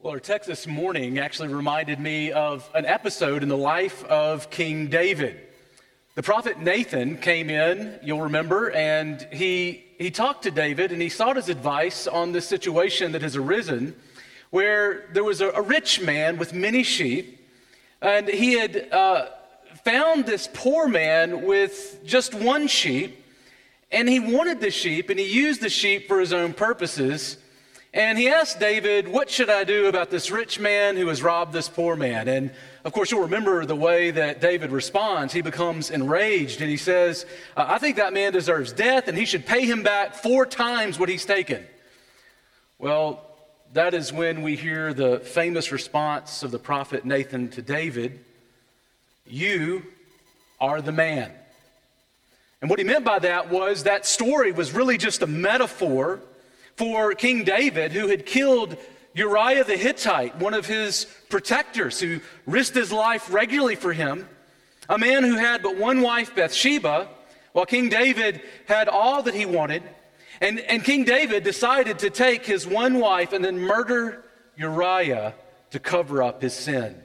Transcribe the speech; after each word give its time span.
Well, 0.00 0.12
our 0.12 0.20
text 0.20 0.48
this 0.48 0.66
morning 0.66 1.18
actually 1.18 1.48
reminded 1.48 1.98
me 1.98 2.30
of 2.30 2.68
an 2.74 2.84
episode 2.84 3.42
in 3.42 3.48
the 3.48 3.56
life 3.56 4.04
of 4.04 4.50
King 4.50 4.88
David. 4.88 5.40
The 6.14 6.22
prophet 6.22 6.58
Nathan 6.58 7.16
came 7.16 7.48
in, 7.48 7.98
you'll 8.02 8.22
remember, 8.22 8.70
and 8.72 9.26
he, 9.32 9.84
he 9.96 10.10
talked 10.10 10.42
to 10.42 10.50
David 10.50 10.92
and 10.92 11.00
he 11.00 11.08
sought 11.08 11.36
his 11.36 11.48
advice 11.48 12.06
on 12.06 12.32
this 12.32 12.46
situation 12.46 13.12
that 13.12 13.22
has 13.22 13.34
arisen 13.34 13.96
where 14.50 15.06
there 15.14 15.24
was 15.24 15.40
a, 15.40 15.48
a 15.50 15.62
rich 15.62 16.00
man 16.02 16.36
with 16.36 16.52
many 16.52 16.82
sheep, 16.82 17.40
and 18.02 18.28
he 18.28 18.58
had 18.58 18.92
uh, 18.92 19.28
found 19.84 20.26
this 20.26 20.50
poor 20.52 20.86
man 20.86 21.46
with 21.46 22.00
just 22.04 22.34
one 22.34 22.66
sheep, 22.66 23.24
and 23.90 24.08
he 24.08 24.20
wanted 24.20 24.60
the 24.60 24.70
sheep 24.70 25.08
and 25.08 25.18
he 25.18 25.26
used 25.26 25.62
the 25.62 25.70
sheep 25.70 26.08
for 26.08 26.20
his 26.20 26.32
own 26.32 26.52
purposes. 26.52 27.38
And 27.94 28.18
he 28.18 28.28
asked 28.28 28.58
David, 28.58 29.06
What 29.06 29.30
should 29.30 29.48
I 29.48 29.62
do 29.62 29.86
about 29.86 30.10
this 30.10 30.32
rich 30.32 30.58
man 30.58 30.96
who 30.96 31.06
has 31.06 31.22
robbed 31.22 31.52
this 31.52 31.68
poor 31.68 31.94
man? 31.94 32.26
And 32.26 32.50
of 32.84 32.92
course, 32.92 33.12
you'll 33.12 33.22
remember 33.22 33.64
the 33.64 33.76
way 33.76 34.10
that 34.10 34.40
David 34.40 34.72
responds. 34.72 35.32
He 35.32 35.42
becomes 35.42 35.90
enraged 35.90 36.60
and 36.60 36.68
he 36.68 36.76
says, 36.76 37.24
uh, 37.56 37.66
I 37.68 37.78
think 37.78 37.96
that 37.96 38.12
man 38.12 38.32
deserves 38.32 38.72
death 38.72 39.06
and 39.06 39.16
he 39.16 39.24
should 39.24 39.46
pay 39.46 39.64
him 39.64 39.84
back 39.84 40.14
four 40.14 40.44
times 40.44 40.98
what 40.98 41.08
he's 41.08 41.24
taken. 41.24 41.64
Well, 42.80 43.24
that 43.74 43.94
is 43.94 44.12
when 44.12 44.42
we 44.42 44.56
hear 44.56 44.92
the 44.92 45.20
famous 45.20 45.70
response 45.70 46.42
of 46.42 46.50
the 46.50 46.58
prophet 46.58 47.04
Nathan 47.04 47.48
to 47.50 47.62
David 47.62 48.24
You 49.24 49.84
are 50.60 50.82
the 50.82 50.92
man. 50.92 51.30
And 52.60 52.68
what 52.68 52.80
he 52.80 52.84
meant 52.84 53.04
by 53.04 53.20
that 53.20 53.50
was 53.50 53.84
that 53.84 54.04
story 54.04 54.50
was 54.50 54.72
really 54.72 54.98
just 54.98 55.22
a 55.22 55.28
metaphor 55.28 56.20
for 56.76 57.14
King 57.14 57.44
David, 57.44 57.92
who 57.92 58.08
had 58.08 58.26
killed 58.26 58.76
Uriah 59.14 59.64
the 59.64 59.76
Hittite, 59.76 60.36
one 60.36 60.54
of 60.54 60.66
his 60.66 61.06
protectors, 61.28 62.00
who 62.00 62.20
risked 62.46 62.74
his 62.74 62.92
life 62.92 63.32
regularly 63.32 63.76
for 63.76 63.92
him, 63.92 64.28
a 64.88 64.98
man 64.98 65.22
who 65.22 65.36
had 65.36 65.62
but 65.62 65.76
one 65.76 66.00
wife, 66.00 66.34
Bathsheba, 66.34 67.08
while 67.52 67.66
King 67.66 67.88
David 67.88 68.42
had 68.66 68.88
all 68.88 69.22
that 69.22 69.34
he 69.34 69.46
wanted. 69.46 69.82
And, 70.40 70.58
and 70.60 70.82
King 70.82 71.04
David 71.04 71.44
decided 71.44 72.00
to 72.00 72.10
take 72.10 72.44
his 72.44 72.66
one 72.66 72.98
wife 72.98 73.32
and 73.32 73.44
then 73.44 73.58
murder 73.58 74.24
Uriah 74.56 75.34
to 75.70 75.78
cover 75.78 76.22
up 76.22 76.42
his 76.42 76.52
sin. 76.52 77.00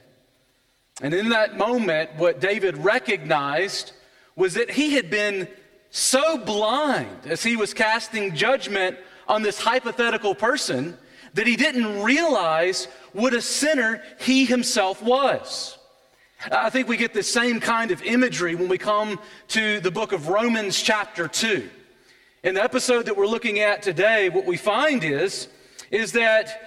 And 1.01 1.13
in 1.13 1.29
that 1.29 1.57
moment, 1.57 2.15
what 2.17 2.41
David 2.41 2.77
recognized 2.77 3.93
was 4.35 4.55
that 4.55 4.71
he 4.71 4.95
had 4.95 5.09
been 5.09 5.47
so 5.91 6.37
blind 6.37 7.25
as 7.25 7.43
he 7.43 7.55
was 7.55 7.73
casting 7.73 8.35
judgment 8.35 8.97
on 9.29 9.43
this 9.43 9.59
hypothetical 9.59 10.35
person 10.35 10.97
that 11.35 11.45
he 11.45 11.55
didn't 11.55 12.01
realize 12.01 12.85
what 13.13 13.33
a 13.33 13.41
sinner 13.41 14.01
he 14.19 14.43
himself 14.43 15.01
was. 15.01 15.77
I 16.51 16.69
think 16.69 16.87
we 16.87 16.97
get 16.97 17.13
the 17.13 17.23
same 17.23 17.59
kind 17.59 17.91
of 17.91 18.01
imagery 18.01 18.55
when 18.55 18.67
we 18.67 18.77
come 18.77 19.19
to 19.49 19.79
the 19.81 19.91
book 19.91 20.11
of 20.11 20.29
Romans, 20.29 20.81
chapter 20.81 21.27
2. 21.27 21.69
In 22.43 22.55
the 22.55 22.63
episode 22.63 23.05
that 23.05 23.15
we're 23.15 23.27
looking 23.27 23.59
at 23.59 23.83
today, 23.83 24.29
what 24.29 24.45
we 24.45 24.57
find 24.57 25.03
is, 25.03 25.49
is 25.91 26.13
that 26.13 26.61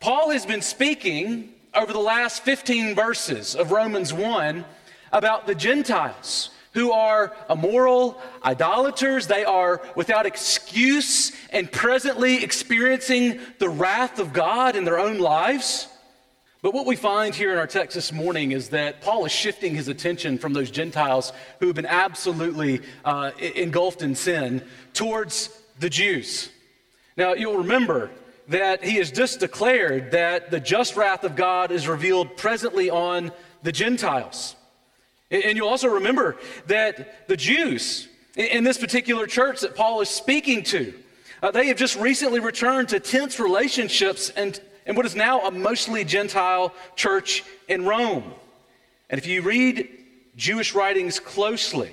Paul 0.00 0.30
has 0.30 0.44
been 0.44 0.62
speaking 0.62 1.54
over 1.74 1.92
the 1.92 1.98
last 1.98 2.42
15 2.42 2.94
verses 2.94 3.54
of 3.54 3.70
Romans 3.70 4.12
1 4.12 4.64
about 5.12 5.46
the 5.46 5.54
Gentiles 5.54 6.50
who 6.74 6.92
are 6.92 7.34
immoral, 7.48 8.20
idolaters. 8.44 9.26
They 9.26 9.44
are 9.44 9.80
without 9.94 10.26
excuse 10.26 11.32
and 11.50 11.70
presently 11.70 12.42
experiencing 12.44 13.40
the 13.58 13.68
wrath 13.68 14.18
of 14.18 14.32
God 14.32 14.76
in 14.76 14.84
their 14.84 14.98
own 14.98 15.18
lives. 15.18 15.88
But 16.62 16.74
what 16.74 16.86
we 16.86 16.96
find 16.96 17.34
here 17.34 17.52
in 17.52 17.58
our 17.58 17.66
text 17.66 17.94
this 17.94 18.10
morning 18.12 18.52
is 18.52 18.70
that 18.70 19.02
Paul 19.02 19.24
is 19.24 19.32
shifting 19.32 19.74
his 19.74 19.88
attention 19.88 20.38
from 20.38 20.52
those 20.52 20.70
Gentiles 20.70 21.32
who 21.60 21.66
have 21.66 21.76
been 21.76 21.86
absolutely 21.86 22.80
uh, 23.04 23.32
engulfed 23.38 24.02
in 24.02 24.14
sin 24.14 24.64
towards 24.94 25.50
the 25.78 25.90
Jews. 25.90 26.50
Now, 27.16 27.34
you'll 27.34 27.58
remember 27.58 28.10
that 28.48 28.82
he 28.82 28.96
has 28.96 29.10
just 29.10 29.40
declared 29.40 30.10
that 30.12 30.50
the 30.50 30.58
just 30.58 30.96
wrath 30.96 31.22
of 31.24 31.36
God 31.36 31.70
is 31.70 31.86
revealed 31.86 32.36
presently 32.36 32.90
on 32.90 33.30
the 33.62 33.72
Gentiles. 33.72 34.56
And 35.42 35.56
you'll 35.56 35.68
also 35.68 35.88
remember 35.88 36.36
that 36.68 37.26
the 37.26 37.36
Jews 37.36 38.08
in 38.36 38.62
this 38.62 38.78
particular 38.78 39.26
church 39.26 39.60
that 39.60 39.74
Paul 39.74 40.00
is 40.00 40.08
speaking 40.08 40.62
to, 40.64 40.94
uh, 41.42 41.50
they 41.50 41.66
have 41.66 41.76
just 41.76 41.96
recently 41.96 42.38
returned 42.38 42.90
to 42.90 43.00
tense 43.00 43.40
relationships 43.40 44.30
and, 44.30 44.60
and 44.86 44.96
what 44.96 45.06
is 45.06 45.16
now 45.16 45.40
a 45.46 45.50
mostly 45.50 46.04
Gentile 46.04 46.72
church 46.94 47.42
in 47.68 47.84
Rome. 47.84 48.32
And 49.10 49.18
if 49.18 49.26
you 49.26 49.42
read 49.42 49.88
Jewish 50.36 50.72
writings 50.72 51.18
closely, 51.18 51.92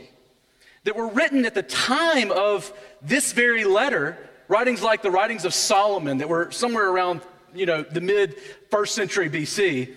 that 0.83 0.95
were 0.95 1.07
written 1.07 1.45
at 1.45 1.55
the 1.55 1.63
time 1.63 2.31
of 2.31 2.71
this 3.01 3.33
very 3.33 3.63
letter, 3.63 4.17
writings 4.47 4.81
like 4.81 5.01
the 5.01 5.11
writings 5.11 5.45
of 5.45 5.53
Solomon 5.53 6.19
that 6.19 6.29
were 6.29 6.51
somewhere 6.51 6.89
around, 6.89 7.21
you 7.53 7.65
know, 7.65 7.81
the 7.83 8.01
mid 8.01 8.35
first 8.69 8.95
century 8.95 9.29
BC, 9.29 9.95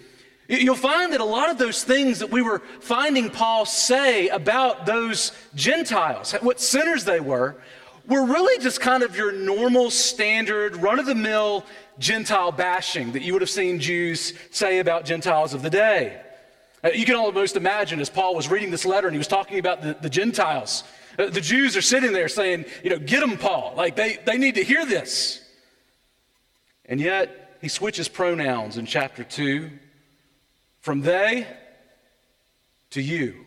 You'll 0.49 0.75
find 0.75 1.13
that 1.13 1.21
a 1.21 1.25
lot 1.25 1.51
of 1.51 1.57
those 1.57 1.85
things 1.85 2.19
that 2.19 2.31
we 2.31 2.43
were 2.43 2.61
finding 2.81 3.31
Paul 3.31 3.65
say 3.65 4.29
about 4.29 4.85
those 4.85 5.33
Gentiles, 5.55 6.33
what 6.43 6.61
sinners 6.61 7.05
they 7.05 7.21
were, 7.21 7.57
were 8.07 8.27
really 8.27 8.63
just 8.63 8.81
kind 8.81 9.03
of 9.03 9.17
your 9.17 9.33
normal, 9.33 9.91
standard, 9.91 10.77
run 10.77 10.99
of 10.99 11.07
the 11.07 11.15
mill 11.15 11.65
Gentile 11.99 12.53
bashing 12.53 13.13
that 13.13 13.23
you 13.23 13.33
would 13.33 13.41
have 13.41 13.51
seen 13.51 13.79
Jews 13.79 14.35
say 14.51 14.81
about 14.81 15.07
Gentiles 15.07 15.55
of 15.55 15.63
the 15.63 15.71
day. 15.71 16.21
Uh, 16.83 16.91
you 16.93 17.07
can 17.07 17.15
almost 17.15 17.57
imagine 17.57 17.99
as 18.01 18.11
Paul 18.11 18.35
was 18.35 18.49
reading 18.49 18.71
this 18.71 18.85
letter 18.85 19.07
and 19.07 19.15
he 19.15 19.19
was 19.19 19.29
talking 19.29 19.59
about 19.59 19.81
the, 19.81 19.97
the 20.03 20.11
Gentiles, 20.11 20.85
uh, 21.19 21.31
the 21.31 21.41
Jews 21.41 21.77
are 21.77 21.83
sitting 21.83 22.13
there 22.13 22.29
saying, 22.29 22.67
you 22.83 22.91
know, 22.91 22.99
get 22.99 23.21
them, 23.21 23.39
Paul. 23.39 23.73
Like 23.77 23.97
they, 23.97 24.19
they 24.27 24.37
need 24.37 24.57
to 24.57 24.65
hear 24.65 24.85
this. 24.85 25.41
And 26.85 27.01
yet 27.01 27.57
he 27.63 27.69
switches 27.69 28.09
pronouns 28.09 28.77
in 28.77 28.85
chapter 28.85 29.25
2 29.25 29.71
from 30.85 31.01
they 31.01 31.47
to 32.91 33.01
you. 33.01 33.47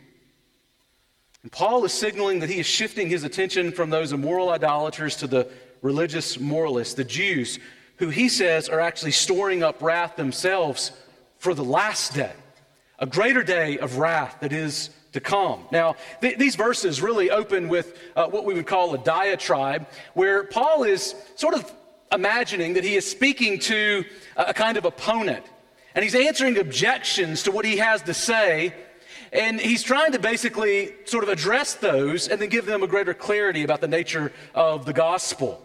And 1.44 1.52
Paul 1.52 1.86
is 1.86 1.94
signaling 1.94 2.40
that 2.40 2.50
he 2.50 2.60
is 2.60 2.66
shifting 2.66 3.10
his 3.10 3.24
attention 3.24 3.72
from 3.72 3.92
those 3.92 4.12
immoral 4.12 4.50
idolaters 4.50 5.18
to 5.18 5.28
the 5.28 5.48
religious 5.84 6.40
moralists, 6.40 6.96
the 6.96 7.04
Jews, 7.04 7.60
who 7.98 8.10
he 8.10 8.28
says 8.28 8.70
are 8.70 8.80
actually 8.80 9.12
storing 9.12 9.62
up 9.62 9.84
wrath 9.84 10.16
themselves 10.16 10.92
for 11.38 11.54
the 11.54 11.64
last 11.64 12.16
day, 12.16 12.34
a 12.98 13.06
greater 13.06 13.44
day 13.44 13.78
of 13.78 14.00
wrath 14.00 14.38
that 14.42 14.52
is 14.52 14.90
to 15.14 15.20
come. 15.20 15.60
Now, 15.72 15.96
th- 16.22 16.40
these 16.40 16.56
verses 16.56 17.04
really 17.04 17.30
open 17.30 17.70
with 17.70 18.00
uh, 18.16 18.26
what 18.26 18.46
we 18.46 18.56
would 18.56 18.66
call 18.66 18.96
a 18.96 18.98
diatribe, 18.98 19.86
where 20.16 20.44
Paul 20.46 20.86
is 20.86 21.14
sort 21.36 21.54
of 21.54 21.72
imagining 22.12 22.74
that 22.74 22.84
he 22.84 22.96
is 22.96 23.08
speaking 23.08 23.60
to 23.60 24.06
a 24.38 24.56
kind 24.56 24.76
of 24.76 24.86
opponent 24.86 25.46
and 25.98 26.04
he's 26.04 26.14
answering 26.14 26.60
objections 26.60 27.42
to 27.42 27.52
what 27.52 27.66
he 27.66 27.78
has 27.78 28.04
to 28.04 28.14
say. 28.14 28.72
And 29.34 29.60
he's 29.60 29.82
trying 29.82 30.12
to 30.12 30.20
basically 30.20 30.94
sort 31.06 31.24
of 31.24 31.30
address 31.32 31.74
those 31.74 32.28
and 32.28 32.40
then 32.40 32.50
give 32.50 32.68
them 32.68 32.84
a 32.84 32.88
greater 32.88 33.16
clarity 33.16 33.64
about 33.64 33.82
the 33.82 33.88
nature 33.88 34.32
of 34.54 34.86
the 34.86 34.94
gospel. 34.94 35.60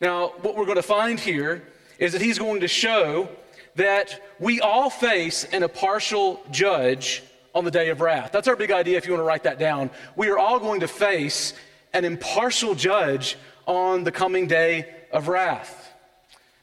Now, 0.00 0.32
what 0.42 0.56
we're 0.56 0.64
going 0.64 0.78
to 0.78 0.82
find 0.82 1.20
here 1.20 1.62
is 2.00 2.10
that 2.10 2.20
he's 2.20 2.40
going 2.40 2.62
to 2.62 2.66
show 2.66 3.28
that 3.76 4.20
we 4.40 4.60
all 4.60 4.90
face 4.90 5.44
an 5.44 5.62
impartial 5.62 6.42
judge 6.50 7.22
on 7.54 7.64
the 7.64 7.70
day 7.70 7.90
of 7.90 8.00
wrath. 8.00 8.32
That's 8.32 8.48
our 8.48 8.56
big 8.56 8.72
idea 8.72 8.98
if 8.98 9.06
you 9.06 9.12
want 9.12 9.20
to 9.20 9.28
write 9.28 9.44
that 9.44 9.60
down. 9.60 9.90
We 10.16 10.28
are 10.30 10.38
all 10.38 10.58
going 10.58 10.80
to 10.80 10.88
face 10.88 11.54
an 11.92 12.04
impartial 12.04 12.74
judge 12.74 13.36
on 13.64 14.02
the 14.02 14.10
coming 14.10 14.48
day 14.48 14.92
of 15.12 15.28
wrath. 15.28 15.94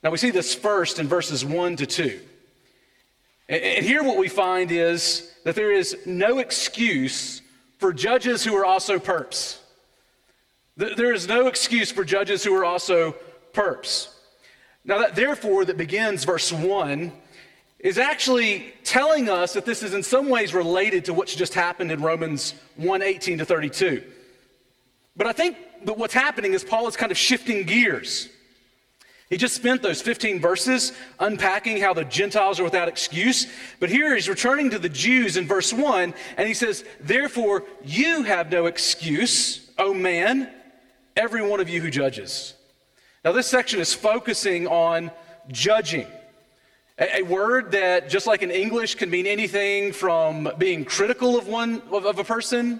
Now, 0.03 0.11
we 0.11 0.17
see 0.17 0.31
this 0.31 0.53
first 0.53 0.99
in 0.99 1.07
verses 1.07 1.45
1 1.45 1.77
to 1.77 1.85
2. 1.85 2.19
And 3.47 3.85
here, 3.85 4.03
what 4.03 4.17
we 4.17 4.27
find 4.27 4.71
is 4.71 5.31
that 5.43 5.55
there 5.55 5.71
is 5.71 5.97
no 6.05 6.39
excuse 6.39 7.41
for 7.77 7.93
judges 7.93 8.43
who 8.43 8.55
are 8.55 8.65
also 8.65 8.97
perps. 8.97 9.59
There 10.77 11.13
is 11.13 11.27
no 11.27 11.47
excuse 11.47 11.91
for 11.91 12.03
judges 12.03 12.43
who 12.43 12.55
are 12.55 12.65
also 12.65 13.15
perps. 13.53 14.09
Now, 14.83 14.99
that 14.99 15.15
therefore 15.15 15.65
that 15.65 15.77
begins 15.77 16.23
verse 16.23 16.51
1 16.51 17.11
is 17.79 17.97
actually 17.97 18.73
telling 18.83 19.29
us 19.29 19.53
that 19.53 19.65
this 19.65 19.83
is 19.83 19.93
in 19.93 20.01
some 20.01 20.27
ways 20.27 20.53
related 20.53 21.05
to 21.05 21.13
what's 21.13 21.35
just 21.35 21.53
happened 21.53 21.91
in 21.91 22.01
Romans 22.01 22.55
1 22.77 23.01
18 23.01 23.37
to 23.37 23.45
32. 23.45 24.03
But 25.15 25.27
I 25.27 25.33
think 25.33 25.57
that 25.85 25.97
what's 25.97 26.13
happening 26.13 26.53
is 26.53 26.63
Paul 26.63 26.87
is 26.87 26.97
kind 26.97 27.11
of 27.11 27.17
shifting 27.17 27.65
gears. 27.65 28.29
He 29.29 29.37
just 29.37 29.55
spent 29.55 29.81
those 29.81 30.01
15 30.01 30.39
verses 30.39 30.93
unpacking 31.19 31.81
how 31.81 31.93
the 31.93 32.05
Gentiles 32.05 32.59
are 32.59 32.63
without 32.63 32.87
excuse. 32.87 33.47
But 33.79 33.89
here 33.89 34.13
he's 34.13 34.29
returning 34.29 34.69
to 34.69 34.79
the 34.79 34.89
Jews 34.89 35.35
in 35.35 35.47
verse 35.47 35.73
1, 35.73 36.13
and 36.37 36.47
he 36.47 36.53
says, 36.53 36.85
Therefore, 36.99 37.63
you 37.83 38.23
have 38.23 38.51
no 38.51 38.67
excuse, 38.67 39.71
O 39.79 39.93
man, 39.93 40.51
every 41.17 41.41
one 41.41 41.59
of 41.59 41.69
you 41.69 41.81
who 41.81 41.89
judges. 41.89 42.53
Now, 43.23 43.31
this 43.31 43.47
section 43.47 43.79
is 43.79 43.93
focusing 43.93 44.67
on 44.67 45.09
judging. 45.47 46.07
A, 46.99 47.23
word 47.23 47.71
that, 47.71 48.07
just 48.07 48.27
like 48.27 48.41
in 48.41 48.51
English, 48.51 48.95
can 48.95 49.09
mean 49.09 49.25
anything 49.25 49.91
from 49.91 50.49
being 50.57 50.85
critical 50.85 51.37
of 51.37 51.47
one 51.47 51.81
of 51.91 52.19
a 52.19 52.23
person 52.23 52.79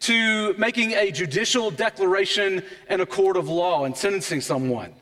to 0.00 0.54
making 0.54 0.92
a 0.94 1.12
judicial 1.12 1.70
declaration 1.70 2.64
in 2.88 3.00
a 3.00 3.06
court 3.06 3.36
of 3.36 3.48
law 3.48 3.84
and 3.84 3.96
sentencing 3.96 4.40
someone. 4.40 4.92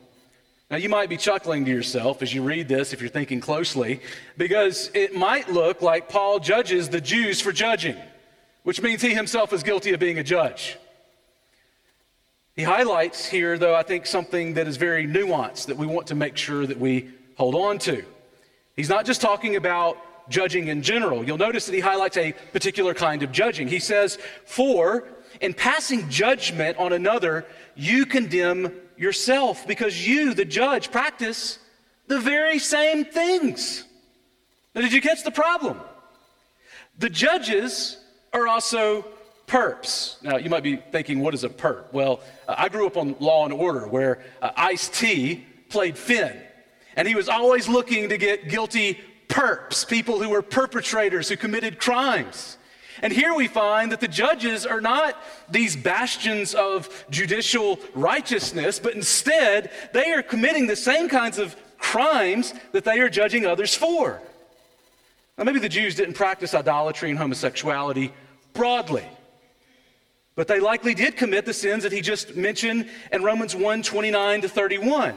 Now, 0.73 0.79
you 0.79 0.89
might 0.89 1.07
be 1.07 1.17
chuckling 1.17 1.65
to 1.65 1.71
yourself 1.71 2.23
as 2.23 2.33
you 2.33 2.41
read 2.41 2.67
this 2.67 2.93
if 2.93 2.99
you're 2.99 3.07
thinking 3.07 3.39
closely, 3.39 4.01
because 4.37 4.89
it 4.95 5.13
might 5.13 5.47
look 5.47 5.83
like 5.83 6.09
Paul 6.09 6.39
judges 6.39 6.89
the 6.89 6.99
Jews 6.99 7.39
for 7.39 7.51
judging, 7.51 7.95
which 8.63 8.81
means 8.81 8.99
he 9.03 9.13
himself 9.13 9.53
is 9.53 9.61
guilty 9.61 9.93
of 9.93 9.99
being 9.99 10.17
a 10.17 10.23
judge. 10.23 10.79
He 12.55 12.63
highlights 12.63 13.23
here, 13.23 13.59
though, 13.59 13.75
I 13.75 13.83
think 13.83 14.07
something 14.07 14.55
that 14.55 14.67
is 14.67 14.77
very 14.77 15.05
nuanced 15.05 15.67
that 15.67 15.77
we 15.77 15.85
want 15.85 16.07
to 16.07 16.15
make 16.15 16.37
sure 16.37 16.65
that 16.65 16.79
we 16.79 17.11
hold 17.37 17.53
on 17.53 17.77
to. 17.77 18.03
He's 18.75 18.89
not 18.89 19.05
just 19.05 19.21
talking 19.21 19.57
about 19.57 19.99
judging 20.27 20.69
in 20.69 20.81
general. 20.81 21.23
You'll 21.23 21.37
notice 21.37 21.67
that 21.67 21.75
he 21.75 21.81
highlights 21.81 22.17
a 22.17 22.31
particular 22.51 22.95
kind 22.95 23.21
of 23.21 23.31
judging. 23.31 23.67
He 23.67 23.77
says, 23.77 24.17
For 24.45 25.07
in 25.43 25.53
passing 25.53 26.09
judgment 26.09 26.77
on 26.77 26.93
another, 26.93 27.45
you 27.75 28.05
condemn 28.05 28.71
yourself 28.97 29.67
because 29.67 30.07
you, 30.07 30.33
the 30.33 30.45
judge, 30.45 30.89
practice 30.89 31.59
the 32.07 32.17
very 32.17 32.59
same 32.59 33.03
things. 33.03 33.83
Now, 34.73 34.81
did 34.81 34.93
you 34.93 35.01
catch 35.01 35.23
the 35.23 35.31
problem? 35.31 35.79
The 36.97 37.09
judges 37.09 37.97
are 38.31 38.47
also 38.47 39.05
perps. 39.45 40.21
Now, 40.23 40.37
you 40.37 40.49
might 40.49 40.63
be 40.63 40.77
thinking, 40.77 41.19
what 41.19 41.33
is 41.33 41.43
a 41.43 41.49
perp? 41.49 41.91
Well, 41.91 42.21
uh, 42.47 42.55
I 42.57 42.69
grew 42.69 42.87
up 42.87 42.95
on 42.95 43.15
Law 43.19 43.43
and 43.43 43.53
Order 43.53 43.87
where 43.87 44.23
uh, 44.41 44.51
Ice 44.55 44.87
T 44.87 45.45
played 45.67 45.97
Finn, 45.97 46.39
and 46.95 47.05
he 47.05 47.15
was 47.15 47.27
always 47.27 47.67
looking 47.67 48.07
to 48.09 48.17
get 48.17 48.47
guilty 48.47 49.01
perps, 49.27 49.85
people 49.85 50.21
who 50.21 50.29
were 50.29 50.41
perpetrators 50.41 51.27
who 51.27 51.35
committed 51.35 51.79
crimes. 51.79 52.57
And 53.01 53.11
here 53.11 53.33
we 53.33 53.47
find 53.47 53.91
that 53.91 53.99
the 53.99 54.07
judges 54.07 54.65
are 54.65 54.81
not 54.81 55.17
these 55.49 55.75
bastions 55.75 56.53
of 56.53 57.05
judicial 57.09 57.79
righteousness, 57.93 58.79
but 58.79 58.93
instead 58.93 59.71
they 59.93 60.11
are 60.11 60.21
committing 60.21 60.67
the 60.67 60.75
same 60.75 61.09
kinds 61.09 61.39
of 61.39 61.55
crimes 61.77 62.53
that 62.71 62.85
they 62.85 62.99
are 62.99 63.09
judging 63.09 63.45
others 63.45 63.75
for. 63.75 64.21
Now, 65.37 65.43
maybe 65.43 65.59
the 65.59 65.69
Jews 65.69 65.95
didn't 65.95 66.13
practice 66.13 66.53
idolatry 66.53 67.09
and 67.09 67.17
homosexuality 67.17 68.13
broadly, 68.53 69.05
but 70.35 70.47
they 70.47 70.59
likely 70.59 70.93
did 70.93 71.17
commit 71.17 71.45
the 71.45 71.53
sins 71.53 71.83
that 71.83 71.91
he 71.91 72.01
just 72.01 72.35
mentioned 72.35 72.89
in 73.11 73.23
Romans 73.23 73.55
1 73.55 73.81
29 73.83 74.41
to 74.41 74.49
31. 74.49 75.15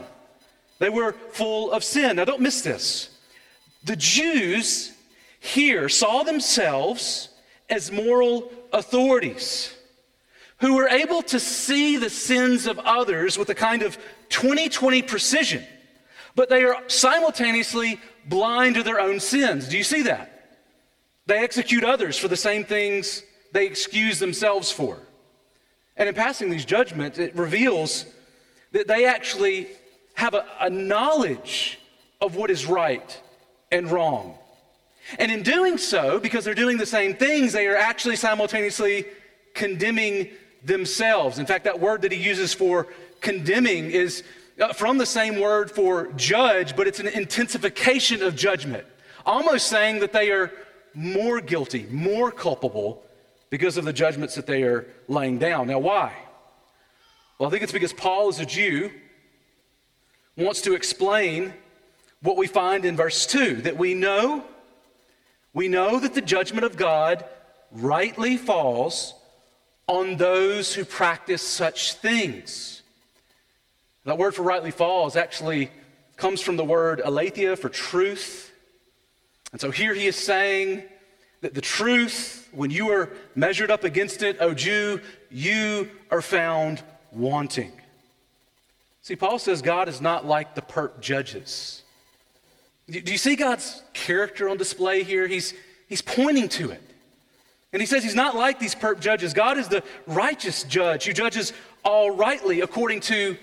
They 0.79 0.89
were 0.89 1.13
full 1.31 1.71
of 1.71 1.85
sin. 1.85 2.17
Now, 2.17 2.25
don't 2.25 2.41
miss 2.41 2.63
this. 2.63 3.11
The 3.85 3.97
Jews 3.97 4.93
here 5.39 5.89
saw 5.89 6.23
themselves 6.23 7.29
as 7.69 7.91
moral 7.91 8.51
authorities 8.73 9.75
who 10.59 10.75
were 10.75 10.89
able 10.89 11.23
to 11.23 11.39
see 11.39 11.97
the 11.97 12.11
sins 12.11 12.67
of 12.67 12.79
others 12.79 13.37
with 13.37 13.49
a 13.51 13.55
kind 13.55 13.83
of 13.83 13.99
2020 14.31 15.03
precision, 15.03 15.65
but 16.35 16.49
they 16.49 16.65
are 16.65 16.83
simultaneously 16.89 18.01
blind 18.27 18.75
to 18.75 18.83
their 18.83 19.01
own 19.01 19.21
sins. 19.21 19.69
Do 19.69 19.77
you 19.77 19.85
see 19.85 20.03
that? 20.03 20.33
They 21.27 21.39
execute 21.39 21.85
others 21.85 22.17
for 22.17 22.29
the 22.29 22.37
same 22.37 22.65
things 22.65 23.23
they 23.53 23.67
excuse 23.67 24.19
themselves 24.19 24.71
for. 24.71 24.99
And 25.97 26.09
in 26.09 26.15
passing 26.15 26.51
these 26.51 26.65
judgments, 26.65 27.19
it 27.19 27.35
reveals 27.35 28.07
that 28.73 28.87
they 28.87 29.07
actually 29.07 29.69
have 30.15 30.35
a, 30.35 30.47
a 30.61 30.71
knowledge 30.71 31.79
of 32.21 32.37
what 32.37 32.51
is 32.51 32.67
right 32.67 33.21
and 33.71 33.91
wrong. 33.91 34.39
And 35.19 35.31
in 35.31 35.43
doing 35.43 35.79
so, 35.79 36.19
because 36.19 36.45
they're 36.45 36.55
doing 36.55 36.79
the 36.79 36.87
same 36.87 37.15
things, 37.15 37.53
they 37.53 37.67
are 37.67 37.77
actually 37.77 38.17
simultaneously 38.17 39.07
condemning 39.55 40.31
themselves. 40.65 41.39
In 41.39 41.47
fact, 41.47 41.65
that 41.65 41.81
word 41.81 42.03
that 42.03 42.13
he 42.13 42.19
uses 42.19 42.53
for 42.53 42.89
condemning 43.21 43.91
is 43.91 44.25
uh, 44.61 44.73
from 44.73 44.99
the 44.99 45.07
same 45.07 45.41
word 45.41 45.71
for 45.71 46.13
judge, 46.13 46.77
but 46.77 46.87
it's 46.87 47.01
an 47.01 47.09
intensification 47.09 48.23
of 48.23 48.35
judgment, 48.35 48.87
almost 49.25 49.69
saying 49.69 50.01
that 50.01 50.13
they 50.13 50.31
are 50.31 50.53
more 50.95 51.41
guilty, 51.41 51.87
more 51.91 52.33
culpable 52.33 53.05
because 53.51 53.77
of 53.77 53.85
the 53.85 53.93
judgments 53.93 54.35
that 54.35 54.47
they 54.47 54.63
are 54.63 54.87
laying 55.09 55.39
down. 55.39 55.69
Now, 55.69 55.79
why? 55.79 56.15
Well, 57.39 57.49
I 57.49 57.51
think 57.51 57.63
it's 57.63 57.73
because 57.73 57.93
Paul, 57.93 58.29
as 58.29 58.41
a 58.41 58.47
Jew, 58.47 58.91
wants 60.37 60.63
to 60.63 60.75
explain 60.75 61.53
what 62.23 62.37
we 62.37 62.47
find 62.47 62.85
in 62.85 62.97
verse 62.97 63.27
2 63.27 63.57
that 63.63 63.77
we 63.77 63.95
know 63.95 64.45
we 65.57 65.69
know 65.69 65.99
that 65.99 66.13
the 66.13 66.21
judgment 66.21 66.67
of 66.67 66.77
God 66.77 67.25
rightly 67.73 68.37
falls 68.37 69.15
on 69.87 70.19
those 70.19 70.75
who 70.75 70.85
practice 70.85 71.41
such 71.41 71.95
things. 71.95 72.83
That 74.05 74.19
word 74.19 74.35
for 74.35 74.43
rightly 74.43 74.71
falls 74.71 75.17
actually 75.17 75.71
comes 76.19 76.43
from 76.43 76.59
the 76.59 76.65
word 76.65 77.01
aletheia 77.03 77.57
for 77.57 77.71
truth. 77.71 78.53
And 79.53 79.59
so 79.59 79.71
here 79.71 79.95
he 79.95 80.07
is 80.07 80.15
saying 80.15 80.83
that 81.41 81.55
the 81.55 81.63
truth, 81.63 82.51
when 82.53 82.71
you 82.71 82.91
are 82.91 83.09
measured 83.35 83.71
up 83.71 83.83
against 83.83 84.23
it, 84.23 84.37
O 84.41 84.53
Jew, 84.53 85.01
you 85.31 85.89
are 86.11 86.21
found 86.21 86.83
wanting. 87.13 87.73
See, 89.01 89.17
Paul 89.17 89.39
says 89.39 89.63
God 89.63 89.89
is 89.89 90.03
not 90.03 90.27
like 90.27 90.55
the 90.55 90.61
perp 90.61 91.01
judges. 91.01 91.83
Do 92.89 93.13
you 93.13 93.19
see 93.19 93.35
God's 93.35 93.83
character 93.93 94.49
on 94.49 94.59
display 94.59 95.03
here? 95.03 95.27
He's, 95.27 95.55
he's 95.89 96.03
pointing 96.03 96.49
to 96.51 96.71
it. 96.71 96.83
And 97.73 97.83
he 97.83 97.87
says 97.87 98.05
he's 98.05 98.15
not 98.15 98.37
like 98.37 98.59
these 98.59 98.75
perp 98.75 99.01
judges. 99.01 99.35
God 99.35 99.59
is 99.59 99.69
the 99.69 99.83
righteous 100.07 100.63
judge 100.63 101.05
who 101.05 101.13
judges 101.13 101.53
all 101.85 102.11
rightly 102.11 102.61
according 102.61 103.01
to 103.01 103.37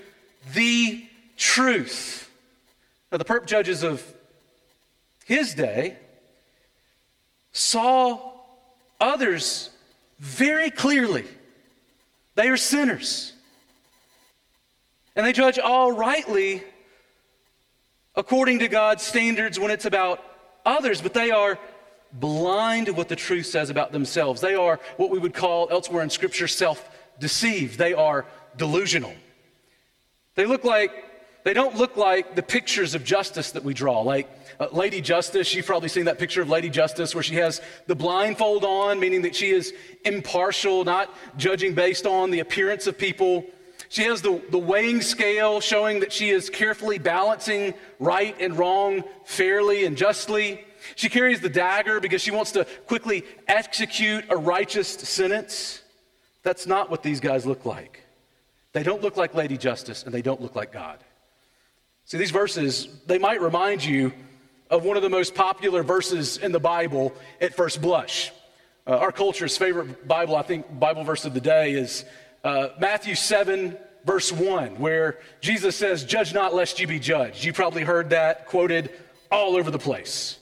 the 0.54 1.06
truth. 1.38 2.32
Now, 3.12 3.18
the 3.18 3.26
perp 3.26 3.46
judges 3.46 3.84
of 3.84 4.02
his 5.26 5.54
day 5.54 5.98
saw 7.52 8.32
others 9.00 9.70
very 10.20 10.72
clearly. 10.72 11.26
They 12.36 12.48
are 12.48 12.58
sinners. 12.58 13.34
And 15.16 15.26
they 15.26 15.34
judge 15.34 15.60
all 15.60 15.92
rightly 15.92 16.64
according 18.16 18.60
to 18.60 18.68
God's 18.68 19.04
standards 19.04 19.60
when 19.60 19.72
it's 19.72 19.86
about 19.86 20.24
others, 20.66 21.02
but 21.02 21.14
they 21.14 21.32
are 21.32 21.58
blind 22.14 22.86
to 22.86 22.94
what 22.94 23.10
the 23.10 23.16
truth 23.16 23.48
says 23.48 23.70
about 23.70 23.92
themselves. 23.92 24.42
They 24.42 24.56
are 24.56 24.80
what 24.98 25.10
we 25.10 25.20
would 25.20 25.34
call 25.34 25.68
elsewhere 25.72 26.04
in 26.04 26.10
Scripture 26.10 26.48
self 26.48 26.90
deceived. 27.20 27.78
They 27.78 27.94
are 27.94 28.26
delusional. 28.58 29.14
They 30.36 30.46
look 30.46 30.64
like, 30.64 30.92
they 31.44 31.54
don't 31.54 31.76
look 31.76 31.98
like 31.98 32.36
the 32.36 32.44
pictures 32.44 32.96
of 32.96 33.04
justice 33.04 33.52
that 33.52 33.64
we 33.64 33.74
draw. 33.74 34.02
Like 34.02 34.30
uh, 34.60 34.68
Lady 34.72 35.02
Justice, 35.02 35.54
you've 35.54 35.66
probably 35.66 35.90
seen 35.90 36.06
that 36.06 36.20
picture 36.20 36.42
of 36.42 36.50
Lady 36.50 36.70
Justice 36.70 37.14
where 37.14 37.24
she 37.24 37.36
has 37.36 37.62
the 37.88 37.96
blindfold 37.96 38.64
on, 38.64 39.00
meaning 39.00 39.24
that 39.24 39.36
she 39.36 39.50
is 39.50 39.74
impartial, 40.06 40.84
not 40.84 41.14
judging 41.38 41.74
based 41.74 42.06
on 42.06 42.32
the 42.32 42.40
appearance 42.40 42.88
of 42.88 42.98
people. 42.98 43.46
She 43.90 44.04
has 44.04 44.22
the, 44.22 44.42
the 44.50 44.58
weighing 44.58 45.02
scale 45.02 45.60
showing 45.60 46.00
that 46.00 46.12
she 46.12 46.30
is 46.30 46.50
carefully 46.50 46.98
balancing 46.98 47.74
right 48.00 48.36
and 48.40 48.58
wrong 48.58 49.04
fairly 49.26 49.86
and 49.86 49.98
justly. 49.98 50.64
She 50.96 51.10
carries 51.10 51.42
the 51.42 51.50
dagger 51.50 52.00
because 52.00 52.22
she 52.22 52.32
wants 52.32 52.52
to 52.54 52.66
quickly 52.88 53.24
execute 53.48 54.26
a 54.30 54.38
righteous 54.38 54.88
sentence. 54.88 55.82
That's 56.44 56.68
not 56.68 56.90
what 56.90 57.04
these 57.04 57.20
guys 57.20 57.46
look 57.46 57.66
like. 57.66 58.04
They 58.74 58.84
don't 58.84 59.02
look 59.02 59.18
like 59.18 59.34
Lady 59.36 59.58
Justice 59.58 60.04
and 60.04 60.14
they 60.14 60.22
don't 60.22 60.42
look 60.42 60.56
like 60.56 60.72
God. 60.72 61.00
See, 62.06 62.18
these 62.18 62.32
verses, 62.32 62.88
they 63.06 63.18
might 63.18 63.42
remind 63.42 63.84
you 63.86 64.12
of 64.70 64.84
one 64.84 64.98
of 64.98 65.04
the 65.04 65.10
most 65.10 65.36
popular 65.36 65.84
verses 65.84 66.38
in 66.38 66.52
the 66.52 66.60
Bible 66.60 67.14
at 67.40 67.56
first 67.56 67.82
blush. 67.82 68.32
Uh, 68.86 68.98
our 68.98 69.12
culture's 69.12 69.56
favorite 69.56 70.08
Bible, 70.08 70.36
I 70.36 70.42
think, 70.42 70.80
Bible 70.80 71.04
verse 71.04 71.24
of 71.24 71.34
the 71.34 71.40
day 71.40 71.74
is 71.74 72.04
uh, 72.44 72.70
Matthew 72.80 73.16
7, 73.16 73.78
verse 74.06 74.32
1, 74.32 74.80
where 74.80 75.20
Jesus 75.42 75.76
says, 75.76 76.04
Judge 76.04 76.34
not 76.34 76.54
lest 76.54 76.80
you 76.80 76.88
be 76.88 77.00
judged. 77.00 77.44
You 77.44 77.54
probably 77.54 77.84
heard 77.84 78.10
that 78.10 78.48
quoted 78.48 78.92
all 79.32 79.56
over 79.56 79.72
the 79.72 79.80
place. 79.80 80.40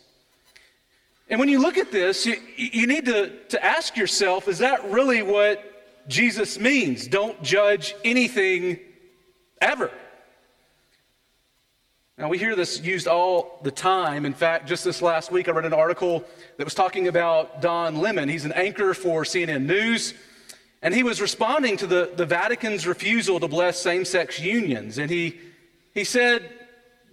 And 1.30 1.40
when 1.40 1.48
you 1.48 1.60
look 1.60 1.78
at 1.78 1.92
this, 1.92 2.26
you, 2.26 2.36
you 2.58 2.88
need 2.88 3.06
to, 3.06 3.32
to 3.50 3.64
ask 3.64 3.96
yourself 3.96 4.48
is 4.48 4.60
that 4.60 4.92
really 4.92 5.22
what 5.22 5.68
Jesus 6.08 6.60
means? 6.60 7.08
Don't 7.08 7.42
judge 7.42 7.96
anything 8.04 8.80
ever. 9.62 9.92
Now, 12.18 12.28
we 12.28 12.38
hear 12.38 12.56
this 12.56 12.82
used 12.82 13.08
all 13.08 13.60
the 13.64 13.72
time. 13.72 14.26
In 14.26 14.34
fact, 14.34 14.68
just 14.68 14.84
this 14.84 15.02
last 15.02 15.32
week, 15.32 15.48
I 15.48 15.52
read 15.52 15.66
an 15.66 15.74
article 15.74 16.24
that 16.58 16.66
was 16.66 16.76
talking 16.76 17.08
about 17.08 17.62
Don 17.62 18.00
Lemon. 18.00 18.28
He's 18.28 18.46
an 18.46 18.52
anchor 18.52 18.94
for 18.94 19.24
CNN 19.24 19.66
News. 19.66 20.14
And 20.82 20.94
he 20.94 21.04
was 21.04 21.22
responding 21.22 21.78
to 21.78 21.88
the, 21.88 22.12
the 22.16 22.26
Vatican's 22.26 22.88
refusal 22.88 23.40
to 23.40 23.48
bless 23.48 23.80
same 23.80 24.04
sex 24.04 24.40
unions. 24.40 24.98
And 24.98 25.12
he, 25.12 25.40
he 25.94 26.04
said, 26.04 26.50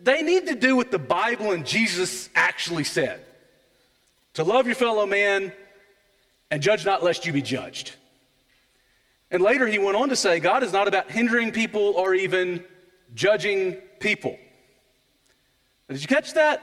they 0.02 0.22
need 0.22 0.46
to 0.46 0.54
do 0.54 0.76
what 0.76 0.90
the 0.90 0.98
Bible 0.98 1.50
and 1.50 1.66
Jesus 1.66 2.30
actually 2.34 2.84
said 2.84 3.20
to 4.34 4.44
love 4.44 4.66
your 4.66 4.76
fellow 4.76 5.04
man 5.04 5.52
and 6.50 6.62
judge 6.62 6.86
not 6.86 7.02
lest 7.02 7.26
you 7.26 7.32
be 7.32 7.42
judged. 7.42 7.94
And 9.30 9.42
later 9.42 9.66
he 9.66 9.78
went 9.78 9.96
on 9.96 10.08
to 10.08 10.16
say, 10.16 10.40
God 10.40 10.62
is 10.62 10.72
not 10.72 10.88
about 10.88 11.10
hindering 11.10 11.50
people 11.50 11.94
or 11.96 12.14
even 12.14 12.64
judging 13.14 13.74
people. 14.00 14.38
Did 15.88 16.00
you 16.00 16.06
catch 16.06 16.34
that? 16.34 16.62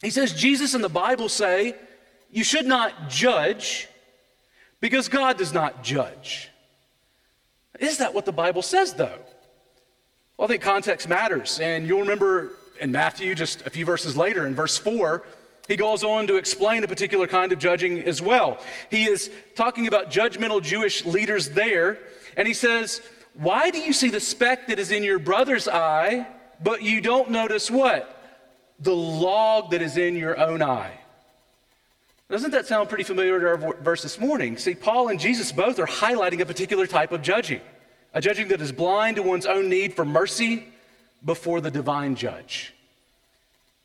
He 0.00 0.10
says, 0.10 0.32
Jesus 0.32 0.74
and 0.74 0.82
the 0.82 0.88
Bible 0.88 1.28
say, 1.28 1.74
you 2.30 2.44
should 2.44 2.66
not 2.66 3.08
judge 3.08 3.87
because 4.80 5.08
God 5.08 5.38
does 5.38 5.52
not 5.52 5.82
judge. 5.82 6.50
Is 7.78 7.98
that 7.98 8.14
what 8.14 8.24
the 8.24 8.32
Bible 8.32 8.62
says, 8.62 8.94
though? 8.94 9.18
Well, 10.36 10.46
I 10.46 10.48
think 10.48 10.62
context 10.62 11.08
matters. 11.08 11.58
And 11.60 11.86
you'll 11.86 12.00
remember 12.00 12.52
in 12.80 12.92
Matthew, 12.92 13.34
just 13.34 13.66
a 13.66 13.70
few 13.70 13.84
verses 13.84 14.16
later, 14.16 14.46
in 14.46 14.54
verse 14.54 14.78
4, 14.78 15.24
he 15.68 15.76
goes 15.76 16.02
on 16.02 16.26
to 16.28 16.36
explain 16.36 16.82
a 16.82 16.88
particular 16.88 17.26
kind 17.26 17.52
of 17.52 17.58
judging 17.58 18.00
as 18.00 18.22
well. 18.22 18.58
He 18.90 19.04
is 19.04 19.30
talking 19.54 19.86
about 19.86 20.10
judgmental 20.10 20.62
Jewish 20.62 21.04
leaders 21.04 21.50
there, 21.50 21.98
and 22.36 22.48
he 22.48 22.54
says, 22.54 23.02
Why 23.34 23.70
do 23.70 23.78
you 23.78 23.92
see 23.92 24.08
the 24.08 24.20
speck 24.20 24.68
that 24.68 24.78
is 24.78 24.90
in 24.90 25.04
your 25.04 25.18
brother's 25.18 25.68
eye, 25.68 26.26
but 26.62 26.82
you 26.82 27.00
don't 27.00 27.30
notice 27.30 27.70
what? 27.70 28.14
The 28.80 28.94
log 28.94 29.72
that 29.72 29.82
is 29.82 29.96
in 29.96 30.16
your 30.16 30.38
own 30.38 30.62
eye. 30.62 30.98
Doesn't 32.30 32.50
that 32.50 32.66
sound 32.66 32.90
pretty 32.90 33.04
familiar 33.04 33.40
to 33.40 33.46
our 33.48 33.74
verse 33.76 34.02
this 34.02 34.20
morning? 34.20 34.58
See, 34.58 34.74
Paul 34.74 35.08
and 35.08 35.18
Jesus 35.18 35.50
both 35.50 35.78
are 35.78 35.86
highlighting 35.86 36.40
a 36.40 36.46
particular 36.46 36.86
type 36.86 37.10
of 37.10 37.22
judging, 37.22 37.62
a 38.12 38.20
judging 38.20 38.48
that 38.48 38.60
is 38.60 38.70
blind 38.70 39.16
to 39.16 39.22
one's 39.22 39.46
own 39.46 39.70
need 39.70 39.94
for 39.94 40.04
mercy 40.04 40.68
before 41.24 41.62
the 41.62 41.70
divine 41.70 42.16
judge. 42.16 42.74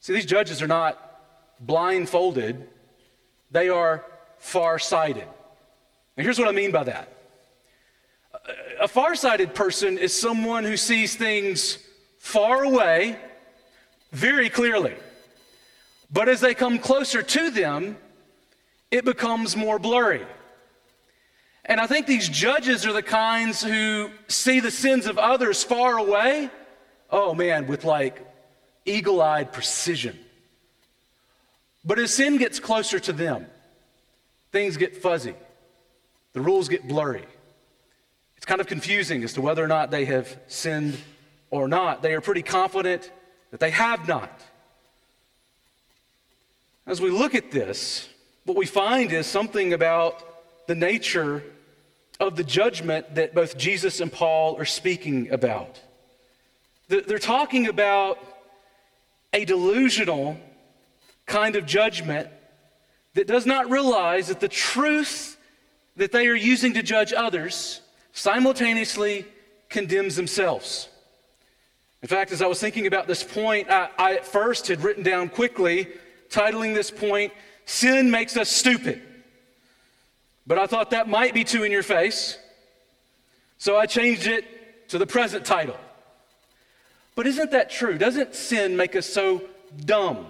See, 0.01 0.13
these 0.13 0.25
judges 0.25 0.62
are 0.62 0.67
not 0.67 1.21
blindfolded, 1.62 2.67
they 3.50 3.69
are 3.69 4.03
farsighted. 4.39 5.27
And 6.17 6.25
here's 6.25 6.38
what 6.38 6.50
I 6.50 6.51
mean 6.51 6.71
by 6.71 6.83
that 6.83 7.09
a 8.81 8.88
farsighted 8.89 9.55
person 9.55 9.97
is 9.97 10.13
someone 10.13 10.65
who 10.65 10.75
sees 10.75 11.15
things 11.15 11.77
far 12.17 12.65
away 12.65 13.17
very 14.12 14.50
clearly. 14.50 14.95
But 16.12 16.27
as 16.27 16.41
they 16.41 16.53
come 16.53 16.77
closer 16.77 17.23
to 17.23 17.50
them, 17.50 17.95
it 18.93 19.03
becomes 19.05 19.57
more 19.57 19.79
blurry. 19.79 20.23
And 21.65 21.81
I 21.81 21.88
think 21.88 22.05
these 22.05 22.29
judges 22.29 22.85
are 22.85 22.93
the 22.93 23.01
kinds 23.01 23.63
who 23.63 24.12
see 24.27 24.59
the 24.59 24.69
sins 24.69 25.07
of 25.07 25.17
others 25.17 25.63
far 25.63 25.97
away, 25.97 26.51
oh 27.09 27.33
man, 27.33 27.65
with 27.65 27.85
like 27.85 28.23
eagle 28.85 29.19
eyed 29.19 29.51
precision. 29.51 30.19
But 31.83 31.97
as 31.97 32.13
sin 32.13 32.38
gets 32.38 32.59
closer 32.59 33.00
to 33.00 33.13
them, 33.13 33.47
things 34.51 34.77
get 34.77 34.95
fuzzy, 34.95 35.33
the 36.33 36.41
rules 36.41 36.69
get 36.69 36.88
blurry. 36.88 37.25
It's 38.38 38.45
kind 38.45 38.62
of 38.62 38.67
confusing 38.67 39.23
as 39.23 39.33
to 39.33 39.41
whether 39.41 39.63
or 39.63 39.67
not 39.67 39.89
they 39.89 40.05
have 40.05 40.38
sinned 40.45 41.00
or 41.50 41.67
not. 41.67 42.03
They 42.03 42.13
are 42.13 42.21
pretty 42.21 42.43
confident 42.43 43.12
that 43.50 43.59
they 43.59 43.71
have 43.71 44.07
not. 44.07 44.39
As 46.85 47.01
we 47.01 47.09
look 47.09 47.33
at 47.33 47.50
this, 47.50 48.07
what 48.45 48.57
we 48.57 48.65
find 48.65 49.12
is 49.12 49.25
something 49.25 49.73
about 49.73 50.67
the 50.67 50.75
nature 50.75 51.43
of 52.19 52.35
the 52.35 52.43
judgment 52.43 53.15
that 53.15 53.33
both 53.33 53.57
Jesus 53.57 54.00
and 54.00 54.12
Paul 54.12 54.57
are 54.57 54.65
speaking 54.65 55.31
about. 55.31 55.79
They're 56.88 57.19
talking 57.19 57.67
about 57.67 58.19
a 59.31 59.45
delusional 59.45 60.38
kind 61.25 61.55
of 61.55 61.65
judgment 61.65 62.29
that 63.13 63.27
does 63.27 63.45
not 63.45 63.69
realize 63.69 64.27
that 64.27 64.39
the 64.39 64.47
truth 64.47 65.38
that 65.95 66.12
they 66.12 66.27
are 66.27 66.35
using 66.35 66.73
to 66.73 66.83
judge 66.83 67.13
others 67.13 67.81
simultaneously 68.12 69.25
condemns 69.69 70.15
themselves. 70.15 70.89
In 72.01 72.07
fact, 72.07 72.31
as 72.31 72.41
I 72.41 72.47
was 72.47 72.59
thinking 72.59 72.85
about 72.85 73.07
this 73.07 73.23
point, 73.23 73.69
I, 73.69 73.89
I, 73.97 74.13
at 74.15 74.25
first 74.25 74.67
had 74.67 74.83
written 74.83 75.03
down 75.03 75.29
quickly, 75.29 75.88
titling 76.29 76.73
this 76.73 76.91
point, 76.91 77.31
Sin 77.65 78.12
Makes 78.12 78.38
Us 78.38 78.50
Stupid. 78.50 79.01
But 80.46 80.60
I 80.60 80.67
thought 80.67 80.91
that 80.91 81.08
might 81.08 81.34
be 81.34 81.43
too 81.43 81.63
in 81.63 81.72
your 81.72 81.84
face, 81.84 82.38
so 83.58 83.77
I 83.77 83.86
changed 83.86 84.27
it 84.27 84.89
to 84.89 84.98
the 84.98 85.08
present 85.08 85.46
title. 85.46 85.77
But 87.15 87.27
isn't 87.27 87.51
that 87.51 87.70
true? 87.70 87.98
Doesn't 87.98 88.36
sin 88.36 88.75
make 88.75 88.96
us 88.96 89.05
so 89.05 89.43
dumb? 89.86 90.27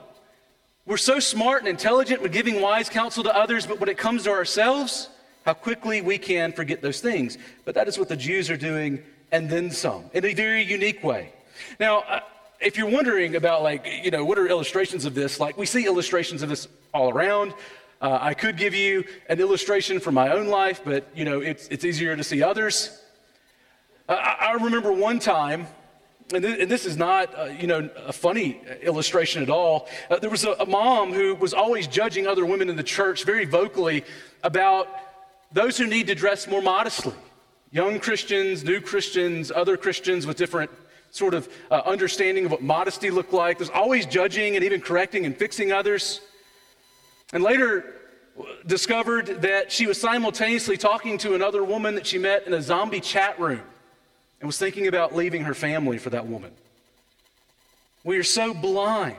We're 0.86 0.98
so 0.98 1.20
smart 1.20 1.60
and 1.60 1.68
intelligent 1.70 2.22
with 2.22 2.32
giving 2.34 2.62
wise 2.62 2.90
counsel 2.90 3.24
to 3.24 3.36
others, 3.36 3.66
but 3.66 3.80
when 3.80 3.90
it 3.90 3.98
comes 3.98 4.24
to 4.24 4.32
ourselves, 4.32 5.10
how 5.46 5.54
quickly 5.54 6.02
we 6.02 6.18
can 6.18 6.52
forget 6.52 6.82
those 6.82 7.00
things. 7.00 7.38
But 7.66 7.74
that 7.76 7.88
is 7.88 7.98
what 7.98 8.10
the 8.10 8.18
Jews 8.18 8.50
are 8.50 8.58
doing, 8.58 9.02
and 9.32 9.50
then 9.50 9.72
some, 9.72 10.06
in 10.14 10.26
a 10.26 10.34
very 10.34 10.64
unique 10.64 11.04
way. 11.04 11.34
Now, 11.80 12.22
if 12.64 12.78
you're 12.78 12.90
wondering 12.90 13.36
about, 13.36 13.62
like, 13.62 13.86
you 14.04 14.12
know, 14.12 14.24
what 14.24 14.38
are 14.38 14.48
illustrations 14.48 15.06
of 15.06 15.14
this, 15.14 15.40
like, 15.40 15.58
we 15.58 15.66
see 15.66 15.86
illustrations 15.86 16.42
of 16.42 16.50
this 16.50 16.68
all 16.94 17.10
around. 17.10 17.54
Uh, 18.02 18.18
I 18.22 18.34
could 18.34 18.58
give 18.58 18.74
you 18.74 19.04
an 19.30 19.40
illustration 19.40 20.00
from 20.00 20.16
my 20.16 20.32
own 20.32 20.48
life, 20.48 20.82
but, 20.84 21.08
you 21.16 21.26
know, 21.26 21.42
it's, 21.42 21.68
it's 21.68 21.86
easier 21.86 22.16
to 22.16 22.24
see 22.24 22.42
others. 22.42 23.02
Uh, 24.08 24.14
I, 24.14 24.54
remember 24.62 24.92
one 24.92 25.20
time 25.20 25.68
and, 26.34 26.44
th- 26.44 26.62
and 26.62 26.72
this 26.72 26.86
is 26.86 26.98
not, 26.98 27.38
uh, 27.38 27.46
you 27.46 27.68
know, 27.68 27.90
a 28.06 28.14
funny 28.14 28.62
illustration 28.82 29.44
at 29.44 29.50
all. 29.50 29.88
Uh, 30.10 30.20
there 30.20 30.30
was 30.30 30.46
a, 30.46 30.52
a 30.54 30.66
mom 30.66 31.14
who 31.14 31.36
was 31.36 31.54
always 31.54 31.88
judging 31.88 32.28
other 32.28 32.46
women 32.46 32.70
in 32.70 32.76
the 32.76 32.84
church 32.84 33.24
very 33.24 33.46
vocally 33.46 34.04
about 34.44 34.88
those 35.52 35.78
who 35.78 35.86
need 35.88 36.08
to 36.08 36.16
dress 36.16 36.48
more 36.48 36.62
modestly. 36.62 37.14
Young 37.72 38.00
Christians, 38.00 38.64
new 38.64 38.80
Christians, 38.82 39.52
other 39.52 39.78
Christians 39.78 40.26
with 40.26 40.38
different 40.38 40.72
sort 41.14 41.36
of 41.36 41.48
uh, 41.70 41.80
understanding 41.86 42.44
of 42.46 42.52
what 42.52 42.64
modesty 42.64 43.12
looked 43.12 43.34
like. 43.34 43.60
There's 43.60 43.70
always 43.70 44.08
judging 44.08 44.56
and 44.56 44.66
even 44.66 44.82
correcting 44.82 45.28
and 45.28 45.38
fixing 45.38 45.72
others. 45.72 46.22
And 47.32 47.44
later 47.44 47.86
discovered 48.66 49.44
that 49.44 49.72
she 49.72 49.86
was 49.86 50.02
simultaneously 50.02 50.76
talking 50.76 51.20
to 51.20 51.36
another 51.36 51.64
woman 51.64 51.94
that 51.96 52.08
she 52.08 52.18
met 52.18 52.48
in 52.48 52.54
a 52.54 52.62
zombie 52.64 53.00
chat 53.00 53.40
room 53.40 53.62
and 54.40 54.48
was 54.48 54.58
thinking 54.58 54.88
about 54.88 55.16
leaving 55.16 55.44
her 55.44 55.54
family 55.54 56.00
for 56.00 56.10
that 56.10 56.26
woman. 56.26 56.52
We 58.04 58.18
are 58.18 58.24
so 58.24 58.56
blind 58.56 59.16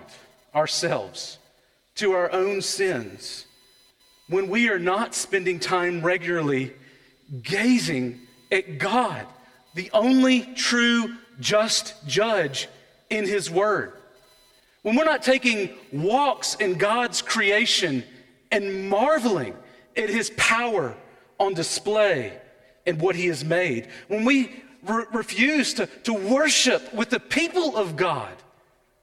ourselves 0.52 1.38
to 1.94 2.10
our 2.10 2.30
own 2.32 2.60
sins 2.60 3.46
when 4.28 4.48
we 4.48 4.68
are 4.68 4.80
not 4.80 5.14
spending 5.14 5.60
time 5.60 6.02
regularly 6.02 6.72
gazing 7.42 8.20
at 8.50 8.78
God, 8.78 9.26
the 9.74 9.90
only 9.92 10.42
true 10.56 11.18
just 11.40 11.94
judge 12.06 12.68
in 13.10 13.26
His 13.26 13.50
Word. 13.50 13.92
When 14.82 14.96
we're 14.96 15.04
not 15.04 15.22
taking 15.22 15.70
walks 15.92 16.54
in 16.56 16.74
God's 16.74 17.22
creation 17.22 18.04
and 18.50 18.88
marveling 18.90 19.56
at 19.96 20.08
His 20.08 20.30
power 20.36 20.94
on 21.38 21.54
display 21.54 22.38
in 22.86 22.98
what 22.98 23.16
He 23.16 23.26
has 23.26 23.44
made. 23.44 23.88
When 24.08 24.24
we 24.24 24.62
re- 24.82 25.06
refuse 25.12 25.74
to, 25.74 25.86
to 26.04 26.12
worship 26.12 26.92
with 26.92 27.10
the 27.10 27.20
people 27.20 27.76
of 27.76 27.96
God 27.96 28.34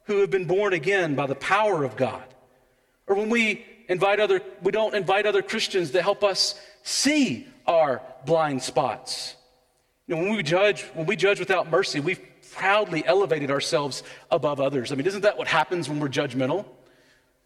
who 0.05 0.19
have 0.19 0.29
been 0.29 0.45
born 0.45 0.73
again 0.73 1.15
by 1.15 1.27
the 1.27 1.35
power 1.35 1.83
of 1.83 1.95
God. 1.95 2.23
Or 3.07 3.15
when 3.15 3.29
we 3.29 3.65
invite 3.87 4.19
other, 4.19 4.41
we 4.61 4.71
don't 4.71 4.95
invite 4.95 5.25
other 5.25 5.41
Christians 5.41 5.91
to 5.91 6.01
help 6.01 6.23
us 6.23 6.59
see 6.83 7.47
our 7.67 8.01
blind 8.25 8.61
spots. 8.61 9.35
You 10.11 10.17
know, 10.17 10.23
when 10.23 10.35
we 10.35 10.43
judge, 10.43 10.81
when 10.93 11.05
we 11.05 11.15
judge 11.15 11.39
without 11.39 11.71
mercy, 11.71 12.01
we've 12.01 12.19
proudly 12.51 13.01
elevated 13.05 13.49
ourselves 13.49 14.03
above 14.29 14.59
others. 14.59 14.91
I 14.91 14.95
mean, 14.95 15.07
isn't 15.07 15.21
that 15.21 15.37
what 15.37 15.47
happens 15.47 15.87
when 15.87 16.01
we're 16.01 16.09
judgmental? 16.09 16.65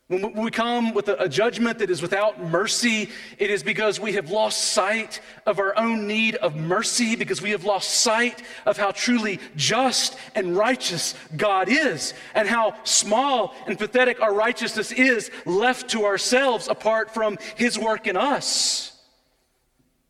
When 0.08 0.34
we 0.34 0.50
come 0.50 0.96
with 0.96 1.08
a 1.08 1.30
judgment 1.30 1.78
that 1.78 1.92
is 1.92 2.02
without 2.02 2.44
mercy, 2.44 3.12
it 3.38 3.52
is 3.52 3.62
because 3.62 4.00
we 4.00 4.14
have 4.14 4.32
lost 4.32 4.74
sight 4.74 5.22
of 5.46 5.60
our 5.60 5.78
own 5.78 6.08
need 6.08 6.38
of 6.38 6.56
mercy, 6.56 7.16
because 7.16 7.40
we 7.40 7.52
have 7.52 7.66
lost 7.66 7.92
sight 8.02 8.42
of 8.66 8.78
how 8.78 8.90
truly 8.90 9.40
just 9.56 10.18
and 10.34 10.58
righteous 10.58 11.14
God 11.38 11.70
is, 11.70 12.16
and 12.34 12.48
how 12.48 12.74
small 12.84 13.54
and 13.68 13.78
pathetic 13.78 14.20
our 14.24 14.34
righteousness 14.34 14.92
is 14.92 15.30
left 15.46 15.92
to 15.92 16.06
ourselves 16.06 16.68
apart 16.68 17.14
from 17.14 17.38
His 17.58 17.78
work 17.78 18.08
in 18.08 18.18
us. 18.18 19.00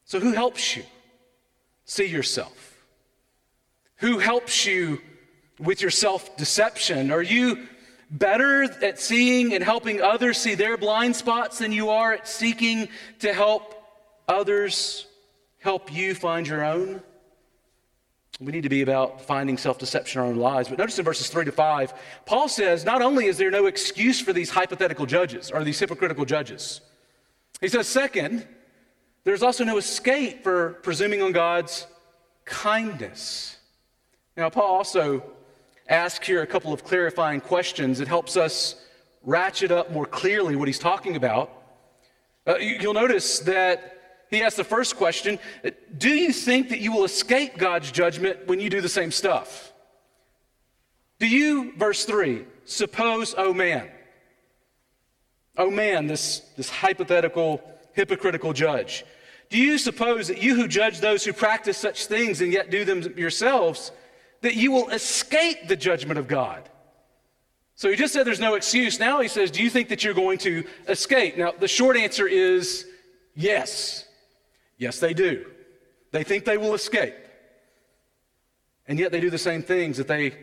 So, 0.06 0.22
who 0.22 0.32
helps 0.32 0.78
you 0.78 0.84
see 1.86 2.06
yourself? 2.06 2.84
Who 3.98 4.20
helps 4.20 4.66
you 4.66 5.02
with 5.60 5.82
your 5.82 5.92
self 5.92 6.36
deception? 6.38 7.12
Are 7.12 7.22
you 7.22 7.68
better 8.12 8.64
at 8.84 9.00
seeing 9.00 9.54
and 9.54 9.64
helping 9.64 10.02
others 10.02 10.38
see 10.38 10.56
their 10.56 10.78
blind 10.78 11.16
spots 11.16 11.60
than 11.60 11.72
you 11.72 11.90
are 11.90 12.14
at 12.14 12.28
seeking 12.28 12.90
to 13.20 13.34
help 13.34 13.74
others 14.28 15.08
help 15.60 15.94
you 15.94 16.14
find 16.14 16.48
your 16.48 16.64
own? 16.64 17.02
We 18.42 18.52
need 18.52 18.64
to 18.64 18.70
be 18.70 18.82
about 18.82 19.22
finding 19.22 19.58
self 19.58 19.80
deception 19.80 20.20
in 20.20 20.26
our 20.26 20.32
own 20.32 20.38
lives. 20.38 20.68
But 20.68 20.78
notice 20.78 21.00
in 21.00 21.06
verses 21.06 21.30
3 21.30 21.46
to 21.46 21.54
5, 21.54 21.94
Paul 22.26 22.50
says 22.50 22.84
not 22.84 23.02
only 23.02 23.28
is 23.28 23.38
there 23.38 23.52
no 23.52 23.68
excuse 23.68 24.20
for 24.20 24.34
these 24.34 24.50
hypothetical 24.50 25.06
judges 25.06 25.52
or 25.52 25.64
these 25.64 25.80
hypocritical 25.80 26.26
judges, 26.26 26.82
he 27.62 27.70
says, 27.70 27.88
second, 27.88 28.46
there's 29.26 29.44
also 29.44 29.64
no 29.64 29.78
escape 29.78 30.44
for 30.44 30.74
presuming 30.84 31.22
on 31.22 31.34
God's 31.34 31.86
kindness. 32.46 33.58
Now, 34.38 34.50
Paul 34.50 34.78
also 34.78 35.24
asks 35.90 36.26
here 36.26 36.42
a 36.42 36.48
couple 36.48 36.72
of 36.72 36.84
clarifying 36.84 37.42
questions. 37.42 38.00
It 38.00 38.08
helps 38.08 38.38
us 38.38 38.76
ratchet 39.24 39.72
up 39.72 39.92
more 39.92 40.06
clearly 40.06 40.56
what 40.56 40.68
he's 40.68 40.80
talking 40.80 41.16
about. 41.16 41.52
Uh, 42.48 42.58
you'll 42.58 42.94
notice 42.94 43.40
that 43.40 44.26
he 44.30 44.42
asks 44.42 44.58
the 44.58 44.64
first 44.64 44.96
question 44.96 45.40
Do 45.98 46.10
you 46.10 46.32
think 46.32 46.70
that 46.70 46.80
you 46.80 46.92
will 46.92 47.04
escape 47.04 47.58
God's 47.58 47.92
judgment 47.92 48.48
when 48.48 48.60
you 48.60 48.70
do 48.70 48.80
the 48.80 48.90
same 48.90 49.12
stuff? 49.12 49.74
Do 51.18 51.28
you, 51.28 51.74
verse 51.78 52.06
3, 52.06 52.46
suppose, 52.66 53.34
oh 53.38 53.54
man, 53.54 53.90
oh 55.58 55.72
man, 55.72 56.08
this, 56.08 56.42
this 56.58 56.70
hypothetical, 56.70 57.62
hypocritical 57.96 58.54
judge, 58.54 59.06
do 59.50 59.58
you 59.58 59.78
suppose 59.78 60.28
that 60.28 60.42
you 60.42 60.56
who 60.56 60.68
judge 60.68 61.00
those 61.00 61.24
who 61.24 61.34
practice 61.34 61.78
such 61.78 62.08
things 62.08 62.42
and 62.42 62.52
yet 62.52 62.72
do 62.72 62.86
them 62.86 63.02
yourselves, 63.18 63.92
that 64.42 64.56
you 64.56 64.72
will 64.72 64.90
escape 64.90 65.68
the 65.68 65.76
judgment 65.76 66.20
of 66.20 66.28
God? 66.28 66.70
So 67.76 67.90
he 67.90 67.96
just 67.96 68.14
said 68.14 68.26
there's 68.26 68.40
no 68.40 68.56
excuse. 68.56 69.00
Now 69.00 69.20
he 69.20 69.28
says, 69.28 69.52
Do 69.52 69.62
you 69.62 69.70
think 69.70 69.90
that 69.90 70.04
you're 70.04 70.14
going 70.14 70.38
to 70.40 70.64
escape? 70.88 71.38
Now, 71.38 71.52
the 71.52 71.68
short 71.68 71.98
answer 71.98 72.28
is 72.28 72.86
yes. 73.36 74.06
Yes, 74.78 75.00
they 75.00 75.14
do. 75.14 75.46
They 76.12 76.24
think 76.24 76.46
they 76.46 76.58
will 76.58 76.74
escape. 76.74 77.16
And 78.88 79.00
yet 79.00 79.12
they 79.12 79.20
do 79.20 79.30
the 79.30 79.38
same 79.38 79.62
things 79.62 79.98
that 79.98 80.08
they, 80.08 80.36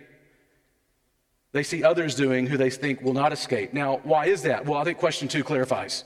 they 1.52 1.62
see 1.62 1.82
others 1.82 2.14
doing 2.14 2.46
who 2.46 2.56
they 2.56 2.70
think 2.70 3.00
will 3.00 3.14
not 3.14 3.32
escape. 3.32 3.72
Now, 3.72 4.00
why 4.04 4.26
is 4.26 4.42
that? 4.42 4.66
Well, 4.66 4.78
I 4.78 4.84
think 4.84 4.98
question 4.98 5.28
two 5.28 5.44
clarifies. 5.44 6.04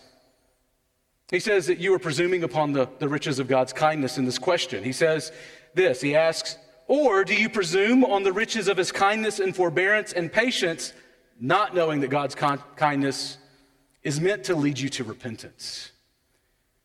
He 1.31 1.41
says 1.41 1.67
that 1.67 1.79
you 1.79 1.93
are 1.93 1.99
presuming 1.99 2.45
upon 2.45 2.73
the, 2.73 2.89
the 2.99 3.09
riches 3.09 3.39
of 3.39 3.49
God's 3.49 3.73
kindness 3.73 4.17
in 4.17 4.25
this 4.25 4.39
question. 4.39 4.85
He 4.85 4.93
says 4.93 5.33
this 5.75 6.01
He 6.01 6.15
asks, 6.15 6.57
Or 6.87 7.25
do 7.25 7.35
you 7.35 7.49
presume 7.49 8.05
on 8.05 8.23
the 8.23 8.33
riches 8.33 8.69
of 8.69 8.77
his 8.77 8.93
kindness 8.93 9.41
and 9.41 9.55
forbearance 9.55 10.13
and 10.13 10.33
patience, 10.33 10.93
not 11.41 11.75
knowing 11.75 12.01
that 12.01 12.09
God's 12.09 12.35
con- 12.35 12.63
kindness 12.77 13.39
is 14.03 14.21
meant 14.21 14.45
to 14.45 14.55
lead 14.55 14.79
you 14.79 14.89
to 14.91 15.05
repentance? 15.05 15.91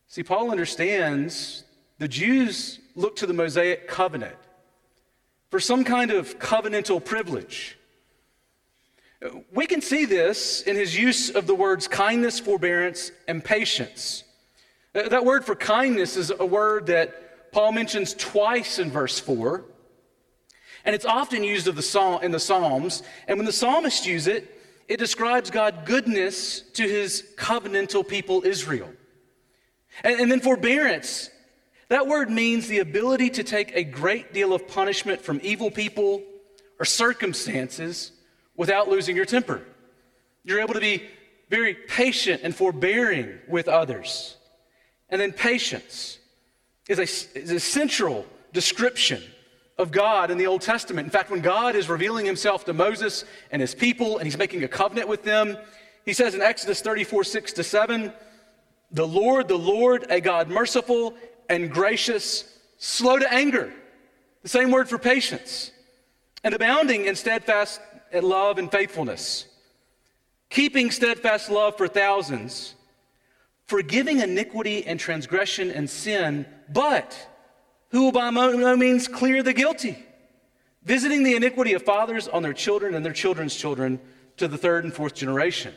See, 0.08 0.24
Paul 0.24 0.52
understands 0.52 1.64
the 2.00 2.08
Jews 2.08 2.80
look 2.96 3.16
to 3.18 3.28
the 3.28 3.34
Mosaic 3.34 3.88
covenant 3.88 4.36
for 5.52 5.60
some 5.60 5.84
kind 5.84 6.10
of 6.10 6.40
covenantal 6.40 7.04
privilege. 7.04 7.78
We 9.54 9.68
can 9.68 9.82
see 9.82 10.06
this 10.06 10.64
in 10.64 10.76
his 10.76 10.98
use 10.98 11.30
of 11.30 11.46
the 11.46 11.54
words 11.54 11.88
kindness, 11.88 12.40
forbearance, 12.40 13.12
and 13.28 13.44
patience. 13.44 14.24
That 14.94 15.24
word 15.24 15.46
for 15.46 15.56
kindness 15.56 16.18
is 16.18 16.32
a 16.38 16.46
word 16.46 16.88
that 16.88 17.52
Paul 17.52 17.72
mentions 17.72 18.14
twice 18.14 18.80
in 18.80 18.92
verse 18.92 19.20
4. 19.20 19.64
And 20.84 20.96
it's 20.96 21.06
often 21.06 21.44
used 21.44 21.68
of 21.68 21.76
the 21.76 21.82
psalm, 21.82 22.24
in 22.24 22.32
the 22.32 22.40
Psalms. 22.40 23.04
And 23.28 23.38
when 23.38 23.46
the 23.46 23.54
psalmists 23.54 24.06
use 24.06 24.28
it, 24.28 24.60
it 24.88 24.98
describes 24.98 25.50
God's 25.50 25.78
goodness 25.86 26.62
to 26.74 26.84
his 26.84 27.24
covenantal 27.38 28.08
people, 28.08 28.44
Israel. 28.46 28.90
And, 30.04 30.20
and 30.20 30.32
then 30.32 30.42
forbearance. 30.42 31.30
That 31.90 32.08
word 32.08 32.30
means 32.30 32.68
the 32.68 32.80
ability 32.80 33.30
to 33.32 33.44
take 33.44 33.74
a 33.76 33.84
great 33.84 34.34
deal 34.34 34.54
of 34.54 34.68
punishment 34.68 35.22
from 35.22 35.40
evil 35.44 35.70
people 35.70 36.24
or 36.80 36.86
circumstances 36.86 38.12
without 38.56 38.90
losing 38.90 39.16
your 39.16 39.26
temper. 39.26 39.62
You're 40.44 40.62
able 40.62 40.74
to 40.74 40.80
be 40.80 41.04
very 41.50 41.74
patient 41.74 42.42
and 42.44 42.56
forbearing 42.56 43.40
with 43.48 43.68
others. 43.68 44.38
And 45.12 45.20
then 45.20 45.34
patience 45.34 46.18
is 46.88 47.00
a, 47.00 47.38
is 47.38 47.52
a 47.52 47.60
central 47.60 48.26
description 48.54 49.22
of 49.78 49.92
God 49.92 50.32
in 50.32 50.38
the 50.38 50.48
Old 50.48 50.62
Testament. 50.62 51.06
In 51.06 51.12
fact, 51.12 51.30
when 51.30 51.42
God 51.42 51.76
is 51.76 51.90
revealing 51.90 52.26
himself 52.26 52.66
to 52.66 52.74
Moses 52.74 53.26
and 53.52 53.62
his 53.62 53.76
people 53.76 54.18
and 54.18 54.26
he's 54.26 54.38
making 54.38 54.64
a 54.64 54.68
covenant 54.68 55.08
with 55.08 55.24
them, 55.24 55.58
he 56.06 56.14
says 56.14 56.34
in 56.34 56.42
Exodus 56.42 56.82
34 56.82 57.24
6 57.26 57.54
to 57.54 57.64
7, 57.64 58.14
the 58.92 59.08
Lord, 59.08 59.48
the 59.48 59.58
Lord, 59.58 60.06
a 60.10 60.20
God 60.20 60.50
merciful 60.50 61.16
and 61.50 61.72
gracious, 61.72 62.46
slow 62.78 63.20
to 63.20 63.34
anger, 63.34 63.72
the 64.44 64.50
same 64.50 64.72
word 64.72 64.90
for 64.90 64.98
patience, 64.98 65.72
and 66.44 66.54
abounding 66.54 67.06
in 67.06 67.16
steadfast 67.16 67.80
love 68.14 68.58
and 68.58 68.70
faithfulness, 68.72 69.46
keeping 70.50 70.92
steadfast 70.92 71.50
love 71.50 71.78
for 71.78 71.88
thousands 71.88 72.76
forgiving 73.72 74.20
iniquity 74.20 74.86
and 74.86 75.00
transgression 75.00 75.72
and 75.72 75.90
sin, 75.90 76.46
but 76.68 77.18
who 77.92 78.04
will 78.04 78.12
by 78.12 78.30
no 78.30 78.76
means 78.76 79.08
clear 79.08 79.42
the 79.42 79.54
guilty, 79.54 79.98
visiting 80.84 81.24
the 81.24 81.38
iniquity 81.38 81.72
of 81.72 81.82
fathers 81.82 82.28
on 82.28 82.44
their 82.44 82.52
children 82.52 82.96
and 82.96 83.06
their 83.06 83.14
children's 83.14 83.56
children 83.56 83.98
to 84.36 84.50
the 84.50 84.58
third 84.58 84.84
and 84.84 84.94
fourth 84.94 85.16
generation. 85.16 85.74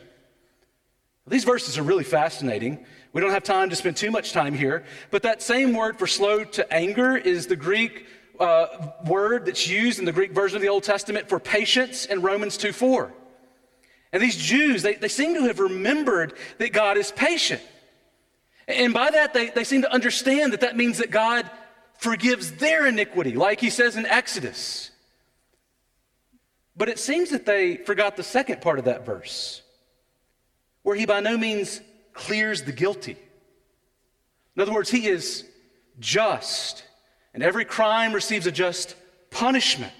These 1.28 1.44
verses 1.44 1.78
are 1.78 1.84
really 1.84 2.02
fascinating. 2.02 2.84
We 3.12 3.20
don't 3.20 3.30
have 3.30 3.44
time 3.44 3.70
to 3.70 3.76
spend 3.76 3.96
too 3.96 4.10
much 4.10 4.32
time 4.32 4.54
here, 4.54 4.84
but 5.12 5.22
that 5.22 5.40
same 5.40 5.72
word 5.72 5.96
for 5.96 6.08
slow 6.08 6.42
to 6.42 6.72
anger 6.72 7.16
is 7.16 7.46
the 7.46 7.54
Greek 7.54 8.06
uh, 8.40 8.66
word 9.06 9.46
that's 9.46 9.68
used 9.68 10.00
in 10.00 10.04
the 10.04 10.10
Greek 10.10 10.32
version 10.32 10.56
of 10.56 10.62
the 10.62 10.68
Old 10.68 10.82
Testament 10.82 11.28
for 11.28 11.38
patience 11.38 12.06
in 12.06 12.22
Romans 12.22 12.56
2 12.56 12.72
4. 12.72 13.14
And 14.12 14.20
these 14.20 14.36
Jews, 14.36 14.82
they, 14.82 14.94
they 14.94 15.06
seem 15.06 15.34
to 15.34 15.42
have 15.42 15.60
remembered 15.60 16.32
that 16.58 16.72
God 16.72 16.96
is 16.96 17.12
patient. 17.12 17.62
And 18.66 18.94
by 18.94 19.10
that, 19.10 19.34
they, 19.34 19.50
they 19.50 19.64
seem 19.64 19.82
to 19.82 19.92
understand 19.92 20.52
that 20.52 20.60
that 20.60 20.76
means 20.76 20.98
that 20.98 21.10
God 21.10 21.50
forgives 21.98 22.52
their 22.52 22.86
iniquity, 22.86 23.32
like 23.34 23.60
he 23.60 23.70
says 23.70 23.96
in 23.96 24.06
Exodus. 24.06 24.90
But 26.76 26.88
it 26.88 26.98
seems 26.98 27.30
that 27.30 27.46
they 27.46 27.76
forgot 27.76 28.16
the 28.16 28.22
second 28.22 28.60
part 28.60 28.78
of 28.78 28.86
that 28.86 29.06
verse, 29.06 29.62
where 30.82 30.96
he 30.96 31.06
by 31.06 31.20
no 31.20 31.36
means 31.36 31.80
clears 32.12 32.62
the 32.62 32.72
guilty. 32.72 33.16
In 34.56 34.62
other 34.62 34.72
words, 34.72 34.90
he 34.90 35.06
is 35.06 35.44
just, 36.00 36.84
and 37.32 37.42
every 37.42 37.64
crime 37.64 38.12
receives 38.12 38.46
a 38.46 38.52
just 38.52 38.96
punishment. 39.30 39.92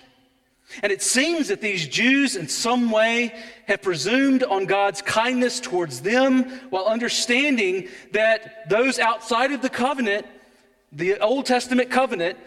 And 0.83 0.91
it 0.91 1.03
seems 1.03 1.49
that 1.49 1.61
these 1.61 1.87
Jews, 1.87 2.37
in 2.37 2.49
some 2.49 2.91
way, 2.91 3.35
have 3.67 3.83
presumed 3.83 4.43
on 4.43 4.67
God's 4.67 5.03
kindness 5.03 5.61
towards 5.61 6.01
them 6.01 6.45
while 6.71 6.87
understanding 6.87 7.89
that 8.13 8.69
those 8.69 8.99
outside 8.99 9.53
of 9.53 9.63
the 9.63 9.69
covenant, 9.69 10.27
the 10.91 11.19
Old 11.21 11.47
Testament 11.47 11.91
covenant, 11.91 12.39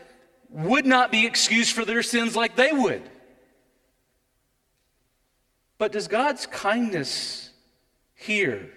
would 0.50 0.86
not 0.86 1.12
be 1.12 1.26
excused 1.26 1.74
for 1.74 1.86
their 1.86 2.04
sins 2.04 2.36
like 2.36 2.56
they 2.56 2.72
would. 2.72 3.04
But 5.78 5.92
does 5.92 6.08
God's 6.08 6.48
kindness 6.48 7.52
here 8.16 8.72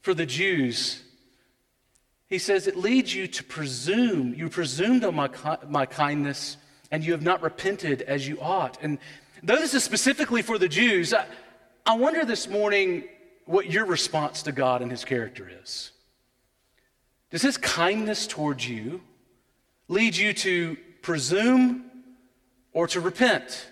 for 0.00 0.12
the 0.12 0.26
Jews? 0.26 1.02
He 2.28 2.38
says 2.38 2.66
it 2.66 2.76
leads 2.76 3.14
you 3.14 3.26
to 3.28 3.44
presume, 3.44 4.34
you 4.34 4.48
presumed 4.48 5.04
on 5.04 5.14
my, 5.14 5.28
my 5.68 5.86
kindness 5.86 6.56
and 6.90 7.04
you 7.04 7.12
have 7.12 7.22
not 7.22 7.42
repented 7.42 8.02
as 8.02 8.26
you 8.26 8.40
ought. 8.40 8.78
And 8.82 8.98
though 9.42 9.56
this 9.56 9.74
is 9.74 9.84
specifically 9.84 10.42
for 10.42 10.58
the 10.58 10.68
Jews, 10.68 11.12
I, 11.12 11.26
I 11.84 11.96
wonder 11.96 12.24
this 12.24 12.48
morning 12.48 13.04
what 13.44 13.70
your 13.70 13.86
response 13.86 14.42
to 14.42 14.52
God 14.52 14.82
and 14.82 14.90
his 14.90 15.04
character 15.04 15.50
is. 15.62 15.92
Does 17.30 17.42
his 17.42 17.56
kindness 17.56 18.26
towards 18.26 18.68
you 18.68 19.00
lead 19.88 20.16
you 20.16 20.32
to 20.32 20.76
presume 21.02 21.84
or 22.72 22.86
to 22.88 23.00
repent? 23.00 23.68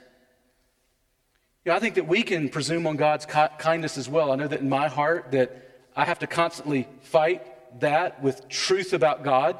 You 1.65 1.73
know, 1.73 1.77
I 1.77 1.81
think 1.81 1.97
that 1.97 2.07
we 2.07 2.23
can 2.23 2.49
presume 2.49 2.87
on 2.87 2.97
God's 2.97 3.27
ki- 3.27 3.55
kindness 3.59 3.99
as 3.99 4.09
well. 4.09 4.31
I 4.31 4.37
know 4.37 4.49
that 4.49 4.61
in 4.61 4.69
my 4.69 4.89
heart 4.89 5.33
that 5.33 5.85
I 5.97 6.05
have 6.05 6.19
to 6.21 6.27
constantly 6.27 6.87
fight 7.01 7.81
that 7.81 8.23
with 8.23 8.49
truth 8.49 8.93
about 8.93 9.25
God. 9.25 9.59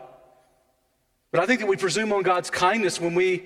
But 1.37 1.43
I 1.43 1.47
think 1.49 1.61
that 1.61 1.67
we 1.67 1.77
presume 1.77 2.15
on 2.15 2.23
God's 2.23 2.49
kindness 2.49 2.99
when 2.99 3.15
we 3.15 3.45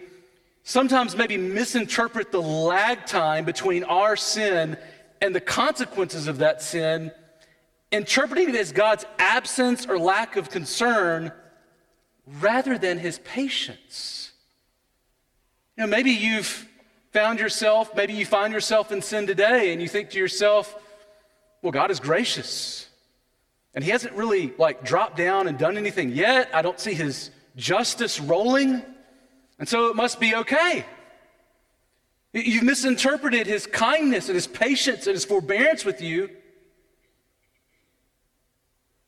sometimes 0.62 1.16
maybe 1.16 1.36
misinterpret 1.36 2.30
the 2.30 2.40
lag 2.40 3.04
time 3.04 3.44
between 3.44 3.82
our 3.82 4.14
sin 4.14 4.76
and 5.20 5.34
the 5.34 5.40
consequences 5.40 6.28
of 6.28 6.38
that 6.38 6.62
sin, 6.62 7.10
interpreting 7.90 8.50
it 8.50 8.54
as 8.54 8.70
God's 8.70 9.06
absence 9.18 9.86
or 9.86 9.98
lack 9.98 10.36
of 10.36 10.50
concern 10.50 11.32
rather 12.40 12.78
than 12.78 12.96
his 12.96 13.18
patience. 13.24 14.30
You 15.76 15.82
know, 15.82 15.88
maybe 15.88 16.12
you've 16.12 16.68
found 17.10 17.40
yourself, 17.40 17.96
maybe 17.96 18.12
you 18.12 18.24
find 18.24 18.52
yourself 18.52 18.92
in 18.92 19.02
sin 19.02 19.26
today 19.26 19.72
and 19.72 19.82
you 19.82 19.88
think 19.88 20.10
to 20.10 20.18
yourself, 20.20 20.76
well, 21.60 21.72
God 21.72 21.90
is 21.90 21.98
gracious. 21.98 22.88
And 23.74 23.82
he 23.82 23.90
hasn't 23.90 24.14
really 24.14 24.52
like 24.58 24.84
dropped 24.84 25.16
down 25.16 25.48
and 25.48 25.58
done 25.58 25.76
anything 25.76 26.10
yet. 26.10 26.50
I 26.54 26.62
don't 26.62 26.78
see 26.78 26.94
his 26.94 27.32
justice 27.60 28.18
rolling. 28.18 28.82
And 29.58 29.68
so 29.68 29.88
it 29.88 29.96
must 29.96 30.18
be 30.18 30.34
okay. 30.34 30.84
You've 32.32 32.64
misinterpreted 32.64 33.46
his 33.46 33.66
kindness 33.66 34.28
and 34.28 34.34
his 34.34 34.46
patience 34.46 35.06
and 35.06 35.14
his 35.14 35.24
forbearance 35.24 35.84
with 35.84 36.00
you 36.00 36.30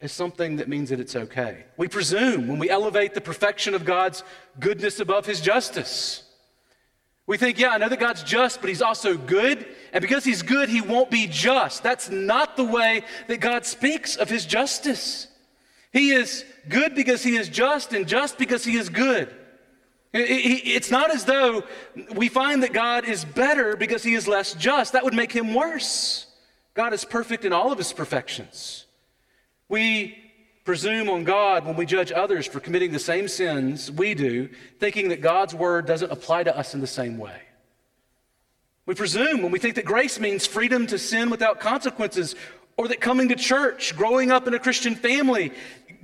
as 0.01 0.11
something 0.11 0.57
that 0.57 0.69
means 0.69 0.91
that 0.91 0.99
it's 0.99 1.15
okay. 1.15 1.65
We 1.77 1.87
presume 1.87 2.49
when 2.49 2.59
we 2.59 2.69
elevate 2.69 3.15
the 3.15 3.21
perfection 3.21 3.75
of 3.75 3.85
God's 3.85 4.25
goodness 4.59 4.99
above 4.99 5.27
his 5.27 5.41
justice. 5.41 6.25
We 7.25 7.39
think, 7.39 7.61
yeah, 7.61 7.71
I 7.71 7.79
know 7.79 7.89
that 7.89 8.01
God's 8.01 8.25
just, 8.25 8.61
but 8.61 8.69
he's 8.69 8.83
also 8.83 9.17
good. 9.17 9.65
And 9.93 10.03
because 10.03 10.25
he's 10.25 10.43
good, 10.43 10.69
he 10.69 10.81
won't 10.81 11.09
be 11.09 11.29
just. 11.29 11.85
That's 11.85 12.11
not 12.11 12.57
the 12.57 12.65
way 12.65 13.05
that 13.29 13.39
God 13.39 13.65
speaks 13.65 14.17
of 14.17 14.29
his 14.29 14.45
justice. 14.45 15.29
He 15.93 16.13
is 16.13 16.45
good 16.69 16.95
because 16.95 17.23
he 17.23 17.37
is 17.37 17.49
just, 17.49 17.93
and 17.93 18.09
just 18.09 18.39
because 18.39 18.65
he 18.65 18.77
is 18.77 18.89
good. 18.89 19.33
It's 20.15 20.91
not 20.91 21.11
as 21.11 21.25
though 21.25 21.65
we 22.15 22.29
find 22.29 22.63
that 22.63 22.73
God 22.73 23.07
is 23.07 23.25
better 23.25 23.77
because 23.77 24.03
he 24.03 24.15
is 24.15 24.29
less 24.29 24.55
just. 24.55 24.93
That 24.93 25.05
would 25.05 25.15
make 25.15 25.33
him 25.33 25.55
worse. 25.55 26.27
God 26.75 26.93
is 26.93 27.05
perfect 27.05 27.45
in 27.45 27.53
all 27.53 27.73
of 27.73 27.79
his 27.79 27.93
perfections. 27.93 28.87
We 29.69 30.19
presume 30.65 31.09
on 31.09 31.25
God 31.25 31.67
when 31.67 31.77
we 31.77 31.87
judge 31.87 32.13
others 32.13 32.47
for 32.47 32.61
committing 32.61 32.93
the 32.93 32.99
same 32.99 33.27
sins 33.27 33.91
we 33.91 34.15
do, 34.15 34.49
thinking 34.79 35.09
that 35.09 35.21
God's 35.21 35.55
word 35.55 35.87
doesn't 35.87 36.13
apply 36.13 36.45
to 36.45 36.57
us 36.57 36.75
in 36.75 36.81
the 36.81 36.87
same 36.87 37.19
way. 37.19 37.41
We 38.85 38.95
presume 38.95 39.43
when 39.43 39.53
we 39.53 39.59
think 39.59 39.77
that 39.77 39.85
grace 39.85 40.21
means 40.21 40.47
freedom 40.47 40.87
to 40.89 40.99
sin 40.99 41.31
without 41.31 41.61
consequences, 41.61 42.35
or 42.77 42.89
that 42.89 43.01
coming 43.01 43.29
to 43.29 43.37
church, 43.37 43.97
growing 43.97 44.31
up 44.31 44.47
in 44.47 44.55
a 44.55 44.59
Christian 44.59 44.95
family, 44.95 45.53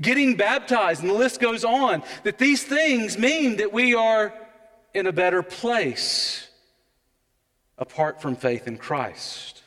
getting 0.00 0.37
baptized, 0.37 1.02
and 1.02 1.11
the 1.11 1.14
list 1.14 1.40
goes 1.40 1.64
on, 1.64 2.02
that 2.24 2.38
these 2.38 2.62
things 2.62 3.18
mean 3.18 3.56
that 3.56 3.72
we 3.72 3.94
are 3.94 4.32
in 4.94 5.06
a 5.06 5.12
better 5.12 5.42
place 5.42 6.48
apart 7.76 8.20
from 8.20 8.37
faith 8.37 8.66
in 8.66 8.76
Christ. 8.76 9.62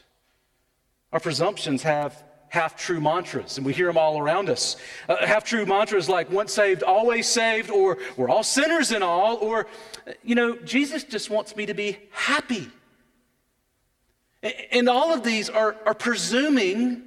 Our 1.13 1.19
presumptions 1.19 1.83
have 1.83 2.23
half 2.49 2.75
true 2.75 2.99
mantras, 2.99 3.57
and 3.57 3.65
we 3.65 3.71
hear 3.71 3.87
them 3.87 3.97
all 3.97 4.19
around 4.19 4.49
us. 4.49 4.75
Uh, 5.07 5.25
half 5.25 5.45
true 5.45 5.65
mantras 5.65 6.09
like 6.09 6.29
once 6.29 6.53
saved, 6.53 6.83
always 6.83 7.27
saved, 7.27 7.69
or 7.69 7.97
we're 8.17 8.29
all 8.29 8.43
sinners 8.43 8.91
and 8.91 9.03
all, 9.03 9.37
or, 9.37 9.67
you 10.23 10.35
know, 10.35 10.57
Jesus 10.57 11.05
just 11.05 11.29
wants 11.29 11.55
me 11.55 11.65
to 11.65 11.73
be 11.73 11.97
happy. 12.11 12.69
And 14.71 14.89
all 14.89 15.13
of 15.13 15.23
these 15.23 15.49
are, 15.49 15.77
are 15.85 15.93
presuming 15.93 17.03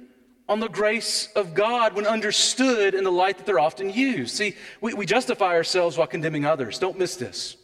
on 0.47 0.59
the 0.59 0.69
grace 0.69 1.29
of 1.35 1.53
God 1.53 1.93
when 1.95 2.05
understood 2.05 2.93
in 2.93 3.03
the 3.03 3.11
light 3.11 3.37
that 3.37 3.45
they're 3.45 3.59
often 3.59 3.89
used. 3.89 4.35
See, 4.35 4.55
we, 4.79 4.93
we 4.93 5.05
justify 5.05 5.55
ourselves 5.55 5.97
while 5.97 6.07
condemning 6.07 6.45
others. 6.45 6.77
Don't 6.77 6.99
miss 6.99 7.15
this. 7.15 7.57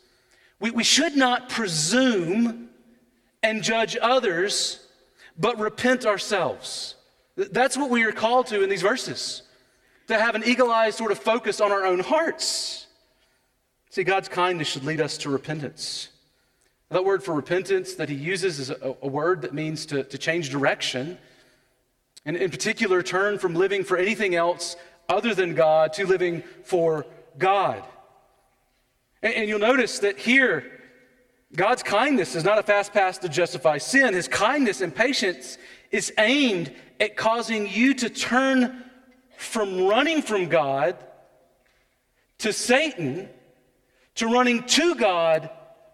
We, 0.59 0.71
we 0.71 0.83
should 0.83 1.15
not 1.15 1.49
presume 1.49 2.69
and 3.43 3.63
judge 3.63 3.97
others, 4.01 4.87
but 5.37 5.59
repent 5.59 6.05
ourselves. 6.05 6.95
That's 7.35 7.77
what 7.77 7.89
we 7.89 8.03
are 8.03 8.11
called 8.11 8.47
to 8.47 8.63
in 8.63 8.69
these 8.69 8.81
verses 8.81 9.43
to 10.07 10.19
have 10.19 10.35
an 10.35 10.43
eagle 10.45 10.69
eyed 10.71 10.93
sort 10.93 11.11
of 11.11 11.19
focus 11.19 11.61
on 11.61 11.71
our 11.71 11.85
own 11.85 11.99
hearts. 11.99 12.87
See, 13.89 14.03
God's 14.03 14.27
kindness 14.27 14.67
should 14.67 14.83
lead 14.83 15.01
us 15.01 15.17
to 15.19 15.29
repentance. 15.29 16.09
That 16.89 17.05
word 17.05 17.23
for 17.23 17.33
repentance 17.33 17.95
that 17.95 18.09
he 18.09 18.15
uses 18.15 18.59
is 18.59 18.69
a, 18.69 18.95
a 19.01 19.07
word 19.07 19.41
that 19.43 19.53
means 19.53 19.85
to, 19.87 20.03
to 20.03 20.17
change 20.17 20.49
direction. 20.49 21.17
And 22.25 22.37
in 22.37 22.51
particular, 22.51 23.01
turn 23.01 23.39
from 23.39 23.55
living 23.55 23.83
for 23.83 23.97
anything 23.97 24.35
else 24.35 24.75
other 25.09 25.33
than 25.33 25.55
God 25.55 25.93
to 25.93 26.05
living 26.05 26.43
for 26.63 27.05
God. 27.37 27.83
And, 29.21 29.33
and 29.33 29.49
you'll 29.49 29.59
notice 29.59 29.99
that 29.99 30.19
here, 30.19 30.79
God's 31.55 31.83
kindness 31.83 32.35
is 32.35 32.43
not 32.43 32.59
a 32.59 32.63
fast 32.63 32.93
pass 32.93 33.17
to 33.19 33.29
justify 33.29 33.77
sin. 33.77 34.13
His 34.13 34.27
kindness 34.27 34.81
and 34.81 34.95
patience 34.95 35.57
is 35.91 36.13
aimed 36.17 36.71
at 36.99 37.17
causing 37.17 37.67
you 37.67 37.93
to 37.95 38.09
turn 38.09 38.85
from 39.37 39.85
running 39.87 40.21
from 40.21 40.47
God 40.47 40.95
to 42.37 42.53
Satan 42.53 43.27
to 44.15 44.27
running 44.27 44.63
to 44.63 44.95
God 44.95 45.49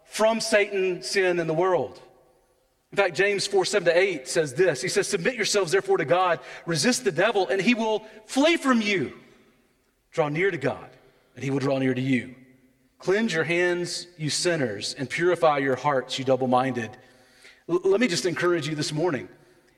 from 0.05 0.39
Satan, 0.39 1.01
sin, 1.03 1.39
and 1.39 1.49
the 1.49 1.53
world. 1.53 2.01
In 2.91 2.95
fact, 2.95 3.15
James 3.15 3.45
4 3.45 3.65
7 3.65 3.85
to 3.85 3.97
8 3.97 4.27
says 4.27 4.53
this 4.53 4.81
He 4.81 4.87
says, 4.87 5.07
Submit 5.07 5.35
yourselves 5.35 5.71
therefore 5.71 5.97
to 5.97 6.05
God, 6.05 6.39
resist 6.65 7.03
the 7.03 7.11
devil, 7.11 7.47
and 7.47 7.61
he 7.61 7.73
will 7.73 8.05
flee 8.25 8.57
from 8.57 8.81
you. 8.81 9.13
Draw 10.11 10.29
near 10.29 10.51
to 10.51 10.57
God, 10.57 10.89
and 11.35 11.43
he 11.43 11.51
will 11.51 11.59
draw 11.59 11.77
near 11.77 11.93
to 11.93 12.01
you. 12.01 12.35
Cleanse 12.99 13.33
your 13.33 13.43
hands, 13.43 14.07
you 14.17 14.29
sinners, 14.29 14.95
and 14.97 15.09
purify 15.09 15.59
your 15.59 15.75
hearts, 15.75 16.17
you 16.17 16.25
double 16.25 16.47
minded. 16.47 16.89
L- 17.69 17.81
let 17.83 17.99
me 17.99 18.07
just 18.07 18.25
encourage 18.25 18.67
you 18.67 18.75
this 18.75 18.91
morning. 18.91 19.27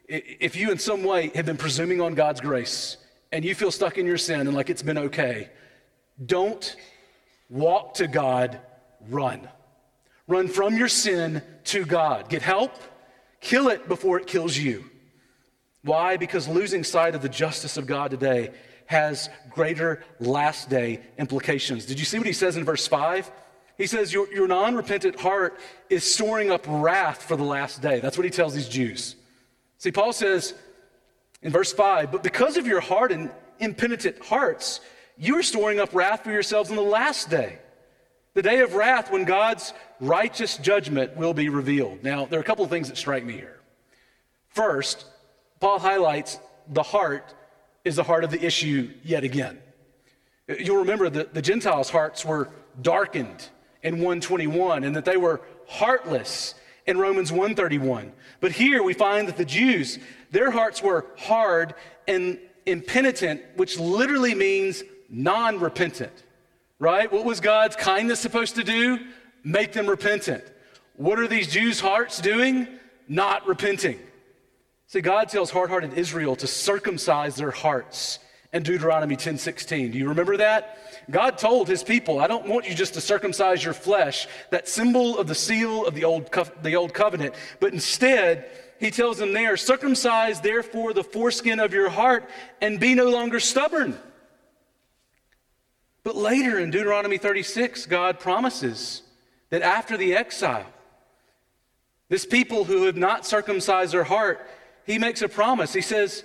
If 0.07 0.55
you, 0.55 0.71
in 0.71 0.79
some 0.79 1.03
way, 1.03 1.31
have 1.35 1.45
been 1.45 1.57
presuming 1.57 2.01
on 2.01 2.15
God's 2.15 2.41
grace 2.41 2.97
and 3.31 3.45
you 3.45 3.53
feel 3.53 3.71
stuck 3.71 3.97
in 3.97 4.05
your 4.05 4.17
sin 4.17 4.41
and 4.41 4.53
like 4.55 4.69
it's 4.69 4.81
been 4.81 4.97
okay, 4.97 5.49
don't 6.25 6.75
walk 7.49 7.95
to 7.95 8.07
God, 8.07 8.59
run. 9.09 9.47
Run 10.27 10.47
from 10.47 10.77
your 10.77 10.87
sin 10.87 11.41
to 11.65 11.85
God. 11.85 12.29
Get 12.29 12.41
help, 12.41 12.71
kill 13.41 13.69
it 13.69 13.87
before 13.87 14.19
it 14.19 14.27
kills 14.27 14.57
you. 14.57 14.85
Why? 15.83 16.17
Because 16.17 16.47
losing 16.47 16.83
sight 16.83 17.15
of 17.15 17.21
the 17.21 17.29
justice 17.29 17.77
of 17.77 17.87
God 17.87 18.11
today 18.11 18.51
has 18.85 19.29
greater 19.49 20.03
last 20.19 20.69
day 20.69 21.01
implications. 21.17 21.85
Did 21.85 21.99
you 21.99 22.05
see 22.05 22.17
what 22.17 22.27
he 22.27 22.33
says 22.33 22.57
in 22.57 22.65
verse 22.65 22.87
5? 22.87 23.31
He 23.77 23.87
says, 23.87 24.11
Your, 24.11 24.31
your 24.33 24.47
non 24.47 24.75
repentant 24.75 25.19
heart 25.19 25.57
is 25.89 26.03
storing 26.03 26.51
up 26.51 26.65
wrath 26.67 27.23
for 27.23 27.35
the 27.37 27.43
last 27.43 27.81
day. 27.81 27.99
That's 27.99 28.17
what 28.17 28.25
he 28.25 28.31
tells 28.31 28.53
these 28.53 28.67
Jews. 28.67 29.15
See, 29.77 29.91
Paul 29.91 30.11
says 30.11 30.53
in 31.41 31.51
verse 31.51 31.71
5, 31.71 32.11
But 32.11 32.23
because 32.23 32.57
of 32.57 32.67
your 32.67 32.81
hardened, 32.81 33.31
impenitent 33.59 34.23
hearts, 34.25 34.81
you 35.17 35.37
are 35.37 35.43
storing 35.43 35.79
up 35.79 35.93
wrath 35.93 36.23
for 36.23 36.31
yourselves 36.31 36.69
on 36.69 36.75
the 36.75 36.81
last 36.81 37.29
day, 37.29 37.59
the 38.39 38.49
day 38.49 38.61
of 38.61 38.73
wrath 38.73 39.11
when 39.11 39.25
God's 39.25 39.73
righteous 39.99 40.55
judgment 40.55 41.17
will 41.17 41.33
be 41.33 41.49
revealed. 41.49 42.01
Now, 42.05 42.25
there 42.25 42.39
are 42.39 42.41
a 42.41 42.45
couple 42.45 42.63
of 42.63 42.71
things 42.71 42.87
that 42.87 42.95
strike 42.95 43.25
me 43.25 43.33
here. 43.33 43.59
First, 44.47 45.05
Paul 45.59 45.77
highlights 45.77 46.39
the 46.69 46.81
heart 46.81 47.33
is 47.83 47.97
the 47.97 48.03
heart 48.03 48.23
of 48.23 48.31
the 48.31 48.41
issue 48.41 48.93
yet 49.03 49.25
again. 49.25 49.59
You'll 50.47 50.77
remember 50.77 51.09
that 51.09 51.33
the 51.33 51.41
Gentiles' 51.41 51.89
hearts 51.89 52.23
were 52.23 52.47
darkened 52.81 53.49
in 53.83 53.95
121 53.95 54.85
and 54.85 54.95
that 54.95 55.03
they 55.03 55.17
were 55.17 55.41
heartless 55.67 56.55
in 56.87 56.97
Romans 56.97 57.33
131. 57.33 58.13
But 58.39 58.53
here 58.53 58.83
we 58.83 58.93
find 58.93 59.27
that 59.27 59.35
the 59.35 59.43
Jews, 59.43 59.99
their 60.31 60.49
hearts 60.49 60.81
were 60.81 61.07
hard 61.17 61.75
and 62.07 62.39
impenitent, 62.65 63.41
which 63.57 63.77
literally 63.77 64.33
means 64.33 64.81
non 65.09 65.59
repentant, 65.59 66.23
right? 66.79 67.11
What 67.11 67.25
was 67.25 67.39
God's 67.39 67.75
kindness 67.75 68.19
supposed 68.19 68.55
to 68.55 68.63
do? 68.63 68.99
Make 69.43 69.73
them 69.73 69.87
repentant. 69.87 70.43
What 70.95 71.19
are 71.19 71.27
these 71.27 71.47
Jews' 71.47 71.79
hearts 71.79 72.19
doing? 72.19 72.67
Not 73.07 73.47
repenting. 73.47 73.99
See, 74.87 75.01
God 75.01 75.29
tells 75.29 75.51
hard 75.51 75.69
hearted 75.69 75.93
Israel 75.93 76.35
to 76.37 76.47
circumcise 76.47 77.35
their 77.35 77.51
hearts 77.51 78.19
in 78.51 78.63
Deuteronomy 78.63 79.15
10 79.15 79.37
16. 79.37 79.91
Do 79.91 79.97
you 79.97 80.09
remember 80.09 80.37
that? 80.37 80.77
God 81.11 81.37
told 81.37 81.67
his 81.67 81.83
people, 81.83 82.19
I 82.19 82.27
don't 82.27 82.47
want 82.47 82.67
you 82.67 82.75
just 82.75 82.95
to 82.95 83.01
circumcise 83.01 83.63
your 83.63 83.73
flesh, 83.73 84.27
that 84.49 84.67
symbol 84.67 85.17
of 85.17 85.27
the 85.27 85.35
seal 85.35 85.85
of 85.85 85.93
the 85.93 86.03
old, 86.03 86.31
co- 86.31 86.47
the 86.61 86.75
old 86.75 86.93
covenant, 86.93 87.35
but 87.59 87.73
instead, 87.73 88.49
he 88.79 88.91
tells 88.91 89.17
them 89.17 89.33
there, 89.33 89.57
circumcise 89.57 90.39
therefore 90.39 90.93
the 90.93 91.03
foreskin 91.03 91.59
of 91.59 91.73
your 91.73 91.89
heart 91.89 92.29
and 92.61 92.79
be 92.79 92.95
no 92.95 93.09
longer 93.09 93.39
stubborn. 93.39 93.97
But 96.09 96.15
later 96.15 96.57
in 96.57 96.71
Deuteronomy 96.71 97.19
36, 97.19 97.85
God 97.85 98.19
promises 98.19 99.03
that 99.51 99.61
after 99.61 99.95
the 99.95 100.15
exile, 100.15 100.65
this 102.07 102.25
people 102.25 102.63
who 102.63 102.85
have 102.85 102.97
not 102.97 103.27
circumcised 103.27 103.93
their 103.93 104.05
heart, 104.05 104.43
he 104.87 104.97
makes 104.97 105.21
a 105.21 105.29
promise. 105.29 105.71
He 105.71 105.81
says, 105.81 106.23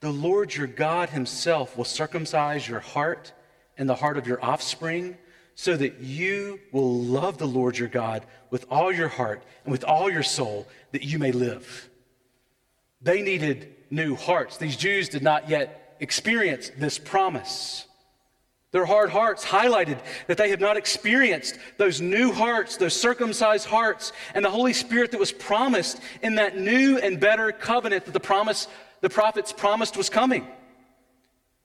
The 0.00 0.10
Lord 0.10 0.56
your 0.56 0.66
God 0.66 1.10
himself 1.10 1.76
will 1.76 1.84
circumcise 1.84 2.66
your 2.66 2.80
heart 2.80 3.34
and 3.76 3.86
the 3.86 3.96
heart 3.96 4.16
of 4.16 4.26
your 4.26 4.42
offspring, 4.42 5.18
so 5.54 5.76
that 5.76 6.00
you 6.00 6.58
will 6.72 6.98
love 6.98 7.36
the 7.36 7.46
Lord 7.46 7.76
your 7.76 7.88
God 7.88 8.24
with 8.48 8.64
all 8.70 8.90
your 8.90 9.08
heart 9.08 9.42
and 9.64 9.72
with 9.72 9.84
all 9.84 10.10
your 10.10 10.22
soul, 10.22 10.66
that 10.92 11.04
you 11.04 11.18
may 11.18 11.32
live. 11.32 11.90
They 13.02 13.20
needed 13.20 13.74
new 13.90 14.16
hearts. 14.16 14.56
These 14.56 14.78
Jews 14.78 15.10
did 15.10 15.22
not 15.22 15.50
yet 15.50 15.98
experience 16.00 16.70
this 16.78 16.98
promise. 16.98 17.87
Their 18.70 18.84
hard 18.84 19.10
hearts 19.10 19.44
highlighted 19.44 19.98
that 20.26 20.36
they 20.36 20.50
have 20.50 20.60
not 20.60 20.76
experienced 20.76 21.58
those 21.78 22.02
new 22.02 22.32
hearts, 22.32 22.76
those 22.76 22.98
circumcised 22.98 23.66
hearts, 23.66 24.12
and 24.34 24.44
the 24.44 24.50
Holy 24.50 24.74
Spirit 24.74 25.10
that 25.12 25.20
was 25.20 25.32
promised 25.32 26.00
in 26.22 26.34
that 26.34 26.58
new 26.58 26.98
and 26.98 27.18
better 27.18 27.50
covenant 27.50 28.04
that 28.04 28.12
the 28.12 28.20
promise, 28.20 28.68
the 29.00 29.08
prophets 29.08 29.52
promised 29.52 29.96
was 29.96 30.10
coming. 30.10 30.46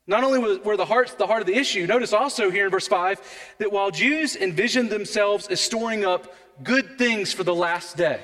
Not 0.07 0.23
only 0.23 0.57
were 0.59 0.77
the 0.77 0.85
hearts 0.85 1.13
the 1.13 1.27
heart 1.27 1.41
of 1.41 1.47
the 1.47 1.55
issue, 1.55 1.87
notice 1.87 2.13
also 2.13 2.49
here 2.49 2.65
in 2.65 2.71
verse 2.71 2.87
5 2.87 3.55
that 3.57 3.71
while 3.71 3.91
Jews 3.91 4.35
envisioned 4.35 4.89
themselves 4.89 5.47
as 5.47 5.59
storing 5.59 6.05
up 6.05 6.33
good 6.63 6.97
things 6.97 7.33
for 7.33 7.43
the 7.43 7.55
last 7.55 7.97
day, 7.97 8.21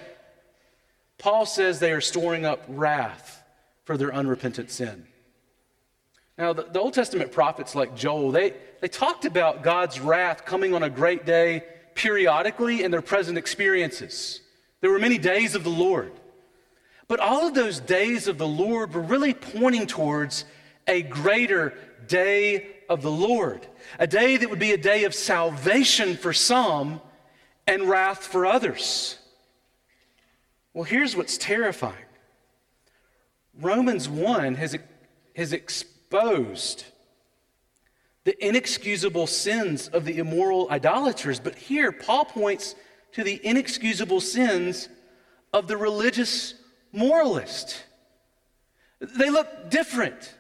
Paul 1.18 1.46
says 1.46 1.80
they 1.80 1.92
are 1.92 2.02
storing 2.02 2.46
up 2.46 2.64
wrath 2.70 3.44
for 3.84 3.98
their 3.98 4.14
unrepentant 4.14 4.72
sin. 4.72 5.08
Now, 6.40 6.54
the, 6.54 6.64
the, 6.64 6.80
Old 6.80 6.94
Testament 6.94 7.34
prophets 7.34 7.76
like 7.76 7.98
Joel, 7.98 8.32
they, 8.32 8.54
they 8.80 8.88
talked 8.88 9.26
about 9.26 9.62
God's 9.62 10.00
wrath 10.00 10.46
coming 10.46 10.74
on 10.74 10.84
a 10.84 10.90
great 10.90 11.26
day 11.26 11.66
periodically 11.96 12.82
in 12.82 12.92
their 12.92 13.02
present 13.02 13.38
experiences. 13.38 14.40
There 14.80 14.90
were 14.90 15.00
many 15.00 15.18
days 15.18 15.54
of 15.54 15.66
the 15.66 15.70
Lord. 15.70 16.14
But 17.10 17.20
all 17.20 17.46
of 17.46 17.56
those 17.56 17.82
days 17.82 18.30
of 18.30 18.38
the 18.38 18.48
Lord 18.48 18.94
were 18.94 19.02
really 19.02 19.34
pointing 19.34 19.86
towards 19.86 20.46
a 20.88 21.02
greater 21.02 21.74
day 22.08 22.68
of 22.88 23.02
the 23.02 23.12
Lord, 23.12 23.68
a 24.00 24.08
day 24.08 24.38
that 24.38 24.50
would 24.50 24.60
be 24.60 24.72
a 24.72 24.78
day 24.78 25.04
of 25.04 25.14
salvation 25.14 26.16
for 26.16 26.32
some 26.32 27.02
and 27.68 27.90
wrath 27.90 28.26
for 28.26 28.46
others. 28.46 29.18
Well, 30.74 30.86
here's 30.86 31.18
what's 31.18 31.38
terrifying 31.38 32.06
Romans 33.60 34.08
1 34.08 34.56
has, 34.56 34.78
has 35.36 35.52
exposed 36.10 36.86
the 38.24 38.46
inexcusable 38.46 39.28
sins 39.28 39.90
of 39.90 40.06
the 40.06 40.18
immoral 40.18 40.68
idolaters, 40.72 41.40
but 41.40 41.56
here 41.56 41.92
Paul 41.92 42.26
points 42.26 42.76
to 43.14 43.24
the 43.24 43.40
inexcusable 43.44 44.20
sins 44.20 44.90
of 45.54 45.68
the 45.68 45.78
religious 45.78 46.56
moralist. 46.92 47.84
They 49.00 49.30
look 49.30 49.70
different. 49.70 50.36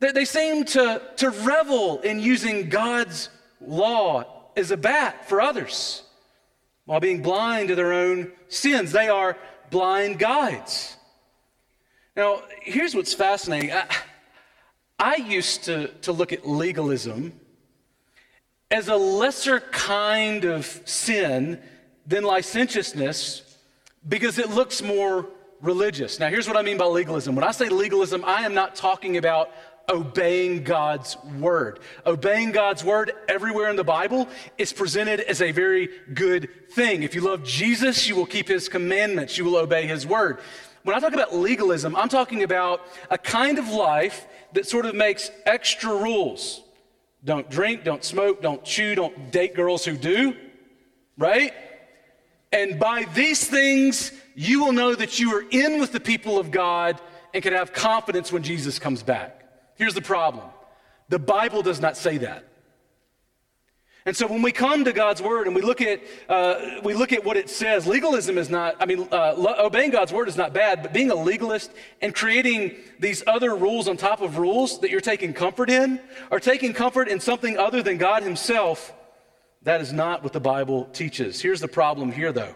They 0.00 0.24
seem 0.24 0.64
to, 0.64 1.00
to 1.16 1.30
revel 1.30 2.00
in 2.00 2.18
using 2.18 2.68
God's 2.68 3.28
law 3.60 4.50
as 4.56 4.72
a 4.72 4.76
bat 4.76 5.28
for 5.28 5.40
others 5.40 6.02
while 6.86 7.00
being 7.00 7.22
blind 7.22 7.68
to 7.68 7.76
their 7.76 7.92
own 7.92 8.32
sins. 8.48 8.90
They 8.90 9.08
are 9.08 9.38
blind 9.70 10.18
guides. 10.18 10.96
Now, 12.16 12.42
here's 12.60 12.94
what's 12.94 13.14
fascinating. 13.14 13.72
I, 13.72 13.86
I 14.98 15.16
used 15.16 15.64
to, 15.64 15.88
to 16.02 16.12
look 16.12 16.32
at 16.32 16.46
legalism 16.46 17.32
as 18.70 18.88
a 18.88 18.96
lesser 18.96 19.60
kind 19.60 20.44
of 20.44 20.66
sin 20.84 21.60
than 22.06 22.24
licentiousness 22.24 23.56
because 24.08 24.38
it 24.38 24.50
looks 24.50 24.82
more 24.82 25.28
religious. 25.60 26.18
Now, 26.18 26.28
here's 26.28 26.48
what 26.48 26.56
I 26.56 26.62
mean 26.62 26.78
by 26.78 26.86
legalism. 26.86 27.34
When 27.34 27.44
I 27.44 27.52
say 27.52 27.68
legalism, 27.68 28.24
I 28.24 28.42
am 28.42 28.54
not 28.54 28.74
talking 28.74 29.16
about 29.16 29.50
obeying 29.88 30.64
God's 30.64 31.16
word. 31.38 31.80
Obeying 32.06 32.52
God's 32.52 32.84
word 32.84 33.12
everywhere 33.28 33.68
in 33.68 33.76
the 33.76 33.84
Bible 33.84 34.28
is 34.58 34.72
presented 34.72 35.20
as 35.20 35.42
a 35.42 35.52
very 35.52 35.88
good 36.14 36.48
thing. 36.70 37.02
If 37.02 37.14
you 37.14 37.20
love 37.20 37.44
Jesus, 37.44 38.08
you 38.08 38.16
will 38.16 38.26
keep 38.26 38.48
his 38.48 38.68
commandments, 38.68 39.36
you 39.36 39.44
will 39.44 39.56
obey 39.56 39.86
his 39.86 40.06
word. 40.06 40.38
When 40.82 40.96
I 40.96 41.00
talk 41.00 41.12
about 41.12 41.34
legalism, 41.34 41.94
I'm 41.94 42.08
talking 42.08 42.42
about 42.42 42.80
a 43.10 43.18
kind 43.18 43.58
of 43.58 43.68
life 43.68 44.26
that 44.54 44.66
sort 44.66 44.86
of 44.86 44.94
makes 44.94 45.30
extra 45.46 45.94
rules. 45.94 46.62
Don't 47.24 47.48
drink, 47.48 47.84
don't 47.84 48.04
smoke, 48.04 48.42
don't 48.42 48.64
chew, 48.64 48.94
don't 48.94 49.30
date 49.30 49.54
girls 49.54 49.84
who 49.84 49.96
do, 49.96 50.36
right? 51.16 51.52
And 52.52 52.78
by 52.78 53.06
these 53.14 53.46
things, 53.48 54.12
you 54.34 54.64
will 54.64 54.72
know 54.72 54.94
that 54.94 55.18
you 55.20 55.34
are 55.36 55.44
in 55.50 55.80
with 55.80 55.92
the 55.92 56.00
people 56.00 56.38
of 56.38 56.50
God 56.50 57.00
and 57.32 57.42
can 57.42 57.52
have 57.52 57.72
confidence 57.72 58.32
when 58.32 58.42
Jesus 58.42 58.78
comes 58.78 59.02
back. 59.02 59.42
Here's 59.76 59.94
the 59.94 60.02
problem 60.02 60.48
the 61.08 61.18
Bible 61.18 61.62
does 61.62 61.80
not 61.80 61.96
say 61.96 62.18
that. 62.18 62.44
And 64.04 64.16
so 64.16 64.26
when 64.26 64.42
we 64.42 64.50
come 64.50 64.84
to 64.84 64.92
God's 64.92 65.22
word 65.22 65.46
and 65.46 65.54
we 65.54 65.62
look 65.62 65.80
at, 65.80 66.02
uh, 66.28 66.80
we 66.82 66.92
look 66.92 67.12
at 67.12 67.24
what 67.24 67.36
it 67.36 67.48
says, 67.48 67.86
legalism 67.86 68.36
is 68.36 68.50
not, 68.50 68.74
I 68.80 68.86
mean, 68.86 69.06
uh, 69.12 69.56
obeying 69.60 69.90
God's 69.92 70.12
word 70.12 70.28
is 70.28 70.36
not 70.36 70.52
bad, 70.52 70.82
but 70.82 70.92
being 70.92 71.10
a 71.10 71.14
legalist 71.14 71.70
and 72.00 72.12
creating 72.12 72.74
these 72.98 73.22
other 73.28 73.54
rules 73.54 73.86
on 73.86 73.96
top 73.96 74.20
of 74.20 74.38
rules 74.38 74.80
that 74.80 74.90
you're 74.90 75.00
taking 75.00 75.32
comfort 75.32 75.70
in, 75.70 76.00
or 76.32 76.40
taking 76.40 76.72
comfort 76.72 77.06
in 77.06 77.20
something 77.20 77.56
other 77.56 77.80
than 77.80 77.96
God 77.96 78.24
Himself, 78.24 78.92
that 79.62 79.80
is 79.80 79.92
not 79.92 80.24
what 80.24 80.32
the 80.32 80.40
Bible 80.40 80.86
teaches. 80.92 81.40
Here's 81.40 81.60
the 81.60 81.68
problem 81.68 82.10
here, 82.10 82.32
though. 82.32 82.54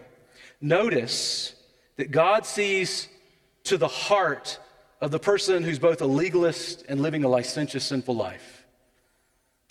Notice 0.59 1.55
that 1.95 2.11
God 2.11 2.45
sees 2.45 3.07
to 3.65 3.77
the 3.77 3.87
heart 3.87 4.59
of 4.99 5.11
the 5.11 5.19
person 5.19 5.63
who's 5.63 5.79
both 5.79 6.01
a 6.01 6.05
legalist 6.05 6.83
and 6.89 7.01
living 7.01 7.23
a 7.23 7.29
licentious, 7.29 7.85
sinful 7.85 8.15
life. 8.15 8.56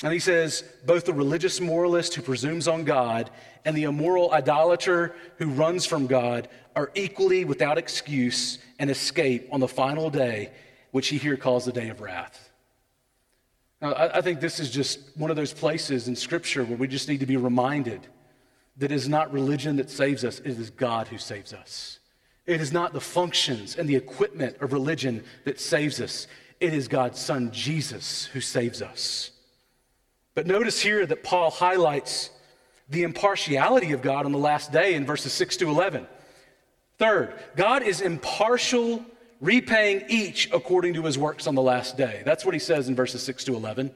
And 0.02 0.12
he 0.12 0.18
says, 0.18 0.62
both 0.84 1.06
the 1.06 1.14
religious 1.14 1.60
moralist 1.60 2.14
who 2.14 2.22
presumes 2.22 2.68
on 2.68 2.84
God 2.84 3.30
and 3.64 3.76
the 3.76 3.84
immoral 3.84 4.30
idolater 4.32 5.16
who 5.38 5.46
runs 5.46 5.86
from 5.86 6.06
God 6.06 6.48
are 6.74 6.90
equally 6.94 7.46
without 7.46 7.78
excuse 7.78 8.58
and 8.78 8.90
escape 8.90 9.48
on 9.50 9.60
the 9.60 9.68
final 9.68 10.10
day, 10.10 10.50
which 10.90 11.08
he 11.08 11.16
here 11.16 11.38
calls 11.38 11.64
the 11.64 11.72
day 11.72 11.88
of 11.88 12.02
wrath. 12.02 12.50
Now, 13.80 13.92
I, 13.92 14.18
I 14.18 14.20
think 14.20 14.40
this 14.40 14.60
is 14.60 14.70
just 14.70 15.00
one 15.16 15.30
of 15.30 15.36
those 15.36 15.54
places 15.54 16.08
in 16.08 16.16
Scripture 16.16 16.64
where 16.64 16.76
we 16.76 16.88
just 16.88 17.08
need 17.08 17.20
to 17.20 17.26
be 17.26 17.38
reminded 17.38 18.06
that 18.76 18.92
it 18.92 18.94
is 18.94 19.08
not 19.08 19.32
religion 19.32 19.76
that 19.76 19.88
saves 19.88 20.24
us, 20.24 20.40
it 20.40 20.58
is 20.58 20.68
God 20.68 21.08
who 21.08 21.16
saves 21.16 21.54
us. 21.54 22.00
It 22.44 22.60
is 22.60 22.70
not 22.70 22.92
the 22.92 23.00
functions 23.00 23.76
and 23.76 23.88
the 23.88 23.96
equipment 23.96 24.58
of 24.60 24.74
religion 24.74 25.24
that 25.44 25.58
saves 25.58 26.02
us. 26.02 26.26
It 26.60 26.74
is 26.74 26.86
God's 26.86 27.18
Son, 27.18 27.50
Jesus, 27.50 28.26
who 28.26 28.42
saves 28.42 28.82
us. 28.82 29.30
But 30.36 30.46
notice 30.46 30.78
here 30.78 31.06
that 31.06 31.24
Paul 31.24 31.50
highlights 31.50 32.28
the 32.90 33.04
impartiality 33.04 33.92
of 33.92 34.02
God 34.02 34.26
on 34.26 34.32
the 34.32 34.38
last 34.38 34.70
day 34.70 34.92
in 34.92 35.06
verses 35.06 35.32
6 35.32 35.56
to 35.56 35.70
11. 35.70 36.06
Third, 36.98 37.32
God 37.56 37.82
is 37.82 38.02
impartial, 38.02 39.02
repaying 39.40 40.04
each 40.10 40.50
according 40.52 40.92
to 40.94 41.02
his 41.02 41.16
works 41.16 41.46
on 41.46 41.54
the 41.54 41.62
last 41.62 41.96
day. 41.96 42.20
That's 42.26 42.44
what 42.44 42.52
he 42.52 42.60
says 42.60 42.86
in 42.86 42.94
verses 42.94 43.22
6 43.22 43.44
to 43.44 43.54
11. 43.54 43.90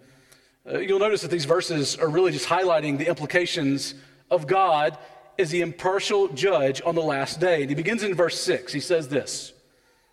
Uh, 0.67 0.79
you'll 0.79 0.99
notice 0.99 1.21
that 1.21 1.31
these 1.31 1.45
verses 1.45 1.97
are 1.97 2.09
really 2.09 2.33
just 2.33 2.49
highlighting 2.49 2.97
the 2.97 3.07
implications 3.07 3.95
of 4.31 4.47
God 4.47 4.97
is 5.37 5.51
the 5.51 5.61
impartial 5.61 6.29
judge 6.29 6.81
on 6.87 6.95
the 6.95 7.03
last 7.03 7.39
day. 7.39 7.61
And 7.61 7.69
he 7.69 7.75
begins 7.75 8.03
in 8.03 8.15
verse 8.15 8.41
6. 8.41 8.73
He 8.73 8.81
says 8.81 9.09
this 9.09 9.53